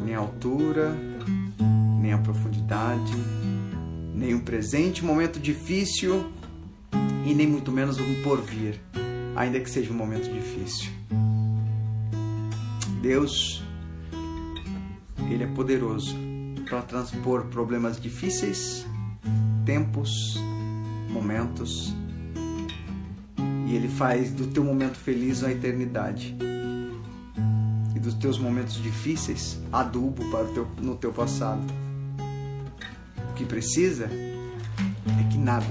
Nem 0.05 0.13
a 0.13 0.19
altura, 0.19 0.95
nem 1.99 2.13
a 2.13 2.19
profundidade, 2.19 3.44
nem 4.15 4.33
um 4.33 4.39
presente 4.39 5.03
momento 5.03 5.39
difícil 5.39 6.31
e 7.25 7.33
nem 7.33 7.45
muito 7.45 7.71
menos 7.71 7.99
um 7.99 8.23
porvir, 8.23 8.79
ainda 9.35 9.59
que 9.59 9.69
seja 9.69 9.91
um 9.91 9.95
momento 9.95 10.31
difícil. 10.31 10.89
Deus, 13.01 13.61
Ele 15.29 15.43
é 15.43 15.47
poderoso 15.47 16.15
para 16.69 16.81
transpor 16.81 17.45
problemas 17.47 17.99
difíceis, 17.99 18.85
tempos, 19.65 20.39
momentos, 21.09 21.93
e 23.67 23.75
Ele 23.75 23.89
faz 23.89 24.31
do 24.31 24.47
teu 24.47 24.63
momento 24.63 24.95
feliz 24.95 25.43
a 25.43 25.51
eternidade 25.51 26.35
e 27.93 27.99
dos 27.99 28.13
teus 28.13 28.39
momentos 28.39 28.81
difíceis 28.81 29.59
adubo 29.71 30.23
para 30.31 30.45
teu, 30.45 30.67
no 30.81 30.95
teu 30.95 31.11
passado. 31.11 31.84
Que 33.35 33.43
precisa 33.43 34.05
é 34.05 35.31
que 35.31 35.37
nada 35.37 35.67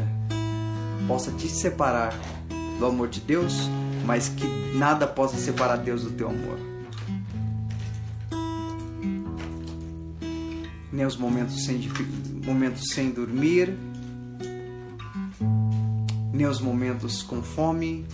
possa 1.08 1.32
te 1.32 1.48
separar 1.48 2.12
do 2.78 2.86
amor 2.86 3.08
de 3.08 3.20
Deus, 3.20 3.68
mas 4.04 4.28
que 4.28 4.46
nada 4.76 5.06
possa 5.06 5.36
separar 5.36 5.76
Deus 5.76 6.02
do 6.02 6.10
teu 6.10 6.28
amor. 6.28 6.58
Nem 10.92 11.06
os 11.06 11.16
momentos 11.16 11.64
sem, 11.64 11.80
momentos 12.44 12.90
sem 12.90 13.10
dormir, 13.10 13.76
nem 16.32 16.46
os 16.46 16.60
momentos 16.60 17.22
com 17.22 17.42
fome, 17.42 18.06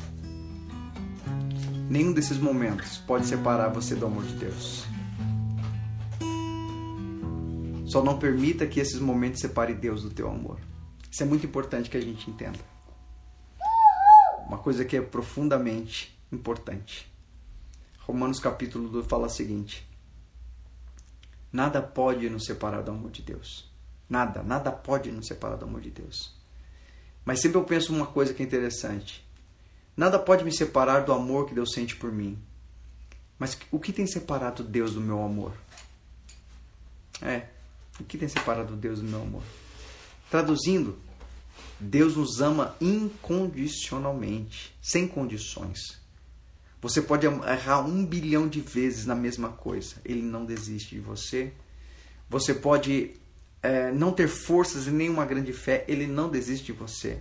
nenhum 1.88 2.12
desses 2.12 2.38
momentos 2.38 2.98
pode 2.98 3.26
separar 3.26 3.68
você 3.68 3.94
do 3.94 4.06
amor 4.06 4.24
de 4.24 4.34
Deus. 4.34 4.89
Só 7.90 8.04
não 8.04 8.20
permita 8.20 8.68
que 8.68 8.78
esses 8.78 9.00
momentos 9.00 9.40
separem 9.40 9.74
Deus 9.74 10.02
do 10.04 10.10
teu 10.10 10.30
amor. 10.30 10.60
Isso 11.10 11.24
é 11.24 11.26
muito 11.26 11.44
importante 11.44 11.90
que 11.90 11.96
a 11.96 12.00
gente 12.00 12.30
entenda. 12.30 12.60
Uma 14.46 14.58
coisa 14.58 14.84
que 14.84 14.96
é 14.96 15.00
profundamente 15.00 16.16
importante. 16.30 17.12
Romanos 17.98 18.38
capítulo 18.38 18.88
2 18.88 19.06
fala 19.06 19.26
o 19.26 19.30
seguinte: 19.30 19.88
Nada 21.52 21.82
pode 21.82 22.30
nos 22.30 22.44
separar 22.44 22.82
do 22.82 22.92
amor 22.92 23.10
de 23.10 23.22
Deus. 23.22 23.68
Nada, 24.08 24.40
nada 24.40 24.70
pode 24.70 25.10
nos 25.10 25.26
separar 25.26 25.56
do 25.56 25.64
amor 25.64 25.80
de 25.80 25.90
Deus. 25.90 26.32
Mas 27.24 27.40
sempre 27.40 27.58
eu 27.58 27.64
penso 27.64 27.92
uma 27.92 28.06
coisa 28.06 28.32
que 28.32 28.40
é 28.40 28.46
interessante. 28.46 29.28
Nada 29.96 30.16
pode 30.16 30.44
me 30.44 30.52
separar 30.52 31.04
do 31.04 31.12
amor 31.12 31.48
que 31.48 31.54
Deus 31.54 31.72
sente 31.72 31.96
por 31.96 32.12
mim. 32.12 32.40
Mas 33.36 33.58
o 33.72 33.80
que 33.80 33.92
tem 33.92 34.06
separado 34.06 34.62
Deus 34.62 34.94
do 34.94 35.00
meu 35.00 35.22
amor? 35.24 35.52
É. 37.20 37.59
O 38.00 38.04
que 38.04 38.18
tem 38.18 38.28
separado 38.28 38.74
Deus 38.74 39.00
do 39.00 39.06
meu 39.06 39.22
amor? 39.22 39.42
Traduzindo, 40.30 40.98
Deus 41.78 42.16
nos 42.16 42.40
ama 42.40 42.74
incondicionalmente, 42.80 44.74
sem 44.82 45.06
condições. 45.06 46.00
Você 46.80 47.02
pode 47.02 47.26
errar 47.26 47.80
um 47.80 48.04
bilhão 48.04 48.48
de 48.48 48.60
vezes 48.60 49.04
na 49.04 49.14
mesma 49.14 49.50
coisa, 49.50 49.96
ele 50.04 50.22
não 50.22 50.44
desiste 50.44 50.94
de 50.94 51.00
você. 51.00 51.52
Você 52.28 52.54
pode 52.54 53.12
é, 53.62 53.92
não 53.92 54.12
ter 54.12 54.28
forças 54.28 54.86
e 54.86 54.90
nenhuma 54.90 55.26
grande 55.26 55.52
fé, 55.52 55.84
ele 55.86 56.06
não 56.06 56.30
desiste 56.30 56.66
de 56.66 56.72
você. 56.72 57.20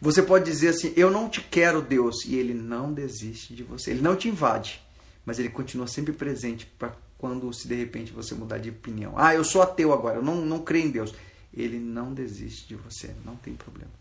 Você 0.00 0.22
pode 0.22 0.44
dizer 0.44 0.68
assim: 0.68 0.92
Eu 0.96 1.10
não 1.10 1.28
te 1.28 1.40
quero, 1.40 1.80
Deus, 1.80 2.24
e 2.26 2.34
ele 2.34 2.52
não 2.52 2.92
desiste 2.92 3.54
de 3.54 3.62
você. 3.62 3.92
Ele 3.92 4.02
não 4.02 4.16
te 4.16 4.28
invade, 4.28 4.82
mas 5.24 5.38
ele 5.38 5.48
continua 5.48 5.86
sempre 5.86 6.12
presente 6.12 6.66
para 6.66 6.94
quando, 7.22 7.52
se 7.52 7.68
de 7.68 7.76
repente 7.76 8.12
você 8.12 8.34
mudar 8.34 8.58
de 8.58 8.70
opinião. 8.70 9.14
Ah, 9.16 9.32
eu 9.32 9.44
sou 9.44 9.62
ateu 9.62 9.92
agora, 9.92 10.16
eu 10.16 10.24
não, 10.24 10.44
não 10.44 10.58
creio 10.58 10.88
em 10.88 10.90
Deus. 10.90 11.14
Ele 11.54 11.78
não 11.78 12.12
desiste 12.12 12.66
de 12.66 12.74
você, 12.74 13.14
não 13.24 13.36
tem 13.36 13.54
problema. 13.54 13.92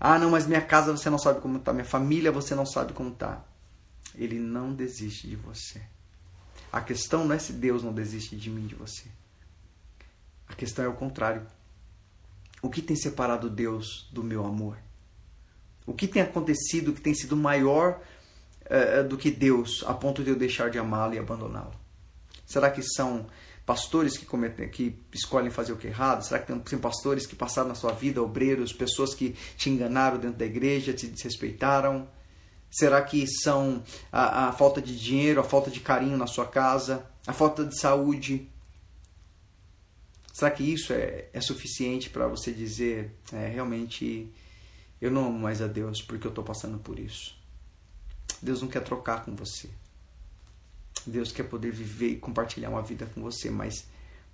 Ah, 0.00 0.18
não, 0.18 0.30
mas 0.30 0.46
minha 0.46 0.62
casa 0.62 0.90
você 0.90 1.10
não 1.10 1.18
sabe 1.18 1.42
como 1.42 1.58
está, 1.58 1.74
minha 1.74 1.84
família 1.84 2.32
você 2.32 2.54
não 2.54 2.64
sabe 2.64 2.94
como 2.94 3.10
está. 3.10 3.44
Ele 4.14 4.38
não 4.38 4.72
desiste 4.72 5.28
de 5.28 5.36
você. 5.36 5.82
A 6.72 6.80
questão 6.80 7.26
não 7.26 7.34
é 7.34 7.38
se 7.38 7.52
Deus 7.52 7.82
não 7.82 7.92
desiste 7.92 8.34
de 8.34 8.48
mim, 8.48 8.66
de 8.66 8.74
você. 8.74 9.04
A 10.48 10.54
questão 10.54 10.86
é 10.86 10.88
o 10.88 10.94
contrário. 10.94 11.46
O 12.62 12.70
que 12.70 12.80
tem 12.80 12.96
separado 12.96 13.50
Deus 13.50 14.08
do 14.10 14.24
meu 14.24 14.42
amor? 14.46 14.78
O 15.84 15.92
que 15.92 16.08
tem 16.08 16.22
acontecido 16.22 16.94
que 16.94 17.00
tem 17.02 17.12
sido 17.12 17.36
maior 17.36 18.00
uh, 18.62 19.06
do 19.06 19.18
que 19.18 19.30
Deus, 19.30 19.84
a 19.86 19.92
ponto 19.92 20.24
de 20.24 20.30
eu 20.30 20.36
deixar 20.36 20.70
de 20.70 20.78
amá-lo 20.78 21.12
e 21.12 21.18
abandoná-lo? 21.18 21.83
Será 22.46 22.70
que 22.70 22.82
são 22.82 23.26
pastores 23.66 24.16
que, 24.16 24.26
cometem, 24.26 24.68
que 24.68 24.98
escolhem 25.12 25.50
fazer 25.50 25.72
o 25.72 25.76
que 25.76 25.86
é 25.86 25.90
errado? 25.90 26.22
Será 26.22 26.40
que 26.40 26.52
tem, 26.52 26.78
pastores 26.78 27.26
que 27.26 27.34
passaram 27.34 27.68
na 27.68 27.74
sua 27.74 27.92
vida, 27.92 28.22
obreiros, 28.22 28.72
pessoas 28.72 29.14
que 29.14 29.34
te 29.56 29.70
enganaram 29.70 30.18
dentro 30.18 30.36
da 30.36 30.44
igreja, 30.44 30.92
te 30.92 31.06
desrespeitaram? 31.06 32.08
Será 32.70 33.00
que 33.02 33.26
são 33.26 33.82
a, 34.12 34.48
a 34.48 34.52
falta 34.52 34.82
de 34.82 34.98
dinheiro, 34.98 35.40
a 35.40 35.44
falta 35.44 35.70
de 35.70 35.80
carinho 35.80 36.16
na 36.16 36.26
sua 36.26 36.46
casa, 36.46 37.06
a 37.26 37.32
falta 37.32 37.64
de 37.64 37.78
saúde? 37.78 38.50
Será 40.32 40.50
que 40.50 40.64
isso 40.64 40.92
é, 40.92 41.28
é 41.32 41.40
suficiente 41.40 42.10
para 42.10 42.26
você 42.26 42.52
dizer, 42.52 43.14
é, 43.32 43.46
realmente, 43.46 44.28
eu 45.00 45.10
não 45.10 45.26
amo 45.26 45.38
mais 45.38 45.62
a 45.62 45.68
Deus 45.68 46.02
porque 46.02 46.26
eu 46.26 46.30
estou 46.30 46.42
passando 46.42 46.78
por 46.78 46.98
isso? 46.98 47.36
Deus 48.42 48.60
não 48.60 48.68
quer 48.68 48.82
trocar 48.82 49.24
com 49.24 49.34
você. 49.36 49.70
Deus 51.06 51.32
quer 51.32 51.44
poder 51.44 51.70
viver 51.70 52.08
e 52.08 52.16
compartilhar 52.16 52.70
uma 52.70 52.82
vida 52.82 53.06
com 53.06 53.20
você, 53.22 53.50
mas 53.50 53.86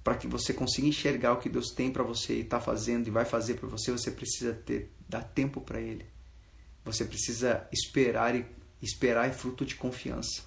para 0.03 0.17
que 0.17 0.27
você 0.27 0.55
consiga 0.55 0.87
enxergar 0.87 1.33
o 1.33 1.39
que 1.39 1.49
Deus 1.49 1.71
tem 1.71 1.91
para 1.91 2.03
você 2.03 2.35
e 2.35 2.41
está 2.41 2.61
fazendo 2.61 3.07
e 3.07 3.11
vai 3.11 3.25
fazer 3.25 3.55
por 3.55 3.69
você, 3.69 3.91
você 3.91 4.11
precisa 4.11 4.53
ter 4.53 4.91
dar 5.09 5.23
tempo 5.23 5.61
para 5.61 5.81
Ele. 5.81 6.07
Você 6.85 7.05
precisa 7.05 7.69
esperar 7.73 8.35
e 8.35 8.47
esperar 8.81 9.29
é 9.29 9.33
fruto 9.33 9.65
de 9.67 9.75
confiança. 9.75 10.43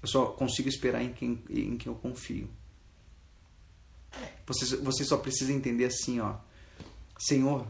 Eu 0.00 0.08
só 0.08 0.26
consigo 0.26 0.68
esperar 0.68 1.02
em 1.02 1.12
quem, 1.12 1.42
em 1.50 1.76
quem 1.76 1.92
eu 1.92 1.98
confio. 1.98 2.48
Você, 4.46 4.76
você 4.76 5.04
só 5.04 5.18
precisa 5.18 5.52
entender 5.52 5.86
assim, 5.86 6.20
ó. 6.20 6.36
Senhor, 7.18 7.66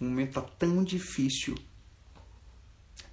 o 0.00 0.04
momento 0.04 0.28
está 0.30 0.40
tão 0.42 0.82
difícil, 0.82 1.56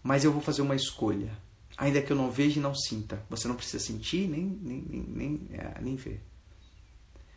mas 0.02 0.24
eu 0.24 0.32
vou 0.32 0.42
fazer 0.42 0.62
uma 0.62 0.76
escolha 0.76 1.32
ainda 1.80 2.02
que 2.02 2.12
eu 2.12 2.18
não 2.18 2.30
veja 2.30 2.60
e 2.60 2.62
não 2.62 2.76
sinta. 2.76 3.26
Você 3.30 3.48
não 3.48 3.56
precisa 3.56 3.84
sentir 3.84 4.28
nem, 4.28 4.44
nem, 4.44 4.82
nem, 4.82 5.02
nem, 5.02 5.50
é, 5.54 5.82
nem 5.82 5.96
ver. 5.96 6.22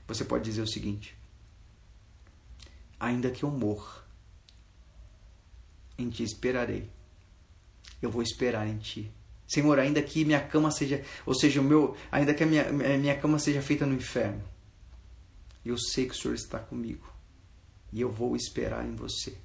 Você 0.08 0.24
pode 0.24 0.44
dizer 0.44 0.60
o 0.60 0.66
seguinte: 0.66 1.16
ainda 2.98 3.30
que 3.30 3.44
eu 3.44 3.50
morra, 3.50 4.04
em 5.96 6.10
ti 6.10 6.24
esperarei. 6.24 6.90
Eu 8.02 8.10
vou 8.10 8.20
esperar 8.20 8.66
em 8.66 8.78
ti. 8.78 9.12
Senhor, 9.46 9.78
ainda 9.78 10.02
que 10.02 10.24
minha 10.24 10.40
cama 10.40 10.70
seja, 10.72 11.04
ou 11.24 11.34
seja, 11.34 11.60
o 11.60 11.64
meu, 11.64 11.96
ainda 12.10 12.34
que 12.34 12.42
a 12.42 12.46
minha, 12.46 12.64
minha 12.72 13.16
cama 13.16 13.38
seja 13.38 13.62
feita 13.62 13.86
no 13.86 13.94
inferno, 13.94 14.42
eu 15.64 15.78
sei 15.78 16.06
que 16.06 16.12
o 16.12 16.16
Senhor 16.16 16.34
está 16.34 16.58
comigo 16.58 17.06
e 17.92 18.00
eu 18.00 18.10
vou 18.10 18.34
esperar 18.34 18.84
em 18.84 18.96
você. 18.96 19.36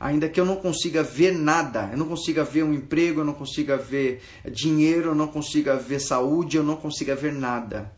Ainda 0.00 0.28
que 0.28 0.40
eu 0.40 0.44
não 0.44 0.56
consiga 0.56 1.02
ver 1.02 1.32
nada, 1.32 1.88
eu 1.92 1.98
não 1.98 2.08
consiga 2.08 2.44
ver 2.44 2.62
um 2.62 2.72
emprego, 2.72 3.20
eu 3.20 3.24
não 3.24 3.34
consiga 3.34 3.76
ver 3.76 4.22
dinheiro, 4.50 5.10
eu 5.10 5.14
não 5.14 5.28
consiga 5.28 5.76
ver 5.76 6.00
saúde, 6.00 6.56
eu 6.56 6.62
não 6.62 6.76
consiga 6.76 7.14
ver 7.14 7.32
nada. 7.32 7.92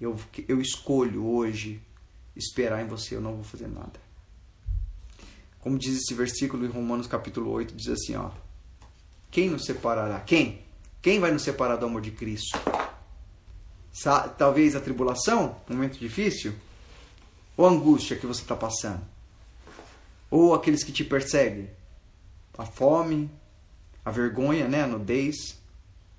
Eu, 0.00 0.18
eu 0.48 0.60
escolho 0.60 1.26
hoje 1.26 1.80
esperar 2.36 2.82
em 2.82 2.88
você, 2.88 3.16
eu 3.16 3.20
não 3.20 3.34
vou 3.34 3.44
fazer 3.44 3.68
nada. 3.68 4.02
Como 5.60 5.78
diz 5.78 5.96
esse 5.96 6.14
versículo 6.14 6.64
em 6.64 6.68
Romanos 6.68 7.06
capítulo 7.06 7.50
8, 7.50 7.74
diz 7.74 7.88
assim, 7.88 8.14
ó. 8.16 8.30
Quem 9.30 9.50
nos 9.50 9.64
separará? 9.64 10.20
Quem? 10.20 10.60
Quem 11.00 11.18
vai 11.18 11.32
nos 11.32 11.42
separar 11.42 11.76
do 11.76 11.86
amor 11.86 12.00
de 12.00 12.10
Cristo? 12.10 12.58
Talvez 14.36 14.76
a 14.76 14.80
tribulação, 14.80 15.56
um 15.68 15.74
momento 15.74 15.98
difícil, 15.98 16.52
ou 17.56 17.66
a 17.66 17.70
angústia 17.70 18.16
que 18.16 18.26
você 18.26 18.42
está 18.42 18.54
passando 18.54 19.13
ou 20.30 20.54
aqueles 20.54 20.82
que 20.82 20.92
te 20.92 21.04
perseguem? 21.04 21.70
A 22.56 22.64
fome, 22.64 23.30
a 24.04 24.10
vergonha, 24.10 24.68
né? 24.68 24.82
a 24.82 24.86
nudez. 24.86 25.60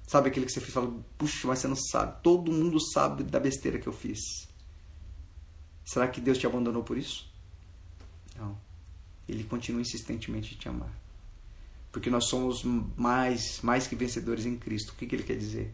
Sabe 0.08 0.30
aquele 0.30 0.46
que 0.46 0.52
você 0.52 0.62
fala, 0.62 0.94
puxa, 1.18 1.48
mas 1.48 1.60
você 1.60 1.68
não 1.68 1.76
sabe. 1.76 2.22
Todo 2.22 2.52
mundo 2.52 2.80
sabe 2.92 3.24
da 3.24 3.40
besteira 3.40 3.80
que 3.80 3.88
eu 3.88 3.94
fiz. 3.94 4.20
Será 5.84 6.08
que 6.08 6.22
Deus 6.22 6.38
te 6.38 6.48
abandonou 6.48 6.84
por 6.84 6.98
isso? 6.98 7.32
Não. 8.38 8.58
Ele 9.28 9.44
continua 9.44 9.82
insistentemente 9.82 10.56
te 10.56 10.70
amar. 10.70 10.94
Porque 11.92 12.10
nós 12.10 12.28
somos 12.28 12.64
mais, 12.64 13.62
mais 13.62 13.88
que 13.88 13.96
vencedores 13.96 14.46
em 14.46 14.58
Cristo. 14.58 14.90
O 14.90 14.96
que, 14.96 15.06
que 15.06 15.16
ele 15.16 15.24
quer 15.24 15.38
dizer? 15.38 15.74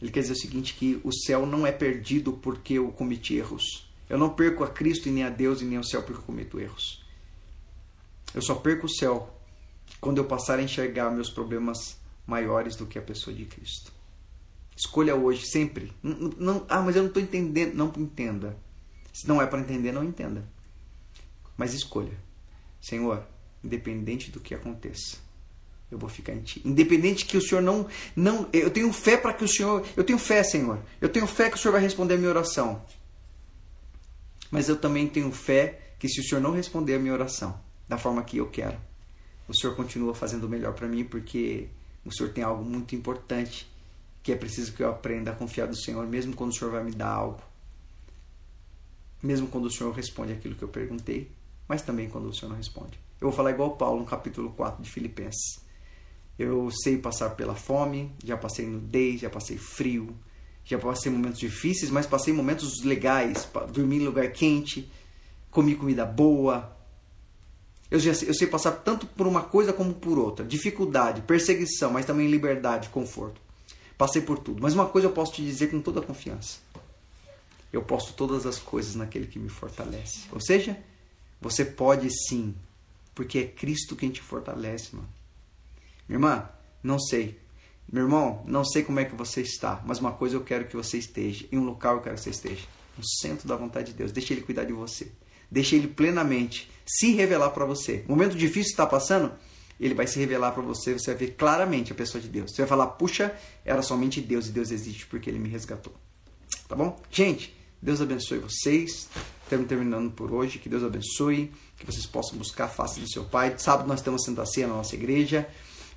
Ele 0.00 0.10
quer 0.10 0.20
dizer 0.20 0.32
o 0.32 0.40
seguinte, 0.40 0.74
que 0.74 1.00
o 1.04 1.12
céu 1.12 1.46
não 1.46 1.66
é 1.66 1.70
perdido 1.70 2.32
porque 2.32 2.74
eu 2.74 2.90
cometi 2.90 3.36
erros. 3.36 3.86
Eu 4.08 4.18
não 4.18 4.30
perco 4.30 4.64
a 4.64 4.68
Cristo 4.68 5.08
e 5.08 5.12
nem 5.12 5.22
a 5.22 5.30
Deus 5.30 5.62
e 5.62 5.64
nem 5.64 5.78
o 5.78 5.84
céu 5.84 6.02
porque 6.02 6.18
eu 6.20 6.24
cometo 6.24 6.58
erros. 6.58 7.01
Eu 8.34 8.42
só 8.42 8.54
perco 8.54 8.86
o 8.86 8.90
céu 8.90 9.38
quando 10.00 10.18
eu 10.18 10.24
passar 10.24 10.58
a 10.58 10.62
enxergar 10.62 11.10
meus 11.10 11.30
problemas 11.30 11.96
maiores 12.26 12.76
do 12.76 12.86
que 12.86 12.98
a 12.98 13.02
pessoa 13.02 13.34
de 13.34 13.44
Cristo. 13.44 13.92
Escolha 14.76 15.14
hoje, 15.14 15.46
sempre. 15.46 15.92
Não, 16.02 16.14
não, 16.38 16.66
ah, 16.68 16.80
mas 16.80 16.96
eu 16.96 17.02
não 17.02 17.08
estou 17.08 17.22
entendendo. 17.22 17.74
Não 17.74 17.92
entenda. 17.96 18.56
Se 19.12 19.28
não 19.28 19.40
é 19.40 19.46
para 19.46 19.60
entender, 19.60 19.92
não 19.92 20.02
entenda. 20.02 20.44
Mas 21.56 21.74
escolha. 21.74 22.16
Senhor, 22.80 23.24
independente 23.62 24.30
do 24.30 24.40
que 24.40 24.54
aconteça, 24.54 25.18
eu 25.90 25.98
vou 25.98 26.08
ficar 26.08 26.32
em 26.32 26.40
ti. 26.40 26.62
Independente 26.64 27.26
que 27.26 27.36
o 27.36 27.42
Senhor 27.42 27.60
não. 27.60 27.86
não 28.16 28.48
eu 28.52 28.70
tenho 28.70 28.92
fé 28.92 29.16
para 29.16 29.34
que 29.34 29.44
o 29.44 29.48
Senhor. 29.48 29.86
Eu 29.96 30.02
tenho 30.02 30.18
fé, 30.18 30.42
Senhor. 30.42 30.80
Eu 31.00 31.08
tenho 31.08 31.26
fé 31.26 31.50
que 31.50 31.56
o 31.56 31.58
Senhor 31.58 31.72
vai 31.72 31.82
responder 31.82 32.14
a 32.14 32.18
minha 32.18 32.30
oração. 32.30 32.82
Mas 34.50 34.68
eu 34.68 34.76
também 34.76 35.06
tenho 35.06 35.30
fé 35.30 35.94
que 35.98 36.08
se 36.08 36.20
o 36.20 36.24
Senhor 36.24 36.40
não 36.40 36.52
responder 36.52 36.94
a 36.94 36.98
minha 36.98 37.12
oração, 37.12 37.58
da 37.92 37.98
forma 37.98 38.22
que 38.24 38.38
eu 38.38 38.48
quero. 38.48 38.78
O 39.46 39.54
Senhor 39.54 39.76
continua 39.76 40.14
fazendo 40.14 40.44
o 40.44 40.48
melhor 40.48 40.72
para 40.72 40.88
mim 40.88 41.04
porque 41.04 41.68
o 42.06 42.10
Senhor 42.10 42.32
tem 42.32 42.42
algo 42.42 42.64
muito 42.64 42.94
importante 42.94 43.70
que 44.22 44.32
é 44.32 44.36
preciso 44.36 44.72
que 44.72 44.82
eu 44.82 44.88
aprenda 44.88 45.32
a 45.32 45.34
confiar 45.34 45.66
no 45.66 45.76
Senhor, 45.76 46.06
mesmo 46.06 46.34
quando 46.34 46.50
o 46.50 46.54
Senhor 46.54 46.70
vai 46.70 46.82
me 46.82 46.92
dar 46.92 47.10
algo. 47.10 47.42
Mesmo 49.22 49.46
quando 49.48 49.66
o 49.66 49.70
Senhor 49.70 49.92
responde 49.92 50.32
aquilo 50.32 50.54
que 50.54 50.62
eu 50.62 50.68
perguntei, 50.68 51.30
mas 51.68 51.82
também 51.82 52.08
quando 52.08 52.28
o 52.28 52.34
Senhor 52.34 52.48
não 52.48 52.56
responde. 52.56 52.98
Eu 53.20 53.28
vou 53.28 53.32
falar 53.32 53.50
igual 53.50 53.76
Paulo 53.76 54.00
no 54.00 54.06
capítulo 54.06 54.50
4 54.52 54.82
de 54.82 54.90
Filipenses. 54.90 55.60
Eu 56.38 56.70
sei 56.70 56.96
passar 56.96 57.30
pela 57.30 57.54
fome, 57.54 58.10
já 58.24 58.38
passei 58.38 58.66
nudez, 58.66 59.20
já 59.20 59.28
passei 59.28 59.58
frio, 59.58 60.16
já 60.64 60.78
passei 60.78 61.12
momentos 61.12 61.38
difíceis, 61.38 61.90
mas 61.90 62.06
passei 62.06 62.32
momentos 62.32 62.82
legais, 62.84 63.46
dormi 63.72 63.96
em 63.96 64.04
lugar 64.06 64.30
quente, 64.32 64.90
comi 65.50 65.74
comida 65.74 66.06
boa, 66.06 66.74
eu, 67.92 68.00
já, 68.00 68.12
eu 68.24 68.32
sei 68.32 68.46
passar 68.46 68.72
tanto 68.72 69.06
por 69.06 69.26
uma 69.26 69.42
coisa 69.42 69.70
como 69.70 69.92
por 69.92 70.18
outra. 70.18 70.46
Dificuldade, 70.46 71.20
perseguição, 71.20 71.92
mas 71.92 72.06
também 72.06 72.26
liberdade, 72.26 72.88
conforto. 72.88 73.38
Passei 73.98 74.22
por 74.22 74.38
tudo. 74.38 74.62
Mas 74.62 74.72
uma 74.72 74.86
coisa 74.86 75.08
eu 75.08 75.12
posso 75.12 75.34
te 75.34 75.42
dizer 75.42 75.70
com 75.70 75.78
toda 75.78 76.00
confiança. 76.00 76.56
Eu 77.70 77.82
posso 77.82 78.14
todas 78.14 78.46
as 78.46 78.58
coisas 78.58 78.94
naquele 78.94 79.26
que 79.26 79.38
me 79.38 79.50
fortalece. 79.50 80.20
Ou 80.32 80.40
seja, 80.40 80.74
você 81.38 81.66
pode 81.66 82.08
sim, 82.10 82.54
porque 83.14 83.40
é 83.40 83.46
Cristo 83.46 83.94
quem 83.94 84.08
te 84.08 84.22
fortalece, 84.22 84.96
mano. 84.96 85.08
Minha 86.08 86.16
irmã, 86.16 86.48
não 86.82 86.98
sei. 86.98 87.38
Meu 87.92 88.04
irmão, 88.04 88.42
não 88.46 88.64
sei 88.64 88.82
como 88.82 89.00
é 89.00 89.04
que 89.04 89.14
você 89.14 89.42
está, 89.42 89.82
mas 89.84 89.98
uma 89.98 90.12
coisa 90.12 90.34
eu 90.34 90.42
quero 90.42 90.64
que 90.64 90.74
você 90.74 90.96
esteja. 90.96 91.44
Em 91.52 91.58
um 91.58 91.64
local 91.64 91.96
eu 91.96 92.00
quero 92.00 92.14
que 92.14 92.22
você 92.22 92.30
esteja. 92.30 92.66
No 92.96 93.06
centro 93.06 93.46
da 93.46 93.54
vontade 93.54 93.92
de 93.92 93.98
Deus. 93.98 94.12
Deixa 94.12 94.32
Ele 94.32 94.40
cuidar 94.40 94.64
de 94.64 94.72
você. 94.72 95.12
Deixa 95.50 95.76
Ele 95.76 95.88
plenamente 95.88 96.71
se 96.86 97.12
revelar 97.12 97.50
para 97.50 97.64
você. 97.64 98.04
Momento 98.08 98.36
difícil 98.36 98.70
está 98.70 98.86
passando, 98.86 99.32
Ele 99.80 99.94
vai 99.94 100.06
se 100.06 100.18
revelar 100.18 100.52
para 100.52 100.62
você. 100.62 100.92
Você 100.92 101.12
vai 101.12 101.26
ver 101.26 101.34
claramente 101.34 101.92
a 101.92 101.94
pessoa 101.94 102.20
de 102.20 102.28
Deus. 102.28 102.50
Você 102.52 102.62
vai 102.62 102.68
falar, 102.68 102.86
puxa, 102.88 103.34
era 103.64 103.82
somente 103.82 104.20
Deus 104.20 104.46
e 104.46 104.50
Deus 104.50 104.70
existe 104.70 105.06
porque 105.06 105.30
Ele 105.30 105.38
me 105.38 105.48
resgatou. 105.48 105.94
tá 106.68 106.76
bom? 106.76 107.00
Gente, 107.10 107.54
Deus 107.80 108.00
abençoe 108.00 108.38
vocês. 108.38 109.08
Estamos 109.42 109.66
terminando 109.66 110.10
por 110.12 110.32
hoje. 110.32 110.58
Que 110.58 110.68
Deus 110.68 110.84
abençoe. 110.84 111.50
Que 111.76 111.84
vocês 111.84 112.06
possam 112.06 112.38
buscar 112.38 112.64
a 112.66 112.68
face 112.68 113.00
do 113.00 113.10
seu 113.10 113.24
Pai. 113.24 113.54
Sábado 113.58 113.88
nós 113.88 114.00
temos 114.00 114.24
Santa 114.24 114.46
Ceia 114.46 114.68
na 114.68 114.74
nossa 114.74 114.94
igreja. 114.94 115.48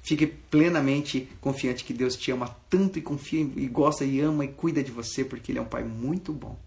Fique 0.02 0.28
plenamente 0.28 1.30
confiante 1.42 1.84
que 1.84 1.94
Deus 1.94 2.16
te 2.16 2.32
ama 2.32 2.56
tanto 2.70 3.00
e 3.00 3.02
confia 3.02 3.42
e 3.42 3.68
gosta 3.68 4.04
e 4.06 4.20
ama 4.20 4.46
e 4.46 4.50
cuida 4.50 4.84
de 4.84 4.92
você, 4.92 5.24
porque 5.24 5.52
Ele 5.52 5.58
é 5.58 5.62
um 5.62 5.66
Pai 5.66 5.84
muito 5.84 6.32
bom. 6.32 6.60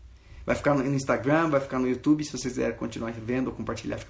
Vai 0.48 0.56
ficar 0.56 0.74
no 0.74 0.84
Instagram, 0.94 1.50
vai 1.50 1.60
ficar 1.60 1.78
no 1.78 1.86
YouTube. 1.86 2.24
Se 2.24 2.30
vocês 2.30 2.54
quiserem 2.54 2.76
continuar 2.76 3.12
vendo 3.12 3.48
ou 3.48 3.52
compartilhar, 3.52 3.98
fica 3.98 4.06